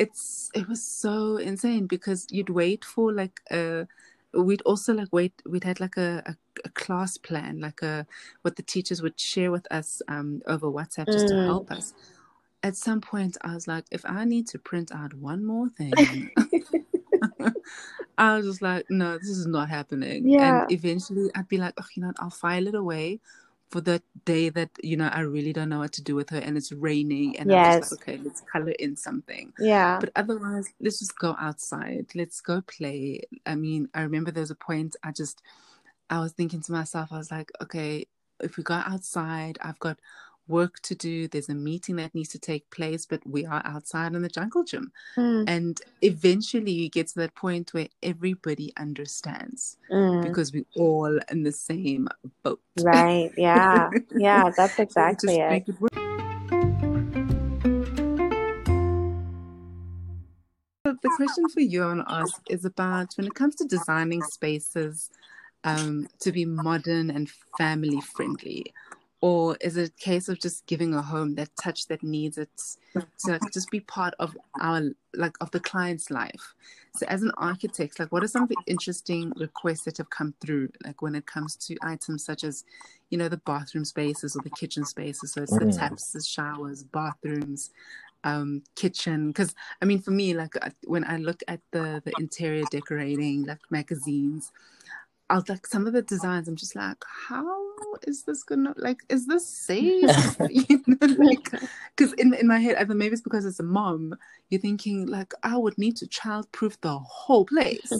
it's 0.00 0.50
it 0.54 0.66
was 0.66 0.82
so 0.82 1.36
insane 1.36 1.86
because 1.86 2.26
you'd 2.30 2.48
wait 2.48 2.84
for 2.84 3.12
like 3.12 3.40
a 3.52 3.86
we'd 4.32 4.62
also 4.62 4.94
like 4.94 5.08
wait 5.12 5.32
we'd 5.44 5.64
had 5.64 5.78
like 5.78 5.96
a, 5.98 6.22
a, 6.24 6.36
a, 6.64 6.68
class 6.70 7.18
plan 7.18 7.60
like 7.60 7.82
a 7.82 8.06
what 8.42 8.56
the 8.56 8.62
teachers 8.62 9.02
would 9.02 9.20
share 9.20 9.50
with 9.50 9.70
us 9.70 10.00
um 10.08 10.40
over 10.46 10.68
whatsapp 10.68 11.06
just 11.06 11.26
mm. 11.26 11.28
to 11.28 11.44
help 11.44 11.70
us 11.70 11.92
at 12.62 12.76
some 12.76 13.00
point 13.00 13.36
i 13.42 13.52
was 13.52 13.68
like 13.68 13.84
if 13.90 14.02
i 14.06 14.24
need 14.24 14.46
to 14.46 14.58
print 14.58 14.90
out 14.92 15.12
one 15.14 15.44
more 15.44 15.68
thing 15.68 15.92
I 18.18 18.36
was 18.36 18.44
just 18.44 18.60
like, 18.60 18.84
no, 18.90 19.16
this 19.16 19.30
is 19.30 19.46
not 19.46 19.70
happening. 19.70 20.28
Yeah. 20.28 20.62
And 20.62 20.72
eventually 20.72 21.30
I'd 21.34 21.48
be 21.48 21.56
like, 21.56 21.72
oh, 21.80 21.86
you 21.94 22.02
know, 22.02 22.12
I'll 22.18 22.28
file 22.28 22.66
it 22.66 22.74
away 22.74 23.18
for 23.70 23.80
the 23.80 24.02
day 24.24 24.48
that, 24.48 24.70
you 24.82 24.96
know, 24.96 25.08
I 25.12 25.20
really 25.20 25.52
don't 25.52 25.68
know 25.68 25.78
what 25.78 25.92
to 25.92 26.02
do 26.02 26.16
with 26.16 26.30
her 26.30 26.38
and 26.38 26.56
it's 26.56 26.72
raining 26.72 27.38
and 27.38 27.50
yes. 27.50 27.74
I'm 27.74 27.80
just 27.80 27.92
like, 27.92 28.00
okay, 28.00 28.20
let's 28.24 28.40
color 28.40 28.72
in 28.72 28.96
something. 28.96 29.52
Yeah. 29.58 29.98
But 30.00 30.10
otherwise, 30.16 30.68
let's 30.80 30.98
just 30.98 31.16
go 31.18 31.36
outside. 31.40 32.06
Let's 32.14 32.40
go 32.40 32.62
play. 32.62 33.22
I 33.46 33.54
mean, 33.54 33.88
I 33.94 34.02
remember 34.02 34.32
there 34.32 34.42
was 34.42 34.50
a 34.50 34.56
point 34.56 34.96
I 35.04 35.12
just, 35.12 35.42
I 36.08 36.18
was 36.18 36.32
thinking 36.32 36.60
to 36.62 36.72
myself, 36.72 37.10
I 37.12 37.18
was 37.18 37.30
like, 37.30 37.52
okay, 37.62 38.06
if 38.40 38.56
we 38.56 38.64
go 38.64 38.74
outside, 38.74 39.58
I've 39.62 39.78
got 39.78 39.98
work 40.50 40.80
to 40.80 40.94
do 40.94 41.28
there's 41.28 41.48
a 41.48 41.54
meeting 41.54 41.96
that 41.96 42.14
needs 42.14 42.28
to 42.30 42.38
take 42.38 42.68
place 42.70 43.06
but 43.06 43.20
we 43.26 43.46
are 43.46 43.62
outside 43.64 44.14
in 44.14 44.22
the 44.22 44.28
jungle 44.28 44.64
gym. 44.64 44.92
Mm. 45.16 45.44
and 45.48 45.80
eventually 46.02 46.72
you 46.72 46.88
get 46.88 47.06
to 47.08 47.18
that 47.20 47.34
point 47.34 47.72
where 47.72 47.88
everybody 48.02 48.72
understands 48.76 49.76
mm. 49.90 50.22
because 50.22 50.52
we're 50.52 50.64
all 50.76 51.18
in 51.30 51.42
the 51.42 51.52
same 51.52 52.08
boat. 52.42 52.60
Right. 52.82 53.30
Yeah. 53.36 53.90
Yeah 54.14 54.50
that's 54.56 54.78
exactly 54.78 55.36
so 55.36 55.42
it, 55.42 55.64
it 55.68 56.10
the 61.02 61.10
question 61.16 61.48
for 61.48 61.60
you 61.60 61.88
and 61.88 62.02
us 62.06 62.40
is 62.48 62.64
about 62.64 63.14
when 63.16 63.26
it 63.26 63.34
comes 63.34 63.54
to 63.56 63.64
designing 63.64 64.22
spaces 64.22 65.10
um, 65.64 66.08
to 66.20 66.32
be 66.32 66.44
modern 66.44 67.10
and 67.10 67.30
family 67.58 68.00
friendly 68.00 68.72
or 69.22 69.56
is 69.60 69.76
it 69.76 69.90
a 69.90 70.02
case 70.02 70.28
of 70.28 70.40
just 70.40 70.64
giving 70.66 70.94
a 70.94 71.02
home 71.02 71.34
that 71.34 71.50
touch 71.62 71.86
that 71.88 72.02
needs 72.02 72.38
it 72.38 72.48
to 72.94 73.04
like, 73.32 73.42
just 73.52 73.70
be 73.70 73.80
part 73.80 74.14
of 74.18 74.36
our 74.60 74.82
like 75.14 75.36
of 75.40 75.50
the 75.50 75.60
client's 75.60 76.10
life? 76.10 76.54
So 76.96 77.06
as 77.06 77.22
an 77.22 77.30
architect 77.36 77.98
like 77.98 78.10
what 78.12 78.24
are 78.24 78.28
some 78.28 78.44
of 78.44 78.48
the 78.48 78.56
interesting 78.66 79.32
requests 79.36 79.84
that 79.84 79.98
have 79.98 80.08
come 80.10 80.34
through 80.40 80.70
like 80.84 81.02
when 81.02 81.14
it 81.14 81.26
comes 81.26 81.54
to 81.56 81.76
items 81.82 82.24
such 82.24 82.44
as 82.44 82.64
you 83.10 83.18
know 83.18 83.28
the 83.28 83.36
bathroom 83.38 83.84
spaces 83.84 84.36
or 84.36 84.42
the 84.42 84.50
kitchen 84.50 84.86
spaces? 84.86 85.32
So 85.32 85.42
it's 85.42 85.52
mm. 85.52 85.70
the 85.70 85.78
taps 85.78 86.12
the 86.12 86.22
showers 86.22 86.82
bathrooms 86.84 87.70
um 88.24 88.62
kitchen. 88.74 89.28
Because 89.28 89.54
i 89.82 89.84
mean 89.84 90.00
for 90.00 90.12
me 90.12 90.32
like 90.32 90.54
when 90.84 91.04
i 91.04 91.18
look 91.18 91.42
at 91.46 91.60
the 91.72 92.00
the 92.06 92.12
interior 92.18 92.64
decorating 92.70 93.44
like 93.44 93.60
magazines 93.70 94.50
I 95.30 95.36
was 95.36 95.48
like, 95.48 95.64
some 95.64 95.86
of 95.86 95.92
the 95.92 96.02
designs, 96.02 96.48
I'm 96.48 96.56
just 96.56 96.74
like, 96.74 96.96
how 97.28 97.46
is 98.02 98.24
this 98.24 98.42
gonna 98.42 98.74
like? 98.76 98.98
Is 99.08 99.26
this 99.26 99.46
safe? 99.46 100.36
you 100.50 100.82
know, 100.88 101.06
like, 101.06 101.50
because 101.96 102.12
in 102.14 102.34
in 102.34 102.48
my 102.48 102.58
head, 102.58 102.74
I 102.74 102.80
think 102.80 102.96
maybe 102.96 103.12
it's 103.12 103.22
because 103.22 103.46
as 103.46 103.60
a 103.60 103.62
mom, 103.62 104.16
you're 104.48 104.60
thinking 104.60 105.06
like, 105.06 105.32
I 105.44 105.56
would 105.56 105.78
need 105.78 105.96
to 105.98 106.06
childproof 106.06 106.80
the 106.80 106.98
whole 106.98 107.46
place. 107.46 107.92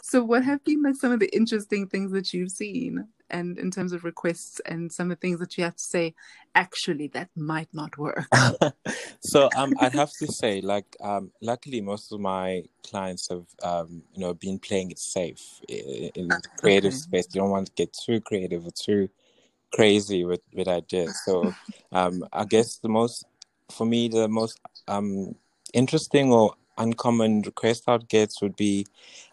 so, 0.00 0.22
what 0.22 0.44
have 0.44 0.62
been 0.64 0.82
like 0.82 0.94
some 0.94 1.10
of 1.10 1.18
the 1.18 1.34
interesting 1.34 1.88
things 1.88 2.12
that 2.12 2.32
you've 2.32 2.52
seen? 2.52 3.08
And 3.30 3.58
in 3.58 3.70
terms 3.70 3.92
of 3.92 4.04
requests 4.04 4.60
and 4.66 4.92
some 4.92 5.10
of 5.10 5.16
the 5.16 5.20
things 5.20 5.38
that 5.40 5.56
you 5.56 5.64
have 5.64 5.76
to 5.76 5.82
say 5.82 6.14
actually 6.54 7.08
that 7.08 7.28
might 7.36 7.68
not 7.72 7.96
work. 7.98 8.26
So 9.22 9.50
um 9.54 9.74
i'd 9.80 9.92
have 9.92 10.12
to 10.18 10.26
say 10.26 10.60
like 10.62 10.96
um 11.02 11.30
luckily 11.42 11.80
most 11.82 12.10
of 12.10 12.20
my 12.20 12.64
clients 12.88 13.28
have 13.28 13.46
um 13.62 14.02
you 14.14 14.20
know 14.20 14.32
been 14.34 14.58
playing 14.58 14.90
it 14.90 14.98
safe 14.98 15.60
in, 15.68 16.10
in 16.14 16.28
creative 16.56 16.94
space. 16.94 17.26
They 17.26 17.38
don't 17.38 17.50
want 17.50 17.66
to 17.66 17.72
get 17.74 17.92
too 17.92 18.20
creative 18.20 18.66
or 18.66 18.70
too 18.70 19.10
crazy 19.72 20.24
with 20.24 20.40
with 20.54 20.68
ideas. 20.68 21.20
So 21.24 21.54
um 21.92 22.24
i 22.32 22.44
guess 22.44 22.76
the 22.78 22.88
most 22.88 23.26
for 23.70 23.84
me 23.84 24.08
the 24.08 24.28
most 24.28 24.58
um 24.88 25.34
interesting 25.74 26.32
or 26.32 26.54
uncommon 26.80 27.42
request 27.42 27.84
I'd 27.86 28.08
get 28.08 28.32
would 28.42 28.56
be 28.56 28.86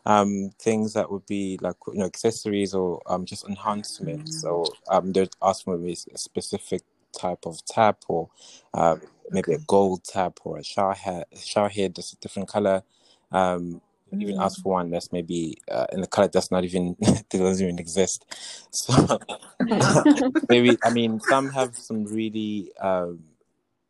um, 0.06 0.52
things 0.60 0.94
that 0.94 1.10
would 1.12 1.26
be 1.26 1.58
like 1.62 1.76
you 1.88 2.00
know 2.00 2.06
accessories 2.06 2.74
or 2.74 3.02
um, 3.08 3.26
just 3.26 3.48
enhancements. 3.48 4.42
So 4.42 4.66
um, 4.90 5.12
they'd 5.14 5.30
ask 5.42 5.64
for 5.64 5.76
a 5.76 5.96
specific 5.96 6.84
type 7.18 7.46
of 7.46 7.66
tap 7.66 8.04
or 8.08 8.30
uh, 8.74 8.98
maybe 9.32 9.54
a 9.54 9.60
gold 9.60 10.04
tap 10.04 10.40
or 10.44 10.58
a 10.58 10.64
shower 10.64 10.94
head, 10.94 11.26
shower 11.36 11.70
head 11.70 11.96
that's 11.96 12.14
a 12.14 12.18
different 12.18 12.48
color. 12.48 12.84
Um, 13.32 13.82
mm-hmm. 14.12 14.22
Even 14.22 14.40
ask 14.40 14.62
for 14.62 14.74
one 14.74 14.92
that's 14.92 15.12
maybe 15.12 15.58
uh, 15.72 15.88
in 15.92 16.02
the 16.02 16.08
color 16.08 16.28
that's 16.28 16.52
not 16.52 16.64
even 16.64 16.96
that 17.00 17.30
doesn't 17.30 17.66
even 17.66 17.80
exist. 17.80 18.26
So 18.72 19.20
maybe 20.50 20.78
I 20.84 20.92
mean 20.92 21.20
some 21.22 21.50
have 21.50 21.76
some 21.76 22.06
really 22.06 22.72
um, 22.80 23.24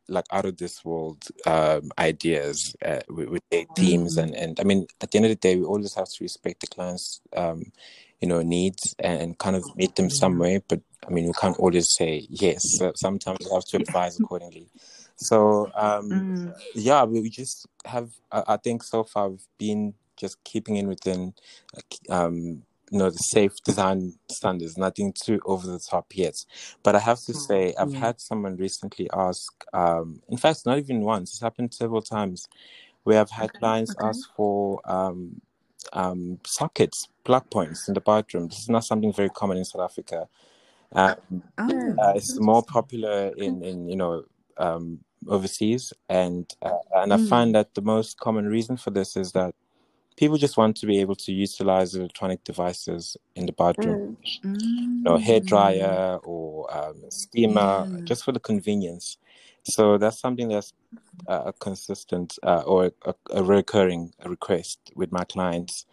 like 0.08 0.24
out 0.30 0.44
of 0.44 0.56
this 0.56 0.84
world 0.84 1.22
um, 1.46 1.90
ideas 1.98 2.74
uh, 2.84 3.00
with, 3.08 3.28
with 3.28 3.42
their 3.50 3.64
themes 3.76 4.16
mm-hmm. 4.16 4.34
and 4.34 4.36
and 4.36 4.60
I 4.60 4.64
mean 4.64 4.86
at 5.00 5.10
the 5.10 5.18
end 5.18 5.26
of 5.26 5.30
the 5.30 5.36
day 5.36 5.56
we 5.56 5.64
always 5.64 5.94
have 5.94 6.08
to 6.08 6.24
respect 6.24 6.60
the 6.60 6.66
clients 6.66 7.20
um, 7.36 7.72
you 8.20 8.28
know 8.28 8.42
needs 8.42 8.94
and 8.98 9.38
kind 9.38 9.56
of 9.56 9.64
meet 9.76 9.96
them 9.96 10.10
some 10.10 10.38
way 10.38 10.60
but 10.68 10.80
I 11.06 11.10
mean 11.10 11.26
we 11.26 11.32
can't 11.32 11.58
always 11.58 11.92
say 11.94 12.26
yes 12.30 12.78
so 12.78 12.92
sometimes 12.96 13.38
we 13.40 13.54
have 13.54 13.64
to 13.66 13.76
advise 13.76 14.18
accordingly 14.18 14.68
so 15.16 15.70
um, 15.74 16.10
mm. 16.10 16.54
yeah 16.74 17.04
we 17.04 17.28
just 17.30 17.66
have 17.84 18.10
I, 18.32 18.42
I, 18.48 18.56
think 18.56 18.82
so 18.82 19.04
far 19.04 19.30
we've 19.30 19.46
been 19.58 19.94
just 20.16 20.42
keeping 20.44 20.76
in 20.76 20.88
within 20.88 21.34
um, 22.10 22.62
you 22.90 22.98
know 22.98 23.10
the 23.10 23.18
safe 23.18 23.54
design 23.64 24.12
standards 24.30 24.76
nothing 24.76 25.12
too 25.12 25.40
over 25.44 25.66
the 25.66 25.78
top 25.78 26.06
yet 26.14 26.44
but 26.82 26.94
i 26.94 26.98
have 26.98 27.20
to 27.20 27.32
hmm. 27.32 27.38
say 27.38 27.74
i've 27.78 27.92
yeah. 27.92 27.98
had 27.98 28.20
someone 28.20 28.56
recently 28.56 29.08
ask 29.12 29.64
um 29.72 30.20
in 30.28 30.36
fact 30.36 30.64
not 30.66 30.78
even 30.78 31.00
once 31.00 31.30
it's 31.30 31.40
happened 31.40 31.72
several 31.72 32.02
times 32.02 32.48
where 33.04 33.20
i've 33.20 33.30
had 33.30 33.50
okay. 33.50 33.58
clients 33.58 33.94
okay. 33.96 34.08
ask 34.08 34.28
for 34.36 34.80
um 34.90 35.40
um 35.92 36.38
sockets 36.44 37.08
plug 37.24 37.48
points 37.50 37.88
in 37.88 37.94
the 37.94 38.00
bathroom 38.00 38.48
this 38.48 38.60
is 38.60 38.68
not 38.68 38.84
something 38.84 39.12
very 39.12 39.30
common 39.30 39.56
in 39.56 39.64
south 39.64 39.82
africa 39.82 40.28
um, 40.92 41.42
oh, 41.58 41.94
uh, 41.98 42.12
it's 42.16 42.40
more 42.40 42.62
popular 42.62 43.30
in 43.36 43.62
in 43.62 43.88
you 43.88 43.96
know 43.96 44.24
um 44.56 44.98
overseas 45.26 45.92
and 46.08 46.54
uh, 46.62 46.78
and 46.96 47.12
mm. 47.12 47.26
i 47.26 47.28
find 47.28 47.54
that 47.54 47.74
the 47.74 47.82
most 47.82 48.18
common 48.18 48.46
reason 48.46 48.76
for 48.76 48.90
this 48.90 49.16
is 49.16 49.32
that 49.32 49.54
people 50.18 50.36
just 50.36 50.56
want 50.56 50.76
to 50.76 50.86
be 50.86 51.00
able 51.00 51.14
to 51.14 51.32
utilize 51.32 51.94
electronic 51.94 52.42
devices 52.42 53.16
in 53.36 53.46
the 53.46 53.52
bathroom, 53.52 54.16
mm. 54.44 54.60
you 54.60 55.02
know, 55.04 55.16
hair 55.16 55.38
dryer 55.38 56.18
or 56.24 56.76
um, 56.76 56.96
steamer, 57.08 57.86
mm. 57.86 58.04
just 58.04 58.24
for 58.24 58.32
the 58.32 58.40
convenience. 58.40 59.16
So 59.62 59.96
that's 59.96 60.18
something 60.18 60.48
that's 60.48 60.72
uh, 61.28 61.42
a 61.46 61.52
consistent 61.52 62.38
uh, 62.42 62.62
or 62.66 62.90
a, 63.04 63.14
a, 63.30 63.42
recurring 63.42 64.12
request 64.24 64.78
with 64.94 65.12
my 65.12 65.24
clients. 65.24 65.86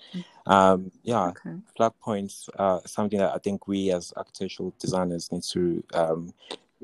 Um, 0.45 0.91
yeah, 1.03 1.27
okay. 1.27 1.57
plug 1.75 1.93
points 1.99 2.49
are 2.57 2.81
something 2.85 3.19
that 3.19 3.33
I 3.33 3.37
think 3.39 3.67
we 3.67 3.91
as 3.91 4.13
architectural 4.15 4.73
designers 4.79 5.31
need 5.31 5.43
to 5.51 5.83
um, 5.93 6.33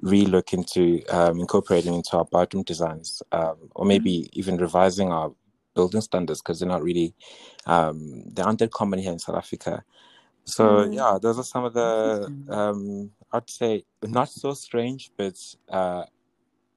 relook 0.04 0.54
into 0.54 1.04
um, 1.10 1.40
incorporating 1.40 1.94
into 1.94 2.18
our 2.18 2.26
bathroom 2.26 2.64
designs, 2.64 3.24
um, 3.32 3.56
or 3.76 3.86
maybe 3.86 4.24
mm-hmm. 4.24 4.40
even 4.40 4.58
revising 4.58 5.12
our 5.12 5.32
building 5.74 6.02
standards 6.02 6.42
because 6.42 6.60
they're 6.60 6.70
not 6.70 6.84
really 6.84 7.14
um, 7.66 8.24
they 8.34 8.42
aren't 8.42 8.60
that 8.60 8.72
common 8.72 9.00
here 9.00 9.12
in 9.12 9.20
South 9.20 9.38
Africa. 9.38 9.84
So 10.44 10.66
mm. 10.66 10.96
yeah, 10.96 11.18
those 11.22 11.38
are 11.38 11.44
some 11.44 11.66
of 11.66 11.74
the 11.74 12.34
um, 12.50 13.12
I'd 13.32 13.50
say 13.50 13.84
not 14.04 14.30
so 14.30 14.54
strange, 14.54 15.12
but 15.18 15.38
uh, 15.70 16.04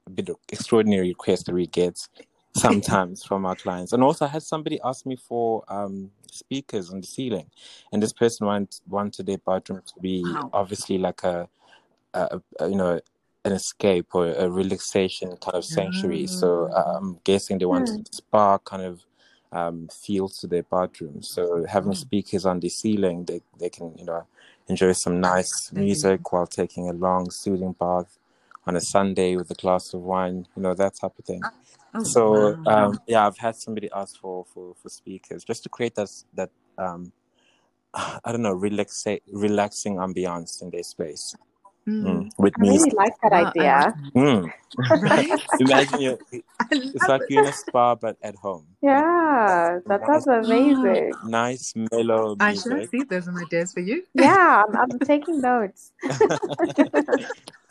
a 0.06 0.10
bit 0.10 0.28
of 0.28 0.36
extraordinary 0.50 1.08
requests 1.08 1.44
that 1.44 1.54
we 1.54 1.66
get 1.66 2.06
sometimes 2.56 3.24
from 3.24 3.46
our 3.46 3.56
clients. 3.56 3.92
And 3.92 4.02
also, 4.02 4.26
I 4.26 4.28
had 4.28 4.42
somebody 4.42 4.80
ask 4.84 5.06
me 5.06 5.16
for 5.16 5.64
um, 5.68 6.10
speakers 6.30 6.90
on 6.90 7.00
the 7.00 7.06
ceiling, 7.06 7.50
and 7.92 8.02
this 8.02 8.12
person 8.12 8.46
want, 8.46 8.80
wanted 8.88 9.26
their 9.26 9.38
bathroom 9.38 9.82
to 9.86 10.00
be 10.00 10.22
wow. 10.24 10.50
obviously 10.52 10.98
like 10.98 11.22
a, 11.24 11.48
a, 12.12 12.40
a, 12.60 12.68
you 12.68 12.76
know 12.76 13.00
an 13.44 13.52
escape 13.52 14.14
or 14.14 14.28
a 14.28 14.48
relaxation 14.48 15.36
kind 15.36 15.56
of 15.56 15.64
sanctuary. 15.64 16.26
So 16.26 16.72
I'm 16.72 17.18
guessing 17.24 17.58
they 17.58 17.66
wanted 17.66 18.00
mm. 18.00 18.14
spa 18.14 18.58
kind 18.58 18.82
of 18.82 19.04
um, 19.52 19.88
feel 19.88 20.28
to 20.28 20.46
their 20.46 20.62
bathroom. 20.64 21.22
So 21.22 21.64
having 21.66 21.92
mm. 21.92 21.96
speakers 21.96 22.46
on 22.46 22.60
the 22.60 22.68
ceiling, 22.68 23.24
they 23.24 23.40
they 23.58 23.70
can 23.70 23.96
you 23.96 24.04
know 24.04 24.26
enjoy 24.68 24.92
some 24.92 25.20
nice 25.20 25.70
music 25.72 26.32
while 26.32 26.46
taking 26.46 26.88
a 26.88 26.92
long 26.92 27.30
soothing 27.30 27.74
bath 27.78 28.18
on 28.66 28.76
a 28.76 28.80
Sunday 28.80 29.36
with 29.36 29.50
a 29.50 29.54
glass 29.54 29.92
of 29.92 30.00
wine, 30.00 30.46
you 30.56 30.62
know, 30.62 30.74
that 30.74 30.94
type 30.96 31.12
of 31.18 31.24
thing. 31.24 31.42
Oh, 31.94 32.02
so 32.02 32.56
wow. 32.64 32.86
um, 32.86 33.00
yeah, 33.06 33.26
I've 33.26 33.38
had 33.38 33.56
somebody 33.56 33.90
ask 33.94 34.18
for, 34.18 34.44
for, 34.52 34.74
for 34.74 34.88
speakers 34.88 35.44
just 35.44 35.62
to 35.64 35.68
create 35.68 35.94
that 35.96 36.10
that 36.34 36.50
um, 36.78 37.12
I 37.94 38.32
don't 38.32 38.42
know, 38.42 38.56
relaxa- 38.56 39.20
relaxing 39.30 39.96
ambiance 39.96 40.62
in 40.62 40.70
their 40.70 40.82
space. 40.82 41.36
Mm. 41.88 42.04
Mm. 42.04 42.30
With 42.38 42.54
I 42.58 42.62
really 42.62 42.90
like 42.90 43.12
that 43.22 43.32
wow, 43.32 43.52
idea. 43.54 43.94
Mm. 44.14 44.52
right? 45.02 45.42
Imagine 45.60 46.00
you 46.00 46.18
it's 46.70 47.08
like 47.08 47.22
you're 47.28 47.42
in 47.42 47.48
a 47.48 47.52
spa 47.52 47.94
but 47.94 48.16
at 48.22 48.34
home. 48.36 48.66
Yeah, 48.80 49.80
that 49.86 50.06
sounds 50.06 50.26
amazing. 50.26 51.12
Nice 51.24 51.74
mellow 51.76 52.36
I 52.40 52.54
should 52.54 52.90
see 52.90 53.02
those 53.04 53.28
on 53.28 53.34
my 53.34 53.44
desk 53.50 53.74
for 53.74 53.80
you. 53.80 54.04
Yeah, 54.14 54.62
I'm, 54.68 54.76
I'm 54.76 54.98
taking 55.00 55.40
notes. 55.40 55.92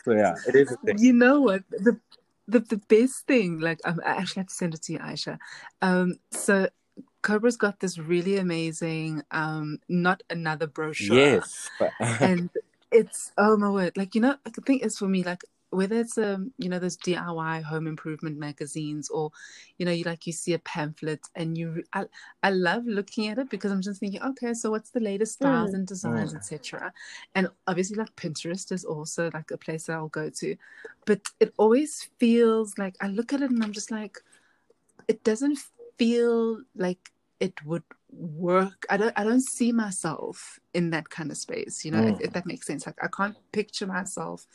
So 0.03 0.11
yeah, 0.11 0.35
it 0.47 0.55
is 0.55 0.71
a 0.71 0.77
thing. 0.77 0.97
You 0.99 1.13
know 1.13 1.41
what? 1.41 1.63
The 1.71 1.99
the, 2.47 2.59
the 2.59 2.77
best 2.77 3.25
thing, 3.25 3.59
like 3.59 3.79
um, 3.85 4.01
I 4.05 4.11
actually 4.11 4.41
had 4.41 4.49
to 4.49 4.55
send 4.55 4.73
it 4.73 4.81
to 4.83 4.93
you, 4.93 4.99
Aisha. 4.99 5.39
Um, 5.81 6.15
so 6.31 6.67
Cobra's 7.21 7.55
got 7.55 7.79
this 7.79 7.97
really 7.97 8.37
amazing 8.37 9.23
um 9.31 9.79
not 9.87 10.21
another 10.29 10.67
brochure. 10.67 11.15
Yes. 11.15 11.69
and 11.99 12.49
it's 12.93 13.31
oh 13.37 13.57
my 13.57 13.69
word. 13.69 13.97
Like, 13.97 14.15
you 14.15 14.21
know, 14.21 14.35
I 14.45 14.49
think 14.49 14.83
it's 14.83 14.99
for 14.99 15.07
me 15.07 15.23
like 15.23 15.43
whether 15.73 15.95
it's 15.95 16.17
um 16.17 16.53
you 16.59 16.69
know 16.69 16.79
those 16.79 16.97
DIY 16.97 17.63
home 17.63 17.87
improvement 17.87 18.37
magazines 18.37 19.09
or 19.09 19.31
you 19.77 19.85
know 19.85 19.91
you 19.91 20.03
like 20.03 20.27
you 20.27 20.33
see 20.33 20.53
a 20.53 20.59
pamphlet 20.59 21.21
and 21.35 21.57
you 21.57 21.83
I, 21.93 22.05
I 22.43 22.51
love 22.51 22.85
looking 22.85 23.27
at 23.27 23.39
it 23.39 23.49
because 23.49 23.71
I'm 23.71 23.81
just 23.81 23.99
thinking 23.99 24.21
okay 24.21 24.53
so 24.53 24.69
what's 24.69 24.91
the 24.91 24.99
latest 24.99 25.33
styles 25.33 25.71
mm. 25.71 25.75
and 25.75 25.87
designs 25.87 26.33
mm. 26.33 26.37
etc 26.37 26.93
and 27.33 27.49
obviously 27.67 27.97
like 27.97 28.15
Pinterest 28.15 28.71
is 28.71 28.85
also 28.85 29.31
like 29.33 29.49
a 29.51 29.57
place 29.57 29.85
that 29.85 29.93
I'll 29.93 30.09
go 30.09 30.29
to 30.29 30.55
but 31.05 31.21
it 31.39 31.53
always 31.57 32.07
feels 32.19 32.77
like 32.77 32.95
I 33.01 33.07
look 33.07 33.33
at 33.33 33.41
it 33.41 33.49
and 33.49 33.63
I'm 33.63 33.73
just 33.73 33.89
like 33.89 34.19
it 35.07 35.23
doesn't 35.23 35.57
feel 35.97 36.61
like 36.75 37.11
it 37.39 37.53
would 37.65 37.83
work 38.17 38.85
i 38.89 38.97
don't 38.97 39.13
i 39.17 39.23
don't 39.23 39.41
see 39.41 39.71
myself 39.71 40.59
in 40.73 40.89
that 40.89 41.09
kind 41.09 41.31
of 41.31 41.37
space 41.37 41.83
you 41.83 41.91
know 41.91 42.03
mm. 42.03 42.13
if, 42.13 42.21
if, 42.21 42.33
that 42.33 42.45
makes 42.45 42.67
sense 42.67 42.85
like 42.85 42.95
i 43.01 43.07
can't 43.07 43.35
picture 43.51 43.87
myself 43.87 44.45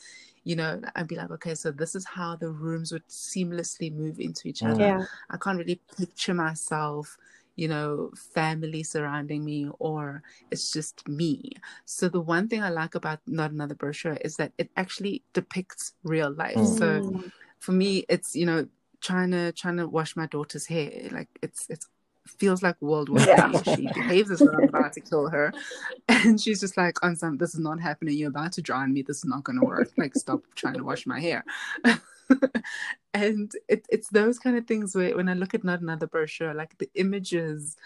you 0.43 0.55
know, 0.55 0.81
I'd 0.95 1.07
be 1.07 1.15
like, 1.15 1.31
okay, 1.31 1.55
so 1.55 1.71
this 1.71 1.95
is 1.95 2.05
how 2.05 2.35
the 2.35 2.49
rooms 2.49 2.91
would 2.91 3.07
seamlessly 3.07 3.93
move 3.93 4.19
into 4.19 4.47
each 4.47 4.63
other. 4.63 4.81
Yeah. 4.81 5.05
I 5.29 5.37
can't 5.37 5.57
really 5.57 5.79
picture 5.97 6.33
myself, 6.33 7.17
you 7.55 7.67
know, 7.67 8.11
family 8.33 8.83
surrounding 8.83 9.43
me 9.43 9.69
or 9.79 10.23
it's 10.49 10.71
just 10.71 11.07
me. 11.07 11.51
So 11.85 12.09
the 12.09 12.21
one 12.21 12.47
thing 12.47 12.63
I 12.63 12.69
like 12.69 12.95
about 12.95 13.19
Not 13.27 13.51
Another 13.51 13.75
Brochure 13.75 14.17
is 14.21 14.37
that 14.37 14.53
it 14.57 14.69
actually 14.77 15.23
depicts 15.33 15.93
real 16.03 16.31
life. 16.31 16.55
Mm. 16.55 16.77
So 16.79 17.23
for 17.59 17.73
me, 17.73 18.05
it's, 18.09 18.35
you 18.35 18.45
know, 18.45 18.67
trying 19.01 19.31
to 19.31 19.51
trying 19.53 19.77
to 19.77 19.87
wash 19.87 20.17
my 20.17 20.25
daughter's 20.25 20.65
hair 20.65 20.91
like 21.11 21.29
it's 21.41 21.67
it's 21.69 21.87
feels 22.29 22.61
like 22.63 22.81
World 22.81 23.09
War 23.09 23.19
yeah. 23.19 23.51
She 23.63 23.87
behaves 23.93 24.31
as 24.31 24.39
though 24.39 24.53
I'm 24.53 24.69
about 24.69 24.93
to 24.93 25.01
kill 25.01 25.29
her. 25.29 25.53
And 26.07 26.39
she's 26.41 26.59
just 26.59 26.75
like, 26.75 27.03
on 27.03 27.15
some, 27.15 27.37
this 27.37 27.53
is 27.53 27.59
not 27.59 27.79
happening. 27.79 28.17
You're 28.17 28.29
about 28.29 28.51
to 28.53 28.61
drown 28.61 28.93
me. 28.93 29.03
This 29.03 29.17
is 29.17 29.25
not 29.25 29.43
going 29.43 29.59
to 29.59 29.65
work. 29.65 29.91
Like, 29.97 30.15
stop 30.15 30.41
trying 30.55 30.75
to 30.75 30.83
wash 30.83 31.05
my 31.05 31.19
hair. 31.19 31.45
and 33.13 33.51
it, 33.67 33.85
it's 33.89 34.09
those 34.09 34.39
kind 34.39 34.57
of 34.57 34.67
things 34.67 34.95
where 34.95 35.15
when 35.15 35.29
I 35.29 35.33
look 35.33 35.53
at 35.53 35.63
Not 35.63 35.81
Another 35.81 36.07
Brochure, 36.07 36.53
like 36.53 36.77
the 36.77 36.89
images, 36.95 37.77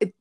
it 0.00 0.14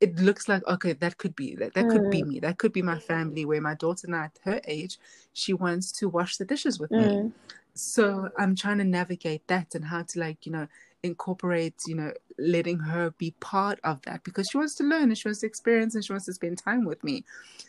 it 0.00 0.16
looks 0.16 0.48
like 0.48 0.62
okay 0.68 0.92
that 0.92 1.16
could 1.16 1.34
be 1.34 1.54
that 1.54 1.72
that 1.72 1.88
could 1.88 2.10
be 2.10 2.22
mm. 2.22 2.26
me 2.26 2.40
that 2.40 2.58
could 2.58 2.72
be 2.72 2.82
my 2.82 2.98
family 2.98 3.44
where 3.46 3.60
my 3.60 3.74
daughter 3.74 4.06
now 4.06 4.24
at 4.24 4.38
her 4.44 4.60
age 4.66 4.98
she 5.32 5.54
wants 5.54 5.90
to 5.90 6.08
wash 6.08 6.36
the 6.36 6.44
dishes 6.44 6.78
with 6.78 6.90
mm. 6.90 7.24
me 7.24 7.32
so 7.74 8.28
i'm 8.38 8.54
trying 8.54 8.76
to 8.76 8.84
navigate 8.84 9.46
that 9.48 9.74
and 9.74 9.86
how 9.86 10.02
to 10.02 10.20
like 10.20 10.44
you 10.44 10.52
know 10.52 10.68
incorporate, 11.02 11.74
you 11.86 11.94
know, 11.94 12.12
letting 12.38 12.78
her 12.78 13.10
be 13.18 13.32
part 13.40 13.78
of 13.84 14.00
that 14.02 14.22
because 14.24 14.48
she 14.48 14.58
wants 14.58 14.74
to 14.76 14.84
learn 14.84 15.04
and 15.04 15.18
she 15.18 15.28
wants 15.28 15.40
to 15.40 15.46
experience 15.46 15.94
and 15.94 16.04
she 16.04 16.12
wants 16.12 16.26
to 16.26 16.32
spend 16.32 16.58
time 16.58 16.84
with 16.84 17.02
me. 17.04 17.24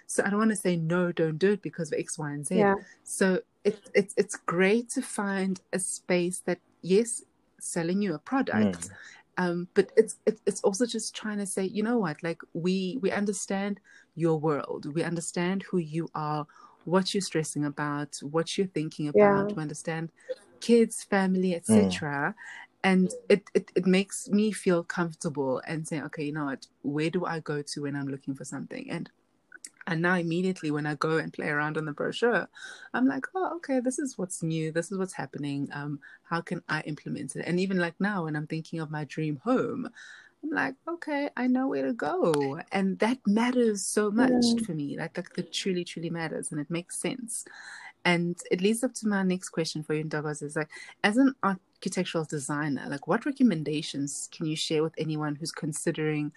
So 0.08 0.24
I 0.24 0.30
don't 0.30 0.40
want 0.40 0.52
to 0.52 0.56
say 0.56 0.76
no, 0.76 1.12
don't 1.12 1.38
do 1.38 1.54
it 1.54 1.62
because 1.62 1.92
of 1.92 2.00
X, 2.00 2.18
Y, 2.18 2.32
and 2.32 2.46
Z. 2.46 2.58
Yeah. 2.58 2.76
So 3.04 3.40
it, 3.64 3.80
it's 3.94 4.14
it's 4.18 4.36
great 4.36 4.90
to 4.92 5.02
find 5.02 5.62
a 5.72 5.80
space 5.80 6.40
that 6.46 6.60
yes, 6.82 7.24
selling 7.60 8.02
you 8.02 8.14
a 8.14 8.20
product. 8.20 8.80
Mm. 8.80 8.90
Um, 9.36 9.68
but 9.74 9.92
it's 9.98 10.18
it's 10.26 10.62
also 10.62 10.86
just 10.86 11.16
trying 11.16 11.40
to 11.40 11.46
say, 11.46 11.64
you 11.64 11.82
know 11.82 11.98
what, 11.98 12.22
like 12.22 12.42
we 12.54 13.00
we 13.02 13.12
understand 13.12 13.80
your 14.16 14.40
world, 14.40 14.94
we 14.94 15.04
understand 15.04 15.64
who 15.64 15.80
you 15.80 16.08
are, 16.14 16.46
what 16.86 17.14
you're 17.14 17.22
stressing 17.22 17.66
about, 17.66 18.20
what 18.22 18.58
you're 18.58 18.68
thinking 18.68 19.08
about, 19.08 19.50
yeah. 19.50 19.56
we 19.56 19.62
understand 19.62 20.12
kids, 20.60 21.04
family, 21.04 21.56
etc. 21.56 22.36
Mm 22.38 22.42
and 22.84 23.12
it, 23.30 23.44
it 23.54 23.72
it 23.76 23.86
makes 23.86 24.30
me 24.30 24.52
feel 24.52 24.84
comfortable 24.84 25.62
and 25.68 25.88
say 25.88 26.02
okay 26.02 26.24
you 26.26 26.34
know 26.34 26.46
what? 26.46 26.68
Where 26.82 27.10
do 27.10 27.26
i 27.26 27.40
go 27.40 27.62
to 27.62 27.82
when 27.84 27.96
i'm 27.96 28.08
looking 28.08 28.36
for 28.36 28.46
something? 28.46 28.90
And 28.90 29.10
and 29.88 30.02
now 30.02 30.16
immediately 30.16 30.72
when 30.72 30.86
i 30.86 30.96
go 30.96 31.18
and 31.18 31.34
play 31.34 31.48
around 31.50 31.78
on 31.78 31.84
the 31.84 31.92
brochure 31.92 32.48
i'm 32.94 33.06
like 33.06 33.26
oh 33.36 33.58
okay 33.58 33.82
this 33.82 34.00
is 34.00 34.18
what's 34.18 34.42
new. 34.44 34.72
This 34.72 34.92
is 34.92 34.98
what's 34.98 35.14
happening. 35.14 35.70
Um 35.74 36.00
how 36.24 36.42
can 36.42 36.62
i 36.70 36.82
implement 36.82 37.36
it? 37.36 37.44
And 37.46 37.60
even 37.60 37.78
like 37.80 37.96
now 38.00 38.26
when 38.26 38.36
i'm 38.36 38.48
thinking 38.48 38.80
of 38.80 38.92
my 38.92 39.06
dream 39.06 39.40
home 39.44 39.90
i'm 40.44 40.50
like 40.52 40.76
okay 40.88 41.30
i 41.38 41.48
know 41.48 41.68
where 41.68 41.86
to 41.86 41.94
go. 41.94 42.60
And 42.72 43.00
that 43.00 43.20
matters 43.26 43.86
so 43.86 44.12
much 44.12 44.32
mm. 44.32 44.66
for 44.66 44.74
me. 44.74 44.98
Like, 44.98 45.18
like 45.18 45.34
that 45.36 45.54
truly 45.54 45.86
truly 45.86 46.10
matters. 46.10 46.52
And 46.52 46.60
it 46.60 46.70
makes 46.70 46.98
sense 46.98 47.46
and 48.06 48.38
it 48.52 48.62
leads 48.62 48.84
up 48.84 48.94
to 48.96 49.08
my 49.08 49.24
next 49.24 49.50
question 49.50 49.84
for 49.84 49.94
you, 49.94 50.04
Douglas, 50.04 50.42
is 50.42 50.56
like, 50.56 50.70
as 51.04 51.18
an 51.18 51.34
architectural 51.44 52.26
designer, 52.26 52.86
like 52.90 53.08
what 53.08 53.26
recommendations 53.26 54.30
can 54.32 54.46
you 54.46 54.56
share 54.56 54.84
with 54.84 54.94
anyone 54.98 55.36
who's 55.36 55.52
considering 55.52 56.32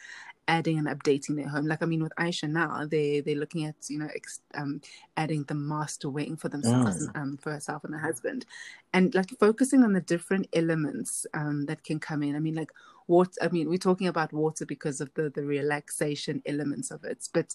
adding 0.49 0.79
and 0.79 0.87
updating 0.87 1.35
their 1.35 1.49
home? 1.49 1.67
Like, 1.67 1.83
I 1.83 1.87
mean, 1.87 2.03
with 2.03 2.13
Aisha 2.19 2.49
now, 2.49 2.87
they 2.87 3.21
they're 3.21 3.35
looking 3.35 3.65
at 3.65 3.75
you 3.89 3.99
know 3.99 4.09
ex- 4.15 4.43
um, 4.55 4.81
adding 5.17 5.43
the 5.45 5.55
master 5.55 6.09
wing 6.09 6.37
for 6.37 6.49
themselves, 6.49 7.09
mm. 7.09 7.21
um, 7.21 7.37
for 7.37 7.53
herself 7.53 7.83
and 7.85 7.95
her 7.95 8.01
husband, 8.01 8.47
and 8.93 9.15
like 9.15 9.31
focusing 9.41 9.83
on 9.83 9.93
the 9.93 10.01
different 10.01 10.47
elements 10.53 11.27
um, 11.35 11.67
that 11.67 11.83
can 11.83 11.99
come 11.99 12.23
in. 12.23 12.37
I 12.37 12.41
mean, 12.41 12.55
like 12.55 12.71
what 13.07 13.35
I 13.43 13.49
mean, 13.49 13.69
we're 13.69 13.79
talking 13.79 14.07
about 14.07 14.33
water 14.33 14.67
because 14.67 15.01
of 15.01 15.13
the 15.15 15.31
the 15.31 15.43
relaxation 15.43 16.43
elements 16.47 16.93
of 16.93 17.05
it, 17.05 17.29
but 17.33 17.55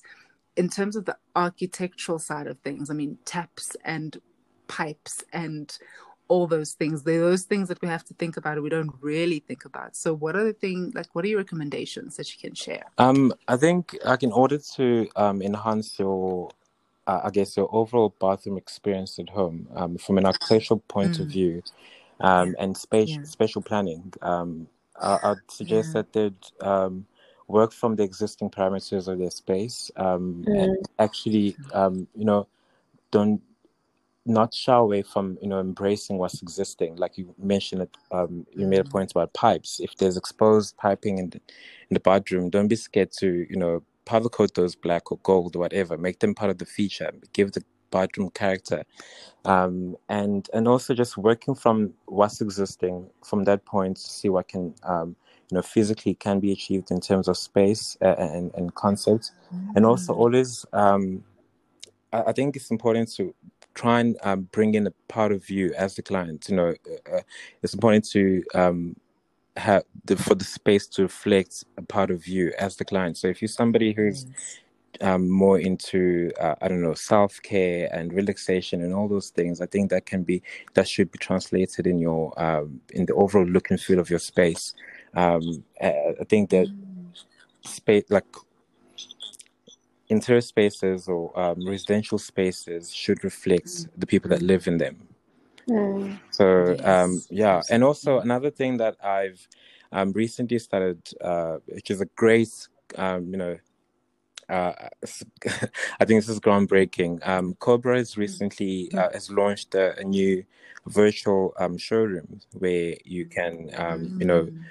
in 0.55 0.69
terms 0.69 0.95
of 0.95 1.05
the 1.05 1.17
architectural 1.35 2.19
side 2.19 2.47
of 2.47 2.59
things, 2.59 2.89
I 2.89 2.93
mean, 2.93 3.17
taps 3.25 3.75
and 3.83 4.19
pipes 4.67 5.23
and 5.33 5.77
all 6.27 6.47
those 6.47 6.73
things. 6.73 7.03
They're 7.03 7.19
those 7.19 7.43
things 7.43 7.67
that 7.67 7.81
we 7.81 7.89
have 7.89 8.05
to 8.05 8.13
think 8.13 8.37
about 8.37 8.53
and 8.53 8.63
we 8.63 8.69
don't 8.69 8.93
really 9.01 9.39
think 9.39 9.65
about. 9.65 9.95
So 9.97 10.13
what 10.13 10.35
are 10.35 10.45
the 10.45 10.53
things 10.53 10.95
like 10.95 11.07
what 11.13 11.25
are 11.25 11.27
your 11.27 11.39
recommendations 11.39 12.15
that 12.15 12.31
you 12.33 12.39
can 12.39 12.55
share? 12.55 12.85
Um 12.97 13.33
I 13.49 13.57
think 13.57 13.97
like 14.05 14.23
in 14.23 14.31
order 14.31 14.57
to 14.75 15.09
um 15.17 15.41
enhance 15.41 15.99
your 15.99 16.49
uh, 17.07 17.21
I 17.23 17.29
guess 17.31 17.57
your 17.57 17.67
overall 17.71 18.13
bathroom 18.19 18.57
experience 18.57 19.19
at 19.19 19.29
home, 19.29 19.67
um, 19.75 19.97
from 19.97 20.17
an 20.17 20.25
architectural 20.25 20.81
point 20.87 21.13
mm. 21.17 21.21
of 21.21 21.27
view, 21.27 21.63
um, 22.19 22.55
and 22.59 22.77
spatial 22.77 23.21
yeah. 23.21 23.23
spatial 23.23 23.61
planning, 23.61 24.13
um, 24.21 24.67
I, 25.01 25.29
would 25.29 25.39
suggest 25.49 25.89
yeah. 25.89 25.93
that 25.93 26.13
they'd 26.13 26.65
um, 26.65 27.05
work 27.51 27.73
from 27.73 27.95
the 27.95 28.03
existing 28.03 28.49
parameters 28.49 29.07
of 29.07 29.19
their 29.19 29.29
space 29.29 29.91
um, 29.97 30.43
mm. 30.47 30.63
and 30.63 30.85
actually, 30.99 31.55
um, 31.73 32.07
you 32.15 32.25
know, 32.25 32.47
don't 33.11 33.41
not 34.25 34.53
shy 34.53 34.75
away 34.75 35.01
from 35.01 35.37
you 35.41 35.47
know 35.47 35.59
embracing 35.59 36.17
what's 36.17 36.41
existing. 36.41 36.95
Like 36.95 37.17
you 37.17 37.33
mentioned 37.37 37.81
it 37.83 37.97
um, 38.11 38.45
you 38.53 38.67
made 38.67 38.79
a 38.79 38.83
mm. 38.83 38.91
point 38.91 39.11
about 39.11 39.33
pipes. 39.33 39.79
If 39.79 39.95
there's 39.97 40.17
exposed 40.17 40.77
piping 40.77 41.17
in 41.17 41.29
the, 41.31 41.37
in 41.89 41.95
the 41.95 41.99
bathroom 41.99 42.49
don't 42.49 42.67
be 42.67 42.75
scared 42.75 43.11
to 43.13 43.47
you 43.49 43.57
know 43.57 43.83
powder 44.05 44.29
coat 44.29 44.53
those 44.55 44.75
black 44.75 45.11
or 45.11 45.17
gold 45.23 45.55
or 45.55 45.59
whatever. 45.59 45.97
Make 45.97 46.19
them 46.19 46.35
part 46.35 46.51
of 46.51 46.57
the 46.57 46.65
feature. 46.65 47.11
Give 47.33 47.51
the 47.51 47.63
bathroom 47.91 48.29
character. 48.31 48.83
Um, 49.45 49.95
and 50.09 50.49
and 50.53 50.67
also 50.67 50.93
just 50.93 51.17
working 51.17 51.55
from 51.55 51.93
what's 52.05 52.41
existing 52.41 53.09
from 53.23 53.43
that 53.45 53.65
point 53.65 53.97
to 53.97 54.09
see 54.09 54.29
what 54.29 54.47
can 54.47 54.73
um, 54.83 55.15
you 55.51 55.55
know 55.55 55.61
physically 55.61 56.15
can 56.15 56.39
be 56.39 56.51
achieved 56.51 56.91
in 56.91 57.01
terms 57.01 57.27
of 57.27 57.37
space 57.37 57.97
uh, 58.01 58.15
and, 58.17 58.51
and 58.55 58.73
concept 58.75 59.31
mm-hmm. 59.53 59.71
and 59.75 59.85
also 59.85 60.13
mm. 60.13 60.17
always 60.17 60.65
um, 60.73 61.23
I, 62.13 62.23
I 62.27 62.31
think 62.31 62.55
it's 62.55 62.71
important 62.71 63.13
to 63.15 63.35
try 63.73 63.99
and 63.99 64.17
um, 64.23 64.41
bring 64.51 64.73
in 64.73 64.87
a 64.87 64.91
part 65.07 65.31
of 65.31 65.49
you 65.49 65.73
as 65.77 65.95
the 65.95 66.01
client. 66.01 66.47
You 66.49 66.55
know, 66.55 66.67
uh, 66.69 67.17
uh, 67.17 67.21
it's 67.61 67.73
important 67.73 68.07
to 68.09 68.43
um, 68.53 68.95
have 69.57 69.83
the, 70.05 70.15
for 70.15 70.35
the 70.35 70.43
space 70.43 70.87
to 70.87 71.03
reflect 71.03 71.63
a 71.77 71.81
part 71.81 72.11
of 72.11 72.27
you 72.27 72.53
as 72.57 72.75
the 72.75 72.85
client. 72.85 73.17
So 73.17 73.27
if 73.27 73.41
you're 73.41 73.49
somebody 73.49 73.93
who's 73.93 74.25
um, 74.99 75.29
more 75.29 75.57
into 75.57 76.31
uh, 76.39 76.55
I 76.61 76.67
don't 76.67 76.81
know 76.81 76.93
self 76.93 77.41
care 77.41 77.89
and 77.93 78.13
relaxation 78.13 78.81
and 78.81 78.93
all 78.93 79.07
those 79.07 79.29
things, 79.29 79.61
I 79.61 79.65
think 79.65 79.89
that 79.89 80.05
can 80.05 80.23
be 80.23 80.43
that 80.73 80.87
should 80.87 81.11
be 81.11 81.17
translated 81.17 81.87
in 81.87 81.97
your 81.97 82.39
um, 82.41 82.81
in 82.91 83.05
the 83.05 83.13
overall 83.13 83.45
look 83.47 83.71
and 83.71 83.79
feel 83.79 83.99
of 83.99 84.09
your 84.09 84.19
space. 84.19 84.73
Um, 85.13 85.63
I 85.81 86.23
think 86.29 86.49
that 86.51 86.67
mm. 86.67 87.23
space 87.63 88.05
like 88.09 88.25
interior 90.11 90.41
spaces 90.41 91.07
or 91.07 91.37
um, 91.39 91.65
residential 91.65 92.17
spaces 92.17 92.93
should 92.93 93.23
reflect 93.23 93.67
mm. 93.67 93.89
the 93.97 94.05
people 94.05 94.29
that 94.29 94.41
live 94.41 94.67
in 94.67 94.77
them. 94.77 95.07
Mm. 95.67 96.19
So 96.31 96.75
um, 96.83 97.21
yeah, 97.29 97.61
and 97.69 97.83
also 97.83 98.19
another 98.19 98.51
thing 98.51 98.77
that 98.77 98.97
I've 99.03 99.47
um, 99.91 100.11
recently 100.11 100.59
started, 100.59 101.01
uh, 101.21 101.57
which 101.65 101.89
is 101.89 102.01
a 102.01 102.05
great, 102.05 102.67
um, 102.97 103.27
you 103.31 103.37
know, 103.37 103.57
uh, 104.49 104.73
I 105.99 106.05
think 106.05 106.19
this 106.19 106.29
is 106.29 106.39
groundbreaking. 106.41 107.25
Um, 107.27 107.55
Cobra 107.55 107.97
has 107.97 108.17
recently 108.17 108.89
mm. 108.91 108.99
uh, 108.99 109.09
has 109.13 109.31
launched 109.31 109.75
a, 109.75 109.97
a 109.97 110.03
new 110.03 110.43
virtual 110.87 111.53
um, 111.57 111.77
showroom 111.77 112.41
where 112.53 112.95
you 113.05 113.25
can, 113.25 113.69
um, 113.77 114.17
you 114.19 114.25
know, 114.25 114.43
mm 114.43 114.63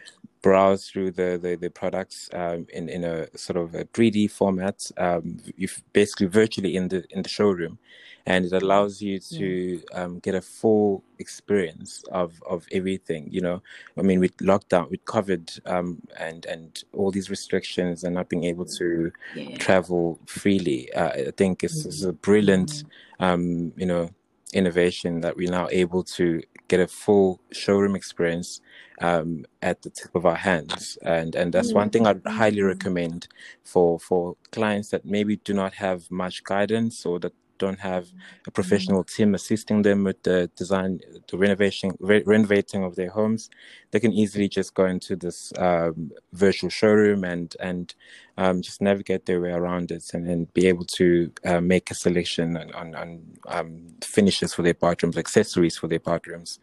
browse 0.43 0.88
through 0.88 1.11
the 1.12 1.38
the, 1.41 1.57
the 1.57 1.70
products 1.70 2.30
um, 2.32 2.66
in 2.72 2.88
in 2.88 3.05
a 3.05 3.36
sort 3.36 3.57
of 3.57 3.74
a 3.74 3.84
3D 3.86 4.30
format. 4.30 4.91
Um, 4.97 5.38
you 5.57 5.68
basically 5.93 6.26
virtually 6.26 6.76
in 6.76 6.88
the 6.88 7.05
in 7.11 7.22
the 7.22 7.28
showroom, 7.28 7.78
and 8.26 8.45
it 8.45 8.53
allows 8.53 9.01
you 9.01 9.18
to 9.18 9.82
um, 9.93 10.18
get 10.20 10.34
a 10.34 10.41
full 10.41 11.05
experience 11.18 12.05
of 12.11 12.43
of 12.49 12.66
everything. 12.72 13.28
You 13.30 13.41
know, 13.41 13.62
I 13.99 14.03
mean, 14.03 14.20
with 14.20 14.36
lockdown, 14.38 14.91
with 14.91 15.05
COVID, 15.05 15.61
um, 15.66 16.01
and 16.18 16.47
and 16.47 16.82
all 16.93 17.11
these 17.11 17.30
restrictions 17.30 18.05
and 18.05 18.14
not 18.14 18.28
being 18.28 18.45
able 18.45 18.66
to 18.66 19.12
yeah. 19.34 19.57
travel 19.59 20.18
freely, 20.26 20.93
uh, 20.93 21.11
I 21.11 21.30
think 21.36 21.64
it's, 21.64 21.84
it's 21.84 22.03
a 22.03 22.12
brilliant, 22.12 22.70
mm-hmm. 22.70 23.24
um, 23.24 23.72
you 23.76 23.86
know, 23.86 24.11
innovation 24.53 25.20
that 25.20 25.36
we're 25.36 25.51
now 25.51 25.68
able 25.70 26.03
to 26.03 26.42
get 26.68 26.80
a 26.80 26.86
full 26.86 27.40
showroom 27.53 27.94
experience 27.94 28.61
um, 29.01 29.44
at 29.62 29.82
the 29.82 29.90
tip 29.90 30.14
of 30.14 30.26
our 30.26 30.36
hands. 30.36 30.98
And 31.03 31.34
and 31.34 31.53
that's 31.53 31.72
one 31.72 31.90
thing 31.90 32.07
I'd 32.07 32.22
highly 32.26 32.59
mm-hmm. 32.59 32.66
recommend 32.66 33.28
for 33.64 33.98
for 33.98 34.36
clients 34.53 34.90
that 34.90 35.05
maybe 35.05 35.36
do 35.36 35.55
not 35.55 35.74
have 35.74 36.11
much 36.11 36.44
guidance 36.44 37.07
or 37.07 37.18
that 37.20 37.32
don't 37.64 37.78
have 37.78 38.06
a 38.48 38.50
professional 38.50 39.02
mm-hmm. 39.04 39.22
team 39.22 39.34
assisting 39.34 39.82
them 39.82 40.02
with 40.08 40.20
the 40.24 40.50
design, 40.56 41.00
the 41.30 41.38
renovation, 41.38 41.88
re- 42.00 42.24
renovating 42.34 42.82
of 42.82 42.96
their 42.96 43.11
homes, 43.11 43.42
they 43.90 44.00
can 44.00 44.12
easily 44.12 44.48
just 44.48 44.74
go 44.74 44.86
into 44.86 45.14
this 45.14 45.52
um, 45.58 46.11
virtual 46.32 46.70
showroom 46.70 47.22
and 47.24 47.48
and 47.61 47.94
um, 48.42 48.56
just 48.62 48.80
navigate 48.80 49.26
their 49.26 49.40
way 49.40 49.52
around 49.61 49.90
it 49.90 50.04
and 50.14 50.26
then 50.28 50.40
be 50.54 50.66
able 50.66 50.86
to 51.00 51.30
uh, 51.44 51.61
make 51.61 51.90
a 51.90 51.94
selection 51.94 52.56
on, 52.56 52.68
on, 52.80 52.94
on 52.94 53.08
um, 53.48 53.86
finishes 54.02 54.54
for 54.54 54.62
their 54.62 54.78
bathrooms, 54.82 55.18
accessories 55.18 55.76
for 55.76 55.88
their 55.88 56.00
bathrooms. 56.00 56.58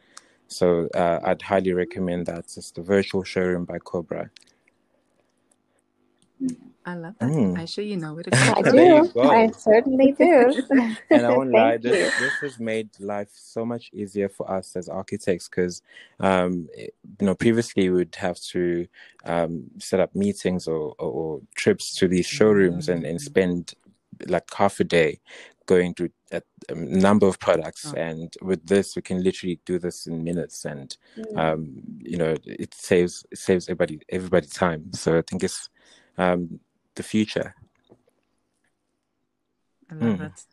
So 0.48 0.88
uh, 0.96 1.20
I'd 1.24 1.42
highly 1.42 1.74
recommend 1.74 2.26
that. 2.26 2.46
It's 2.58 2.72
the 2.72 2.82
virtual 2.82 3.24
showroom 3.24 3.66
by 3.66 3.80
Cobra. 3.80 4.30
I 6.88 6.96
love 6.96 7.16
that. 7.20 7.30
Mm. 7.30 7.60
I 7.60 7.66
sure 7.66 7.84
you 7.84 7.98
know 7.98 8.14
what 8.14 8.28
it 8.28 8.34
is. 8.34 8.50
I 8.50 8.62
do. 8.62 9.22
I 9.22 9.52
certainly 9.52 10.14
do. 10.14 10.64
and 11.10 11.26
I 11.26 11.36
won't 11.36 11.52
lie, 11.52 11.76
this, 11.76 12.18
this 12.18 12.34
has 12.40 12.60
made 12.62 12.90
life 13.02 13.28
so 13.34 13.66
much 13.66 13.90
easier 13.92 14.30
for 14.30 14.50
us 14.50 14.74
as 14.78 14.88
architects 14.88 15.50
because, 15.50 15.82
um, 16.22 16.70
you 16.78 16.90
know, 17.20 17.36
previously 17.36 17.90
we 17.90 17.98
would 17.98 18.16
have 18.16 18.40
to 18.54 18.88
um, 19.26 19.66
set 19.80 20.00
up 20.00 20.16
meetings 20.16 20.66
or, 20.66 20.96
or, 20.98 21.12
or, 21.12 21.42
trips 21.56 21.94
to 21.98 22.08
these 22.08 22.26
showrooms 22.26 22.86
mm-hmm. 22.86 23.00
and, 23.00 23.06
and 23.06 23.20
mm. 23.20 23.22
spend 23.22 23.74
like 24.28 24.46
half 24.54 24.80
a 24.80 24.86
day 24.86 25.20
going 25.66 25.94
to 25.96 26.10
a, 26.32 26.42
a 26.70 26.76
number 26.76 27.28
of 27.28 27.38
products 27.40 27.92
oh. 27.94 28.00
and 28.00 28.34
with 28.42 28.66
this 28.66 28.96
we 28.96 29.02
can 29.02 29.22
literally 29.22 29.60
do 29.66 29.78
this 29.78 30.08
in 30.08 30.24
minutes 30.24 30.64
and 30.64 30.98
mm. 31.18 31.38
um, 31.38 31.84
you 32.00 32.18
know 32.18 32.36
it 32.46 32.74
saves 32.74 33.26
it 33.32 33.38
saves 33.38 33.68
everybody 33.68 34.00
everybody 34.10 34.48
time 34.48 34.92
so 34.94 35.18
i 35.18 35.22
think 35.22 35.44
it's 35.44 35.70
um, 36.18 36.60
the 36.98 37.04
future. 37.04 37.56
I 39.90 39.96
love 39.96 40.20
mm. 40.20 40.26
it. 40.26 40.46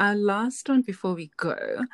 Our 0.00 0.16
last 0.16 0.68
one 0.68 0.82
before 0.82 1.14
we 1.14 1.30
go, 1.36 1.84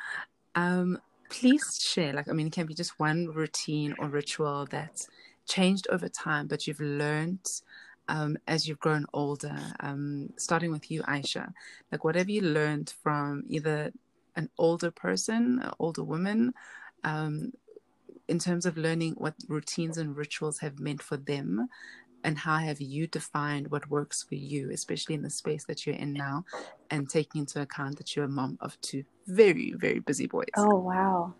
um, 0.55 0.97
please 1.29 1.79
share. 1.81 2.13
Like, 2.13 2.27
I 2.27 2.33
mean, 2.33 2.47
it 2.47 2.53
can 2.53 2.65
be 2.65 2.73
just 2.73 2.99
one 2.99 3.27
routine 3.27 3.93
or 3.99 4.07
ritual 4.07 4.67
that's 4.69 5.07
changed 5.47 5.87
over 5.91 6.09
time, 6.09 6.47
but 6.47 6.65
you've 6.65 6.79
learned 6.79 7.47
um, 8.07 8.37
as 8.47 8.67
you've 8.67 8.79
grown 8.79 9.05
older. 9.13 9.55
Um, 9.79 10.33
starting 10.37 10.71
with 10.71 10.89
you, 10.89 11.03
Aisha, 11.03 11.53
like 11.91 12.03
whatever 12.03 12.31
you 12.31 12.41
learned 12.41 12.93
from 13.03 13.43
either 13.47 13.91
an 14.35 14.49
older 14.57 14.89
person, 14.89 15.59
an 15.61 15.71
older 15.77 16.03
woman, 16.03 16.53
um, 17.03 17.53
in 18.27 18.39
terms 18.39 18.65
of 18.65 18.77
learning 18.77 19.13
what 19.17 19.35
routines 19.47 19.97
and 19.97 20.15
rituals 20.15 20.59
have 20.59 20.79
meant 20.79 21.01
for 21.01 21.17
them 21.17 21.67
and 22.23 22.37
how 22.37 22.57
have 22.57 22.81
you 22.81 23.07
defined 23.07 23.69
what 23.69 23.89
works 23.89 24.23
for 24.23 24.35
you, 24.35 24.71
especially 24.71 25.15
in 25.15 25.21
the 25.21 25.29
space 25.29 25.65
that 25.65 25.85
you're 25.85 25.95
in 25.95 26.13
now, 26.13 26.45
and 26.89 27.09
taking 27.09 27.41
into 27.41 27.61
account 27.61 27.97
that 27.97 28.15
you're 28.15 28.25
a 28.25 28.29
mom 28.29 28.57
of 28.61 28.79
two 28.81 29.03
very, 29.27 29.73
very 29.77 29.99
busy 29.99 30.27
boys? 30.27 30.47
Oh, 30.57 30.77
wow. 30.77 31.33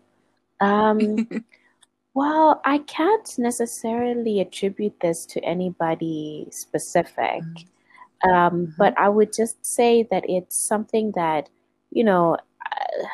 Um, 0.60 1.28
well, 2.14 2.60
I 2.64 2.78
can't 2.78 3.28
necessarily 3.38 4.40
attribute 4.40 4.98
this 5.00 5.26
to 5.26 5.44
anybody 5.44 6.48
specific, 6.50 7.42
mm-hmm. 7.42 8.30
um, 8.30 8.52
mm-hmm. 8.52 8.72
but 8.78 8.96
I 8.98 9.08
would 9.08 9.32
just 9.32 9.64
say 9.64 10.06
that 10.10 10.24
it's 10.28 10.56
something 10.56 11.12
that, 11.14 11.48
you 11.90 12.04
know, 12.04 12.36
uh, 12.64 13.06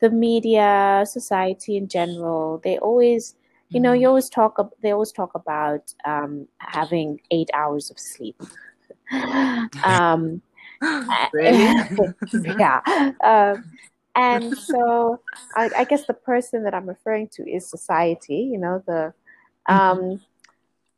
the 0.00 0.10
media, 0.10 1.04
society 1.06 1.76
in 1.76 1.88
general, 1.88 2.60
they 2.64 2.76
always 2.78 3.36
you 3.72 3.80
know 3.80 3.92
you 3.92 4.00
mm-hmm. 4.00 4.08
always 4.08 4.28
talk 4.28 4.72
they 4.82 4.90
always 4.92 5.12
talk 5.12 5.34
about 5.34 5.92
um, 6.04 6.46
having 6.58 7.20
eight 7.30 7.50
hours 7.54 7.90
of 7.90 7.98
sleep 7.98 8.40
um, 9.84 10.42
yeah 12.58 12.80
um, 13.22 13.64
and 14.14 14.56
so 14.58 15.20
I, 15.56 15.70
I, 15.78 15.84
guess 15.84 16.06
the 16.06 16.14
person 16.14 16.64
that 16.64 16.74
i'm 16.74 16.88
referring 16.88 17.28
to 17.34 17.48
is 17.48 17.68
society 17.68 18.48
you 18.52 18.58
know 18.58 18.82
the 18.86 19.14
mm-hmm. 19.68 19.74
um, 19.74 20.20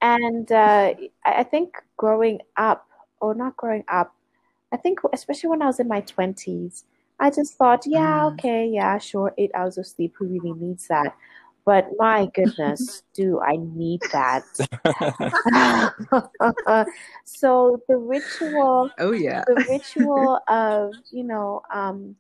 and 0.01 0.51
uh, 0.51 0.95
i 1.25 1.43
think 1.45 1.75
growing 1.97 2.41
up 2.57 2.89
or 3.21 3.35
not 3.35 3.57
growing 3.57 3.85
up 3.89 4.15
i 4.73 4.77
think 4.77 4.99
especially 5.13 5.51
when 5.51 5.63
i 5.63 5.67
was 5.67 5.79
in 5.79 5.87
my 5.87 6.01
20s 6.01 6.85
i 7.21 7.31
just 7.31 7.55
thought 7.55 7.85
yeah 7.87 8.21
mm. 8.21 8.33
okay 8.33 8.67
yeah 8.67 8.99
sure 8.99 9.33
eight 9.39 9.51
hours 9.55 9.79
of 9.79 9.87
sleep 9.87 10.15
who 10.19 10.27
really 10.27 10.53
needs 10.53 10.89
that 10.89 11.15
but 11.65 11.89
my 11.99 12.29
goodness, 12.35 13.03
do 13.15 13.41
I 13.41 13.57
need 13.57 14.03
that? 14.13 14.45
so 17.25 17.81
the 17.89 17.97
ritual, 17.97 18.91
oh 18.99 19.13
yeah, 19.13 19.45
the 19.47 19.65
ritual 19.69 20.41
of 20.49 20.93
you 21.11 21.25
know, 21.25 21.63
um, 21.73 22.17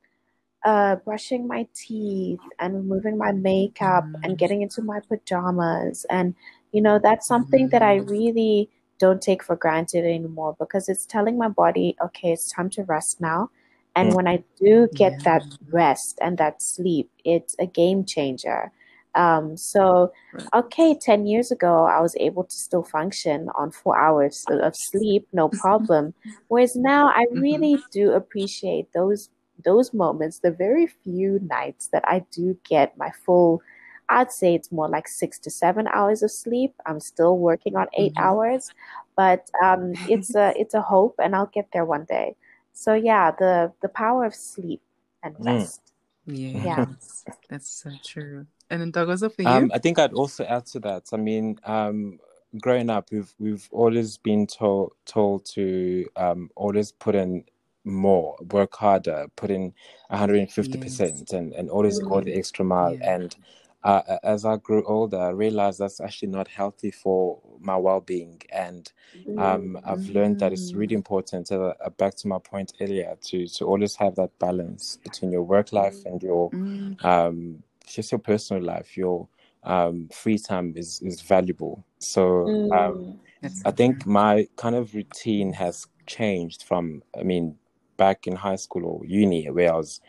uh, 0.65 0.97
brushing 0.97 1.47
my 1.47 1.67
teeth 1.75 2.41
and 2.59 2.75
removing 2.75 3.19
my 3.19 3.33
makeup 3.33 4.05
mm. 4.05 4.15
and 4.23 4.39
getting 4.39 4.63
into 4.63 4.81
my 4.81 5.01
pajamas, 5.01 6.07
and 6.09 6.35
you 6.73 6.81
know, 6.81 6.99
that's 6.99 7.27
something 7.27 7.69
mm. 7.69 7.71
that 7.71 7.83
I 7.83 7.99
mm. 7.99 8.09
really 8.09 8.71
don't 8.99 9.21
take 9.21 9.43
for 9.43 9.57
granted 9.57 10.05
anymore 10.05 10.57
because 10.59 10.89
it's 10.89 11.05
telling 11.05 11.37
my 11.37 11.49
body, 11.49 11.97
okay, 12.03 12.33
it's 12.33 12.51
time 12.51 12.71
to 12.71 12.85
rest 12.85 13.21
now. 13.21 13.51
And 13.97 14.11
mm. 14.11 14.15
when 14.15 14.27
I 14.27 14.43
do 14.57 14.89
get 14.95 15.13
yeah. 15.13 15.19
that 15.25 15.43
rest 15.71 16.19
and 16.23 16.39
that 16.39 16.63
sleep, 16.63 17.11
it's 17.25 17.55
a 17.59 17.67
game 17.67 18.05
changer. 18.05 18.73
Um, 19.15 19.57
so, 19.57 20.13
okay, 20.53 20.97
10 21.01 21.27
years 21.27 21.53
ago, 21.53 21.85
I 21.85 22.01
was 22.01 22.17
able 22.17 22.45
to 22.45 22.55
still 22.55 22.83
function 22.83 23.49
on 23.55 23.71
four 23.71 23.99
hours 23.99 24.45
of 24.49 24.75
sleep, 24.77 25.29
no 25.33 25.49
problem. 25.61 26.15
Whereas 26.49 26.75
now, 26.75 27.09
I 27.09 27.27
mm-hmm. 27.27 27.41
really 27.41 27.79
do 27.93 28.13
appreciate 28.13 28.93
those 28.93 29.31
those 29.65 29.95
moments, 29.95 30.41
the 30.41 30.51
very 30.51 30.87
few 30.87 31.39
nights 31.43 31.89
that 31.93 32.05
I 32.07 32.25
do 32.33 32.57
get 32.69 32.99
my 32.99 33.11
full, 33.25 33.63
I'd 34.09 34.33
say 34.33 34.55
it's 34.55 34.73
more 34.73 34.89
like 34.89 35.09
six 35.09 35.39
to 35.41 35.51
seven 35.51 35.89
hours 35.89 36.23
of 36.23 36.31
sleep. 36.31 36.75
I'm 36.87 37.01
still 37.01 37.39
working 37.39 37.77
on 37.77 37.87
8 37.95 38.13
mm-hmm. 38.13 38.23
hours, 38.23 38.71
but 39.17 39.49
um, 39.63 39.93
it's 40.09 40.35
a 40.35 40.53
it's 40.61 40.75
a 40.75 40.83
hope, 40.83 41.15
and 41.19 41.35
I'll 41.35 41.51
get 41.55 41.69
there 41.73 41.85
one 41.85 42.05
day. 42.05 42.37
So 42.73 42.95
yeah, 42.95 43.31
the 43.31 43.73
the 43.81 43.89
power 43.89 44.25
of 44.25 44.35
sleep 44.35 44.83
and 45.23 45.35
mm. 45.37 45.47
rest. 45.47 45.81
Mm. 46.29 46.65
Yeah, 46.65 46.87
that's 47.49 47.71
so 47.71 47.91
true. 48.05 48.47
And 48.75 48.81
then 48.81 48.91
Douglas, 48.91 49.21
for 49.21 49.41
you? 49.41 49.47
Um, 49.47 49.71
I 49.73 49.79
think 49.79 50.01
I'd 50.01 50.15
also 50.15 50.45
add 50.45 50.67
to 50.67 50.81
that. 50.81 51.05
I 51.13 51.17
mean, 51.17 51.61
um, 51.63 52.19
growing 52.61 52.91
up, 52.91 53.07
we've 53.13 53.33
we've 53.39 53.69
always 53.71 54.19
been 54.19 54.49
told 54.49 54.95
told 55.07 55.45
to 55.55 56.09
um, 56.17 56.51
always 56.57 56.91
put 56.91 57.15
in 57.15 57.45
more, 57.85 58.37
work 58.51 58.75
harder, 58.75 59.27
put 59.37 59.53
in 59.53 59.73
150 60.09 60.79
percent, 60.79 61.33
and 61.33 61.53
and 61.53 61.71
always 61.71 62.01
mm. 62.01 62.09
go 62.09 62.21
the 62.21 62.35
extra 62.35 62.65
mile. 62.65 62.97
Yeah. 62.97 63.15
And 63.15 63.37
uh, 63.85 64.03
as 64.25 64.45
I 64.45 64.57
grew 64.57 64.83
older, 64.87 65.21
I 65.21 65.29
realized 65.29 65.79
that's 65.79 66.01
actually 66.01 66.33
not 66.33 66.49
healthy 66.49 66.91
for 66.91 67.39
my 67.61 67.77
well-being, 67.77 68.43
and 68.51 68.91
um, 69.39 69.79
I've 69.85 70.01
mm. 70.01 70.15
learned 70.15 70.41
that 70.41 70.53
it's 70.53 70.73
really 70.73 70.97
important. 70.97 71.53
Uh, 71.53 71.75
back 71.97 72.17
to 72.17 72.27
my 72.27 72.41
point 72.41 72.73
earlier, 72.81 73.17
to 73.27 73.47
to 73.47 73.67
always 73.67 73.95
have 73.95 74.17
that 74.17 74.37
balance 74.41 74.99
between 75.05 75.31
your 75.31 75.45
work 75.45 75.73
life 75.73 76.05
and 76.07 76.21
your 76.25 76.51
mm. 76.51 77.05
um, 77.05 77.63
just 77.87 78.13
your 78.13 78.19
personal 78.19 78.63
life. 78.63 78.97
Your 78.97 79.29
um, 79.63 80.09
free 80.13 80.39
time 80.39 80.75
is 80.77 81.01
is 81.03 81.21
valuable. 81.21 81.85
So 81.99 82.47
um, 82.73 83.19
mm. 83.43 83.63
I 83.65 83.71
think 83.71 84.07
my 84.07 84.47
kind 84.57 84.75
of 84.75 84.95
routine 84.95 85.53
has 85.53 85.87
changed 86.07 86.65
from. 86.65 87.03
I 87.19 87.23
mean, 87.23 87.57
back 87.97 88.27
in 88.27 88.37
high 88.37 88.57
school 88.57 88.85
or 88.85 89.05
uni, 89.07 89.49
where 89.51 89.73
I 89.73 89.77
was 89.77 90.01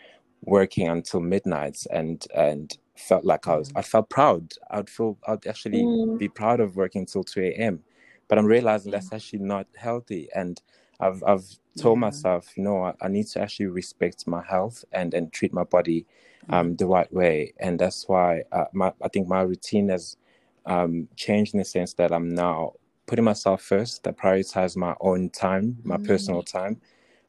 working 0.42 0.88
until 0.88 1.22
midnight 1.22 1.86
and 1.92 2.26
and 2.36 2.78
felt 2.96 3.26
like 3.26 3.48
I 3.48 3.58
was 3.58 3.72
I 3.76 3.82
felt 3.82 4.10
proud. 4.10 4.54
I'd 4.72 4.90
feel 4.90 5.18
I'd 5.28 5.48
actually 5.48 5.84
mm. 5.84 6.18
be 6.18 6.30
proud 6.30 6.60
of 6.60 6.76
working 6.76 7.06
till 7.06 7.24
two 7.24 7.44
a.m. 7.44 7.84
But 8.28 8.40
I'm 8.40 8.46
realizing 8.46 8.92
that's 8.92 9.14
actually 9.14 9.40
not 9.40 9.68
healthy, 9.76 10.28
and 10.34 10.60
I've 11.00 11.24
I've 11.26 11.46
told 11.78 11.98
yeah. 11.98 12.02
myself, 12.02 12.58
you 12.58 12.64
know, 12.64 12.84
I, 12.84 12.94
I, 13.02 13.08
need 13.08 13.28
to 13.28 13.42
actually 13.42 13.68
respect 13.68 14.28
my 14.28 14.42
health 14.44 14.86
and 14.92 15.14
and 15.14 15.32
treat 15.32 15.54
my 15.54 15.64
body 15.64 16.06
um, 16.50 16.72
mm. 16.72 16.78
the 16.78 16.86
right 16.86 17.12
way, 17.14 17.54
and 17.60 17.80
that's 17.80 18.08
why 18.08 18.44
uh, 18.52 18.66
my 18.74 18.94
I 19.02 19.08
think 19.10 19.28
my 19.28 19.42
routine 19.42 19.90
has 19.90 20.18
um, 20.66 21.08
changed 21.16 21.54
in 21.54 21.60
the 21.60 21.66
sense 21.66 21.94
that 21.96 22.12
I'm 22.12 22.34
now 22.34 22.74
putting 23.06 23.26
myself 23.26 23.62
first. 23.62 24.08
I 24.08 24.12
prioritize 24.12 24.76
my 24.76 24.96
own 25.02 25.30
time, 25.30 25.78
my 25.84 25.98
mm. 25.98 26.08
personal 26.08 26.44
time, 26.44 26.82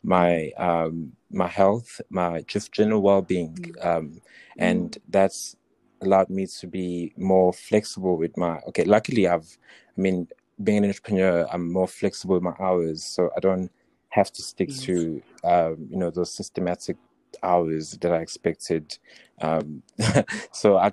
my 0.02 0.50
um, 0.56 1.12
my 1.30 1.48
health, 1.48 2.00
my 2.10 2.42
just 2.42 2.72
general 2.72 3.02
well 3.02 3.22
being, 3.22 3.54
mm. 3.54 3.86
um, 3.86 4.20
and 4.58 4.92
mm. 4.92 4.98
that's 5.08 5.56
allowed 6.02 6.30
me 6.30 6.46
to 6.46 6.66
be 6.66 7.12
more 7.16 7.52
flexible 7.52 8.16
with 8.16 8.36
my. 8.36 8.60
Okay, 8.68 8.84
luckily 8.84 9.26
I've, 9.26 9.58
I 9.96 10.00
mean, 10.00 10.28
being 10.62 10.78
an 10.78 10.86
entrepreneur, 10.86 11.46
I'm 11.52 11.70
more 11.72 11.88
flexible 11.88 12.34
with 12.34 12.42
my 12.42 12.54
hours, 12.58 13.04
so 13.04 13.30
I 13.36 13.40
don't 13.40 13.70
have 14.10 14.32
to 14.32 14.42
stick 14.42 14.70
yes. 14.70 14.80
to 14.82 15.22
um, 15.44 15.88
you 15.90 15.96
know 15.96 16.10
those 16.10 16.32
systematic 16.32 16.96
hours 17.42 17.92
that 18.00 18.12
I 18.12 18.18
expected. 18.18 18.98
Um, 19.40 19.82
so 20.52 20.78
I. 20.78 20.90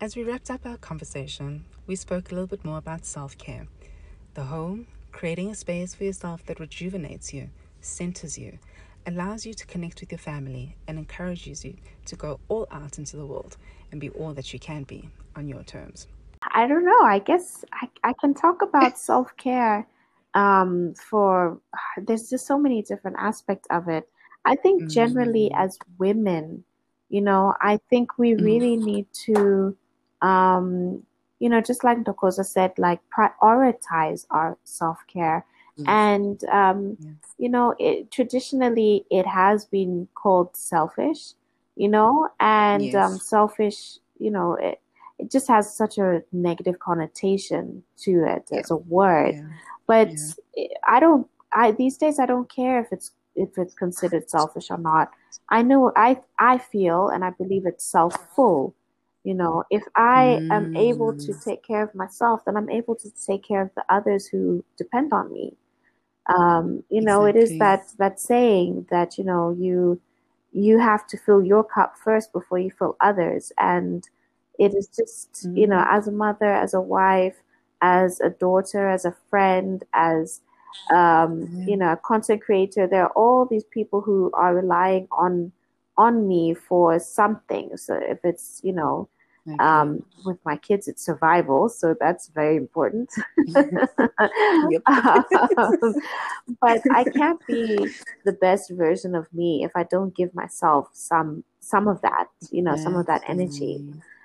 As 0.00 0.16
we 0.16 0.24
wrapped 0.24 0.50
up 0.50 0.66
our 0.66 0.76
conversation, 0.78 1.64
we 1.86 1.94
spoke 1.94 2.32
a 2.32 2.34
little 2.34 2.48
bit 2.48 2.64
more 2.64 2.78
about 2.78 3.04
self 3.04 3.36
care. 3.38 3.66
The 4.34 4.44
home, 4.44 4.86
creating 5.12 5.50
a 5.50 5.54
space 5.54 5.94
for 5.94 6.04
yourself 6.04 6.44
that 6.46 6.58
rejuvenates 6.58 7.34
you, 7.34 7.50
centers 7.80 8.38
you, 8.38 8.58
allows 9.06 9.44
you 9.44 9.54
to 9.54 9.66
connect 9.66 10.00
with 10.00 10.10
your 10.10 10.18
family, 10.18 10.76
and 10.86 10.98
encourages 10.98 11.64
you 11.64 11.74
to 12.06 12.16
go 12.16 12.40
all 12.48 12.66
out 12.70 12.98
into 12.98 13.16
the 13.16 13.26
world 13.26 13.56
and 13.90 14.00
be 14.00 14.10
all 14.10 14.32
that 14.34 14.52
you 14.52 14.58
can 14.58 14.84
be 14.84 15.08
on 15.36 15.48
your 15.48 15.62
terms. 15.62 16.06
I 16.54 16.66
don't 16.66 16.84
know. 16.84 17.02
I 17.02 17.18
guess 17.18 17.64
I, 17.72 17.88
I 18.04 18.12
can 18.20 18.34
talk 18.34 18.62
about 18.62 18.98
self 19.10 19.36
care 19.36 19.86
um, 20.34 20.94
for, 20.94 21.58
there's 21.96 22.30
just 22.30 22.46
so 22.46 22.58
many 22.58 22.82
different 22.82 23.16
aspects 23.18 23.66
of 23.70 23.88
it. 23.88 24.08
I 24.44 24.56
think 24.56 24.90
generally 24.90 25.50
mm. 25.52 25.58
as 25.58 25.78
women, 25.98 26.64
you 27.08 27.20
know, 27.20 27.54
I 27.60 27.78
think 27.90 28.18
we 28.18 28.32
mm. 28.32 28.42
really 28.42 28.76
mm. 28.76 28.84
need 28.84 29.06
to 29.26 29.76
um, 30.22 31.02
you 31.42 31.48
know, 31.48 31.60
just 31.60 31.82
like 31.82 31.98
Ntokozo 31.98 32.46
said, 32.46 32.72
like 32.78 33.00
prioritize 33.10 34.26
our 34.30 34.56
self 34.62 34.98
care. 35.12 35.44
Yes. 35.76 35.86
And, 35.88 36.44
um, 36.44 36.96
yes. 37.00 37.14
you 37.38 37.48
know, 37.48 37.74
it, 37.78 38.10
traditionally 38.10 39.06
it 39.10 39.26
has 39.26 39.64
been 39.64 40.08
called 40.14 40.56
selfish, 40.56 41.32
you 41.76 41.88
know, 41.88 42.28
and 42.40 42.82
um, 42.82 42.88
yes. 42.88 42.94
um, 42.94 43.18
selfish, 43.18 43.98
you 44.18 44.30
know, 44.30 44.54
it, 44.54 44.80
it 45.18 45.30
just 45.30 45.48
has 45.48 45.74
such 45.74 45.98
a 45.98 46.22
negative 46.32 46.78
connotation 46.78 47.82
to 47.98 48.24
it 48.26 48.44
yeah. 48.50 48.58
as 48.60 48.70
a 48.70 48.76
word. 48.76 49.34
Yeah. 49.34 49.42
But 49.86 50.10
yeah. 50.56 50.66
I 50.86 51.00
don't, 51.00 51.26
I, 51.52 51.72
these 51.72 51.96
days, 51.96 52.18
I 52.18 52.26
don't 52.26 52.50
care 52.50 52.80
if 52.80 52.88
it's, 52.92 53.12
if 53.34 53.56
it's 53.56 53.74
considered 53.74 54.28
selfish 54.28 54.70
or 54.70 54.78
not. 54.78 55.10
I 55.48 55.62
know, 55.62 55.92
I, 55.96 56.20
I 56.38 56.58
feel, 56.58 57.08
and 57.08 57.24
I 57.24 57.30
believe 57.30 57.66
it's 57.66 57.84
self 57.84 58.14
full 58.34 58.74
you 59.24 59.34
know, 59.34 59.62
if 59.70 59.84
I 59.94 60.40
mm. 60.40 60.52
am 60.52 60.76
able 60.76 61.16
to 61.16 61.32
mm. 61.32 61.44
take 61.44 61.62
care 61.62 61.82
of 61.82 61.94
myself, 61.94 62.44
then 62.44 62.56
I'm 62.56 62.68
able 62.68 62.96
to 62.96 63.10
take 63.24 63.44
care 63.44 63.62
of 63.62 63.70
the 63.76 63.84
others 63.88 64.26
who 64.26 64.64
depend 64.76 65.12
on 65.12 65.32
me. 65.32 65.54
Um, 66.36 66.84
you 66.90 67.00
know, 67.00 67.24
exactly. 67.24 67.40
it 67.40 67.52
is 67.52 67.58
that 67.58 67.84
that 67.98 68.20
saying 68.20 68.86
that 68.90 69.18
you 69.18 69.24
know 69.24 69.50
you 69.58 70.00
you 70.52 70.78
have 70.78 71.06
to 71.08 71.16
fill 71.16 71.42
your 71.42 71.64
cup 71.64 71.96
first 71.96 72.32
before 72.32 72.58
you 72.58 72.70
fill 72.70 72.96
others, 73.00 73.52
and 73.58 74.08
it 74.58 74.74
is 74.74 74.88
just 74.88 75.46
mm. 75.46 75.56
you 75.58 75.66
know, 75.66 75.78
mm. 75.78 75.86
as 75.90 76.08
a 76.08 76.12
mother, 76.12 76.52
as 76.52 76.74
a 76.74 76.80
wife, 76.80 77.36
as 77.80 78.20
a 78.20 78.30
daughter, 78.30 78.88
as 78.88 79.04
a 79.04 79.16
friend, 79.30 79.84
as 79.92 80.40
um, 80.90 81.48
mm. 81.48 81.68
you 81.68 81.76
know, 81.76 81.92
a 81.92 81.96
content 81.96 82.42
creator. 82.42 82.86
There 82.86 83.04
are 83.04 83.12
all 83.12 83.46
these 83.46 83.64
people 83.64 84.00
who 84.00 84.30
are 84.34 84.54
relying 84.54 85.08
on 85.10 85.52
on 85.96 86.26
me 86.26 86.54
for 86.54 86.98
something. 86.98 87.76
So 87.76 87.94
if 87.94 88.24
it's, 88.24 88.60
you 88.64 88.72
know, 88.72 89.08
um, 89.58 90.04
with 90.24 90.38
my 90.44 90.56
kids, 90.56 90.88
it's 90.88 91.04
survival, 91.04 91.68
so 91.68 91.94
that's 91.98 92.28
very 92.28 92.56
important. 92.56 93.10
um, 93.56 93.88
but 96.60 96.82
I 96.92 97.04
can't 97.14 97.44
be 97.46 97.88
the 98.24 98.32
best 98.32 98.70
version 98.70 99.14
of 99.14 99.32
me 99.32 99.64
if 99.64 99.72
I 99.74 99.82
don't 99.84 100.14
give 100.14 100.34
myself 100.34 100.90
some 100.92 101.44
some 101.60 101.88
of 101.88 102.00
that, 102.02 102.26
you 102.50 102.62
know, 102.62 102.74
yes. 102.74 102.82
some 102.82 102.96
of 102.96 103.06
that 103.06 103.22
energy. 103.26 103.84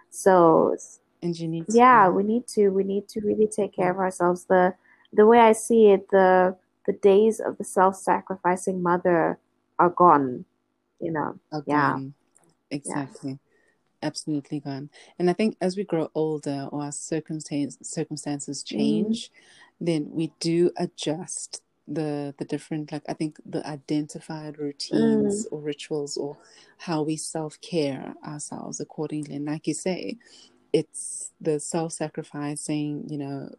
So, 0.10 0.76
and 1.22 1.38
you 1.38 1.48
need 1.48 1.66
yeah, 1.70 2.10
we 2.10 2.24
need 2.24 2.48
to 2.50 2.70
we 2.70 2.84
need 2.84 3.08
to 3.10 3.22
really 3.22 3.48
take 3.48 3.76
care 3.76 3.92
of 3.92 3.98
ourselves. 3.98 4.46
The 4.46 4.76
the 5.14 5.26
way 5.26 5.40
I 5.40 5.54
see 5.54 5.88
it, 5.88 6.10
the 6.10 6.56
the 6.86 6.94
days 6.94 7.40
of 7.40 7.58
the 7.58 7.64
self-sacrificing 7.64 8.82
mother 8.82 9.40
are 9.80 9.90
gone 9.90 10.46
you 11.00 11.12
know 11.12 11.40
yeah 11.66 12.00
exactly 12.72 13.32
yeah. 13.32 13.38
Absolutely 14.08 14.60
gone 14.60 14.90
and 15.20 15.30
i 15.30 15.34
think 15.34 15.56
as 15.62 15.76
we 15.78 15.84
grow 15.84 16.10
older 16.16 16.68
or 16.72 16.84
our 16.84 16.92
circumstance, 16.92 17.78
circumstances 17.82 18.64
mm-hmm. 18.64 18.78
change 18.78 19.30
mm. 19.30 19.32
then 19.82 20.08
we 20.12 20.32
do 20.40 20.72
adjust 20.78 21.62
the 21.88 22.34
the 22.38 22.46
different 22.46 22.92
like 22.92 23.04
i 23.08 23.14
think 23.14 23.38
the 23.46 23.66
identified 23.68 24.58
routines 24.58 25.46
mm. 25.46 25.52
or 25.52 25.60
rituals 25.60 26.18
or 26.18 26.38
how 26.78 27.02
we 27.02 27.16
self-care 27.16 28.14
ourselves 28.26 28.80
accordingly 28.80 29.36
and 29.36 29.46
like 29.46 29.68
you 29.68 29.74
say 29.74 30.18
it's 30.74 31.32
the 31.40 31.60
self-sacrificing 31.60 33.06
you 33.10 33.18
know 33.18 33.50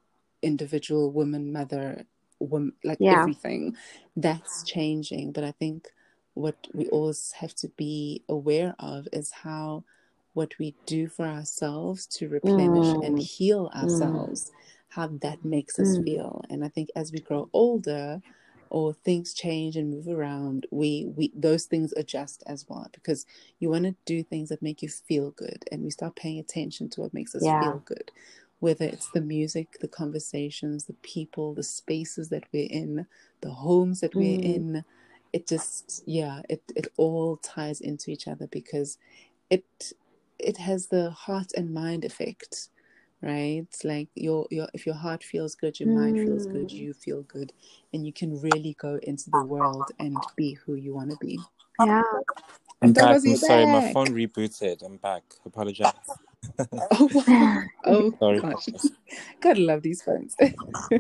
individual 0.43 1.11
woman 1.11 1.53
mother 1.53 2.05
woman 2.39 2.73
like 2.85 2.99
yeah. 3.01 3.21
everything 3.21 3.75
that's 4.17 4.63
changing 4.63 5.33
but 5.33 5.43
i 5.43 5.53
think 5.53 5.89
what 6.35 6.69
we 6.73 6.87
always 6.89 7.33
have 7.33 7.55
to 7.55 7.69
be 7.77 8.23
aware 8.29 8.75
of 8.79 9.09
is 9.13 9.33
how 9.33 9.83
what 10.35 10.59
we 10.59 10.75
do 10.87 11.09
for 11.09 11.27
ourselves 11.27 12.07
to 12.07 12.29
replenish 12.29 12.87
mm. 12.87 13.07
and 13.07 13.19
heal 13.19 13.71
mm. 13.75 13.83
ourselves, 13.83 14.51
mm. 14.51 14.53
how 14.91 15.09
that 15.23 15.45
makes 15.45 15.79
us 15.79 15.99
mm. 15.99 16.05
feel. 16.05 16.45
And 16.51 16.65
I 16.65 16.69
think 16.69 16.91
as 16.95 17.13
we 17.13 17.21
grow 17.21 17.49
older, 17.53 18.21
or 18.71 18.93
things 18.93 19.33
change 19.33 19.77
and 19.77 19.91
move 19.91 20.09
around, 20.09 20.67
we 20.71 21.11
we 21.17 21.33
those 21.35 21.65
things 21.65 21.93
adjust 21.97 22.43
as 22.47 22.67
well 22.69 22.89
because 22.93 23.25
you 23.59 23.71
want 23.71 23.85
to 23.85 23.95
do 24.05 24.23
things 24.23 24.49
that 24.51 24.63
make 24.63 24.83
you 24.83 24.89
feel 24.89 25.31
good, 25.31 25.65
and 25.73 25.83
we 25.83 25.91
start 25.91 26.17
paying 26.17 26.39
attention 26.39 26.89
to 26.91 27.01
what 27.01 27.15
makes 27.15 27.35
us 27.35 27.45
yeah. 27.45 27.63
feel 27.63 27.83
good. 27.85 28.11
Whether 28.61 28.87
it's 28.87 29.11
the 29.11 29.21
music, 29.21 29.79
the 29.81 29.89
conversations, 29.89 30.85
the 30.85 30.95
people, 30.95 31.55
the 31.55 31.63
spaces 31.63 32.29
that 32.31 32.45
we're 32.53 32.69
in, 32.69 33.07
the 33.41 33.53
homes 33.53 34.01
that 34.01 34.15
we're 34.15 34.39
mm. 34.39 34.55
in, 34.55 34.85
it 35.33 35.47
just 35.47 36.03
yeah 36.07 36.43
it 36.49 36.63
it 36.75 36.89
all 36.97 37.37
ties 37.39 37.81
into 37.81 38.11
each 38.11 38.29
other 38.29 38.47
because 38.49 38.99
it 39.51 39.93
it 40.39 40.57
has 40.57 40.87
the 40.87 41.11
heart 41.11 41.49
and 41.57 41.73
mind 41.73 42.05
effect 42.05 42.69
right? 43.23 43.67
Like 43.85 44.09
your 44.15 44.47
your 44.51 44.69
if 44.75 44.87
your 44.87 44.95
heart 44.95 45.25
feels 45.25 45.55
good, 45.55 45.79
your 45.81 45.89
mm. 45.89 45.97
mind 45.97 46.19
feels 46.19 46.47
good, 46.47 46.71
you 46.71 46.93
feel 46.93 47.23
good, 47.23 47.53
and 47.93 48.07
you 48.07 48.13
can 48.13 48.41
really 48.41 48.77
go 48.81 48.99
into 49.03 49.31
the 49.31 49.45
world 49.45 49.91
and 49.99 50.17
be 50.37 50.55
who 50.55 50.75
you 50.75 50.95
want 50.95 51.11
to 51.11 51.17
be. 51.21 51.39
Yeah. 51.85 52.03
I'm 52.81 52.93
back. 52.93 53.17
I'm 53.17 53.37
sorry, 53.37 53.65
back. 53.65 53.85
my 53.87 53.93
phone 53.93 54.09
rebooted. 54.09 54.85
I'm 54.85 54.99
back. 54.99 55.25
Apologize. 55.45 55.93
oh, 56.93 57.11
wow. 57.27 57.63
oh 57.85 58.15
Sorry. 58.21 58.41
gosh. 58.41 58.67
Gotta 59.41 59.61
love 59.61 59.83
these 59.83 60.03
phones. 60.03 60.37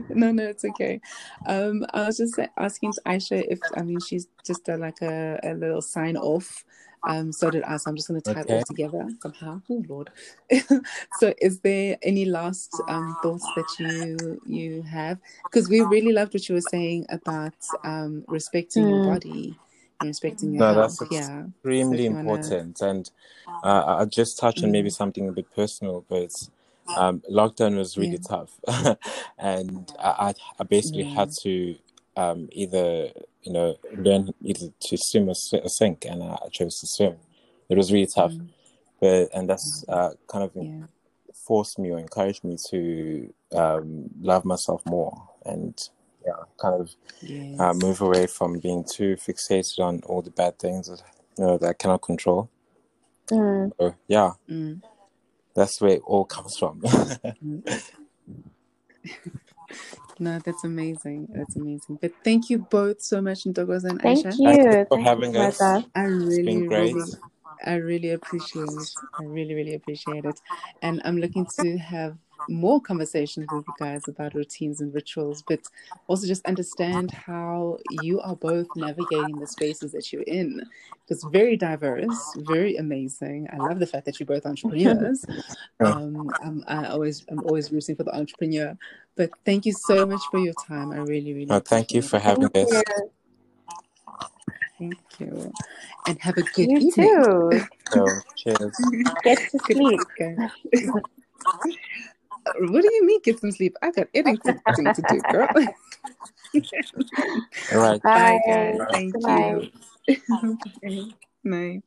no, 0.08 0.32
no, 0.32 0.42
it's 0.42 0.64
okay. 0.64 1.00
Um, 1.46 1.86
I 1.94 2.06
was 2.06 2.16
just 2.16 2.40
asking 2.56 2.94
Aisha 3.06 3.44
if 3.48 3.60
I 3.76 3.82
mean 3.82 4.00
she's 4.00 4.26
just 4.44 4.68
a, 4.68 4.76
like 4.76 5.00
a, 5.00 5.38
a 5.44 5.54
little 5.54 5.82
sign 5.82 6.16
off. 6.16 6.64
Um, 7.04 7.32
so 7.32 7.50
did 7.50 7.62
I. 7.62 7.76
So 7.76 7.90
I'm 7.90 7.96
just 7.96 8.08
going 8.08 8.20
to 8.20 8.34
tie 8.34 8.40
okay. 8.40 8.54
it 8.54 8.56
all 8.56 8.62
together 8.64 9.08
somehow. 9.22 9.60
Oh 9.70 9.84
Lord. 9.88 10.10
so, 11.18 11.34
is 11.40 11.60
there 11.60 11.96
any 12.02 12.24
last 12.24 12.74
um, 12.88 13.16
thoughts 13.22 13.46
that 13.56 13.66
you 13.78 14.40
you 14.46 14.82
have? 14.82 15.18
Because 15.44 15.68
we 15.68 15.80
really 15.80 16.12
loved 16.12 16.34
what 16.34 16.48
you 16.48 16.54
were 16.54 16.60
saying 16.60 17.06
about 17.10 17.54
um, 17.84 18.24
respecting 18.26 18.84
mm. 18.84 18.90
your 18.90 19.14
body 19.14 19.56
and 20.00 20.08
respecting 20.08 20.52
your 20.52 20.60
no, 20.60 20.74
health. 20.74 20.98
that's 20.98 21.12
yeah. 21.12 21.44
extremely 21.46 22.06
so 22.06 22.18
important. 22.18 22.78
Wanna... 22.80 22.90
And 22.90 23.10
uh, 23.64 23.84
I'll 23.86 24.06
just 24.06 24.38
touch 24.38 24.62
on 24.62 24.70
maybe 24.70 24.88
mm. 24.88 24.94
something 24.94 25.28
a 25.28 25.32
bit 25.32 25.54
personal, 25.54 26.04
but 26.08 26.32
um, 26.96 27.22
lockdown 27.30 27.76
was 27.76 27.96
really 27.96 28.18
yeah. 28.30 28.44
tough, 28.44 28.98
and 29.38 29.92
I, 30.00 30.34
I 30.58 30.64
basically 30.64 31.04
yeah. 31.04 31.14
had 31.14 31.30
to 31.42 31.76
um, 32.18 32.48
either 32.52 33.10
you 33.42 33.52
know 33.52 33.76
learn 33.96 34.30
either 34.42 34.68
to 34.80 34.96
swim 34.98 35.28
or, 35.28 35.34
sink, 35.34 36.04
and 36.04 36.22
I 36.22 36.36
chose 36.50 36.80
to 36.80 36.86
swim. 36.86 37.16
It 37.68 37.76
was 37.76 37.92
really 37.92 38.08
tough, 38.12 38.32
mm. 38.32 38.48
but 39.00 39.28
and 39.32 39.48
that's 39.48 39.84
mm. 39.88 39.94
uh, 39.94 40.14
kind 40.26 40.44
of 40.44 40.50
yeah. 40.54 40.86
forced 41.46 41.78
me 41.78 41.90
or 41.90 41.98
encouraged 41.98 42.42
me 42.42 42.56
to 42.70 43.32
um, 43.54 44.10
love 44.20 44.44
myself 44.44 44.82
more 44.84 45.28
and 45.46 45.78
yeah, 46.26 46.32
kind 46.60 46.80
of 46.80 46.90
yes. 47.22 47.60
uh, 47.60 47.72
move 47.74 48.00
away 48.00 48.26
from 48.26 48.58
being 48.58 48.84
too 48.84 49.16
fixated 49.16 49.78
on 49.78 50.00
all 50.06 50.20
the 50.20 50.30
bad 50.30 50.58
things 50.58 50.88
that 50.88 51.02
you 51.38 51.44
know 51.44 51.56
that 51.56 51.68
I 51.68 51.74
cannot 51.74 52.02
control. 52.02 52.50
Mm. 53.30 53.70
So, 53.78 53.94
yeah, 54.08 54.32
mm. 54.50 54.82
that's 55.54 55.80
where 55.80 55.92
it 55.92 56.02
all 56.04 56.24
comes 56.24 56.58
from. 56.58 56.82
no, 60.20 60.38
that's 60.44 60.64
amazing. 60.64 61.28
That's 61.32 61.56
amazing. 61.56 61.98
But 62.00 62.12
thank 62.24 62.50
you 62.50 62.58
both 62.58 63.00
so 63.02 63.20
much, 63.20 63.44
Ndogos 63.44 63.84
and 63.84 64.00
thank 64.00 64.26
Aisha. 64.26 64.38
You. 64.38 64.44
Thank 64.44 64.72
you 64.72 64.86
for 64.88 64.98
having 64.98 65.36
us. 65.36 65.60
I 65.60 66.02
really, 66.04 66.68
really, 66.68 67.02
I 67.64 67.74
really 67.74 68.10
appreciate 68.10 68.68
it. 68.68 68.90
I 69.18 69.22
really, 69.24 69.54
really 69.54 69.74
appreciate 69.74 70.24
it. 70.24 70.40
And 70.82 71.02
I'm 71.04 71.18
looking 71.18 71.46
to 71.60 71.78
have 71.78 72.16
more 72.46 72.80
conversations 72.80 73.52
with 73.52 73.66
you 73.66 73.74
guys 73.78 74.08
about 74.08 74.34
routines 74.34 74.80
and 74.80 74.94
rituals, 74.94 75.42
but 75.42 75.60
also 76.06 76.26
just 76.26 76.44
understand 76.46 77.10
how 77.10 77.78
you 77.88 78.20
are 78.20 78.36
both 78.36 78.74
navigating 78.74 79.38
the 79.38 79.46
spaces 79.46 79.92
that 79.92 80.12
you're 80.12 80.22
in. 80.22 80.68
It's 81.08 81.24
very 81.24 81.56
diverse, 81.56 82.34
very 82.34 82.76
amazing. 82.76 83.48
I 83.52 83.58
love 83.58 83.78
the 83.78 83.86
fact 83.86 84.06
that 84.06 84.20
you're 84.20 84.26
both 84.26 84.46
entrepreneurs. 84.46 85.24
Um, 85.80 86.34
I'm, 86.42 86.64
I 86.66 86.86
always, 86.86 87.24
I'm 87.28 87.44
always 87.44 87.70
rooting 87.70 87.94
for 87.94 88.02
the 88.02 88.12
entrepreneur. 88.12 88.76
But 89.16 89.30
thank 89.44 89.64
you 89.64 89.72
so 89.72 90.04
much 90.06 90.28
for 90.28 90.38
your 90.38 90.52
time. 90.52 90.92
I 90.92 90.98
really, 90.98 91.32
really. 91.32 91.46
Oh, 91.50 91.60
thank 91.60 91.92
you 91.94 92.02
for 92.02 92.18
having 92.18 92.50
us. 92.54 92.82
Thank 94.78 94.98
you. 95.18 95.52
And 96.06 96.20
have 96.20 96.36
a 96.36 96.42
good 96.42 96.70
you 96.70 96.78
evening. 96.78 96.92
Too. 96.92 97.60
Oh, 97.94 98.20
cheers. 98.36 98.78
Get 99.24 99.38
to 99.50 99.58
sleep. 99.60 100.00
What 102.60 102.82
do 102.82 102.92
you 102.92 103.06
mean 103.06 103.20
get 103.22 103.40
some 103.40 103.52
sleep? 103.52 103.76
I 103.82 103.90
got 103.90 104.08
anything 104.14 104.58
to 104.94 105.02
do, 105.08 105.20
girl. 105.30 105.48
All 107.72 107.78
right. 107.78 108.02
Bye, 108.02 108.40
guys. 108.46 108.80
Thank 108.90 109.14
Bye. 109.22 109.68
you. 110.08 111.12
Night. 111.44 111.82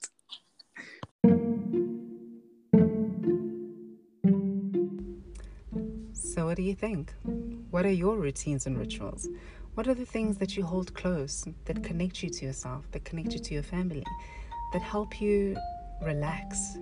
So, 6.13 6.45
what 6.45 6.57
do 6.57 6.63
you 6.63 6.75
think? 6.75 7.13
What 7.71 7.85
are 7.85 7.91
your 7.91 8.17
routines 8.17 8.65
and 8.65 8.77
rituals? 8.77 9.27
What 9.73 9.87
are 9.87 9.93
the 9.93 10.05
things 10.05 10.37
that 10.37 10.57
you 10.57 10.63
hold 10.63 10.93
close 10.93 11.45
that 11.65 11.83
connect 11.83 12.21
you 12.23 12.29
to 12.29 12.45
yourself, 12.45 12.89
that 12.91 13.05
connect 13.05 13.33
you 13.33 13.39
to 13.39 13.53
your 13.53 13.63
family, 13.63 14.03
that 14.73 14.81
help 14.81 15.21
you 15.21 15.57
relax, 16.01 16.77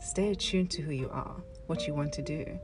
stay 0.00 0.30
attuned 0.30 0.70
to 0.72 0.82
who 0.82 0.92
you 0.92 1.08
are, 1.10 1.36
what 1.66 1.86
you 1.86 1.94
want 1.94 2.12
to 2.14 2.22
do? 2.22 2.58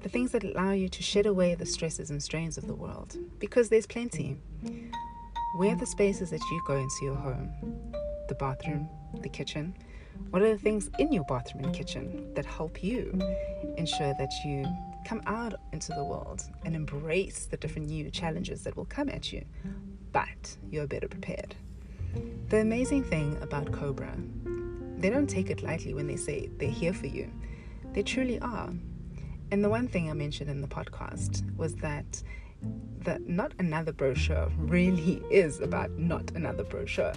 The 0.00 0.08
things 0.08 0.32
that 0.32 0.44
allow 0.44 0.72
you 0.72 0.88
to 0.88 1.02
shed 1.02 1.26
away 1.26 1.54
the 1.54 1.66
stresses 1.66 2.10
and 2.10 2.22
strains 2.22 2.56
of 2.56 2.66
the 2.66 2.74
world, 2.74 3.16
because 3.38 3.68
there's 3.68 3.86
plenty. 3.86 4.38
Where 5.56 5.72
are 5.72 5.78
the 5.78 5.86
spaces 5.86 6.30
that 6.30 6.40
you 6.50 6.62
go 6.66 6.76
into 6.76 6.96
your 7.02 7.16
home? 7.16 7.50
The 8.28 8.34
bathroom, 8.34 8.88
the 9.20 9.28
kitchen? 9.28 9.74
What 10.30 10.42
are 10.42 10.52
the 10.52 10.58
things 10.58 10.90
in 10.98 11.12
your 11.12 11.24
bathroom 11.24 11.64
and 11.64 11.74
kitchen 11.74 12.32
that 12.34 12.46
help 12.46 12.82
you 12.82 13.18
ensure 13.76 14.14
that 14.18 14.30
you 14.44 14.64
come 15.06 15.22
out 15.26 15.54
into 15.72 15.92
the 15.92 16.04
world 16.04 16.44
and 16.64 16.74
embrace 16.74 17.46
the 17.46 17.56
different 17.56 17.88
new 17.88 18.10
challenges 18.10 18.62
that 18.62 18.76
will 18.76 18.84
come 18.84 19.08
at 19.08 19.32
you, 19.32 19.44
but 20.12 20.56
you're 20.70 20.86
better 20.86 21.08
prepared? 21.08 21.54
The 22.48 22.58
amazing 22.58 23.04
thing 23.04 23.36
about 23.40 23.72
Cobra, 23.72 24.14
they 24.98 25.10
don't 25.10 25.28
take 25.28 25.50
it 25.50 25.62
lightly 25.62 25.94
when 25.94 26.06
they 26.06 26.16
say 26.16 26.48
they're 26.58 26.68
here 26.70 26.92
for 26.92 27.06
you. 27.06 27.30
They 27.92 28.02
truly 28.02 28.38
are. 28.40 28.70
And 29.52 29.64
the 29.64 29.68
one 29.68 29.88
thing 29.88 30.08
I 30.08 30.12
mentioned 30.12 30.48
in 30.48 30.60
the 30.60 30.68
podcast 30.68 31.42
was 31.56 31.74
that 31.76 32.22
the 33.02 33.18
Not 33.26 33.52
Another 33.58 33.92
Brochure 33.92 34.48
really 34.56 35.22
is 35.30 35.60
about 35.60 35.90
not 35.92 36.30
another 36.32 36.62
brochure 36.62 37.14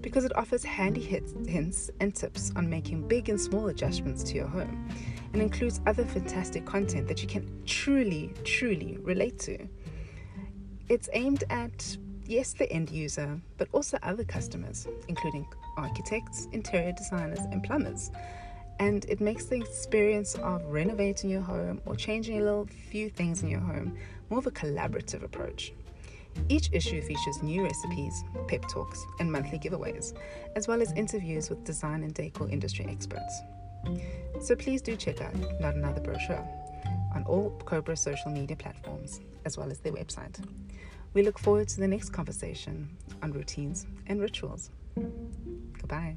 because 0.00 0.24
it 0.24 0.36
offers 0.36 0.64
handy 0.64 1.00
hits, 1.00 1.32
hints 1.46 1.90
and 2.00 2.14
tips 2.14 2.52
on 2.56 2.68
making 2.68 3.06
big 3.08 3.28
and 3.28 3.40
small 3.40 3.68
adjustments 3.68 4.22
to 4.24 4.34
your 4.34 4.48
home 4.48 4.88
and 5.32 5.40
includes 5.40 5.80
other 5.86 6.04
fantastic 6.04 6.66
content 6.66 7.08
that 7.08 7.22
you 7.22 7.28
can 7.28 7.62
truly, 7.64 8.34
truly 8.44 8.98
relate 9.00 9.38
to. 9.38 9.66
It's 10.88 11.08
aimed 11.12 11.44
at, 11.48 11.96
yes, 12.26 12.52
the 12.52 12.70
end 12.70 12.90
user, 12.90 13.40
but 13.56 13.68
also 13.72 13.98
other 14.02 14.24
customers, 14.24 14.86
including 15.08 15.46
architects, 15.78 16.48
interior 16.52 16.92
designers, 16.92 17.40
and 17.50 17.62
plumbers 17.62 18.10
and 18.82 19.04
it 19.04 19.20
makes 19.20 19.44
the 19.44 19.54
experience 19.54 20.34
of 20.34 20.60
renovating 20.64 21.30
your 21.30 21.40
home 21.40 21.80
or 21.86 21.94
changing 21.94 22.40
a 22.40 22.42
little 22.42 22.66
few 22.90 23.08
things 23.08 23.44
in 23.44 23.48
your 23.48 23.60
home 23.60 23.96
more 24.28 24.40
of 24.40 24.46
a 24.48 24.50
collaborative 24.50 25.22
approach. 25.22 25.72
Each 26.48 26.68
issue 26.72 27.00
features 27.00 27.42
new 27.44 27.62
recipes, 27.62 28.24
pep 28.48 28.62
talks, 28.68 29.06
and 29.20 29.30
monthly 29.30 29.60
giveaways, 29.60 30.14
as 30.56 30.66
well 30.66 30.82
as 30.82 30.90
interviews 30.94 31.48
with 31.48 31.62
design 31.62 32.02
and 32.02 32.12
decor 32.12 32.48
industry 32.48 32.86
experts. 32.88 33.42
So 34.40 34.56
please 34.56 34.82
do 34.82 34.96
check 34.96 35.20
out 35.20 35.34
Not 35.60 35.76
Another 35.76 36.00
Brochure 36.00 36.44
on 37.14 37.22
all 37.28 37.50
Cobra 37.64 37.96
social 37.96 38.32
media 38.32 38.56
platforms, 38.56 39.20
as 39.44 39.56
well 39.56 39.70
as 39.70 39.78
their 39.78 39.92
website. 39.92 40.44
We 41.14 41.22
look 41.22 41.38
forward 41.38 41.68
to 41.68 41.78
the 41.78 41.86
next 41.86 42.10
conversation 42.10 42.88
on 43.22 43.32
routines 43.32 43.86
and 44.08 44.20
rituals. 44.20 44.70
Goodbye. 45.78 46.16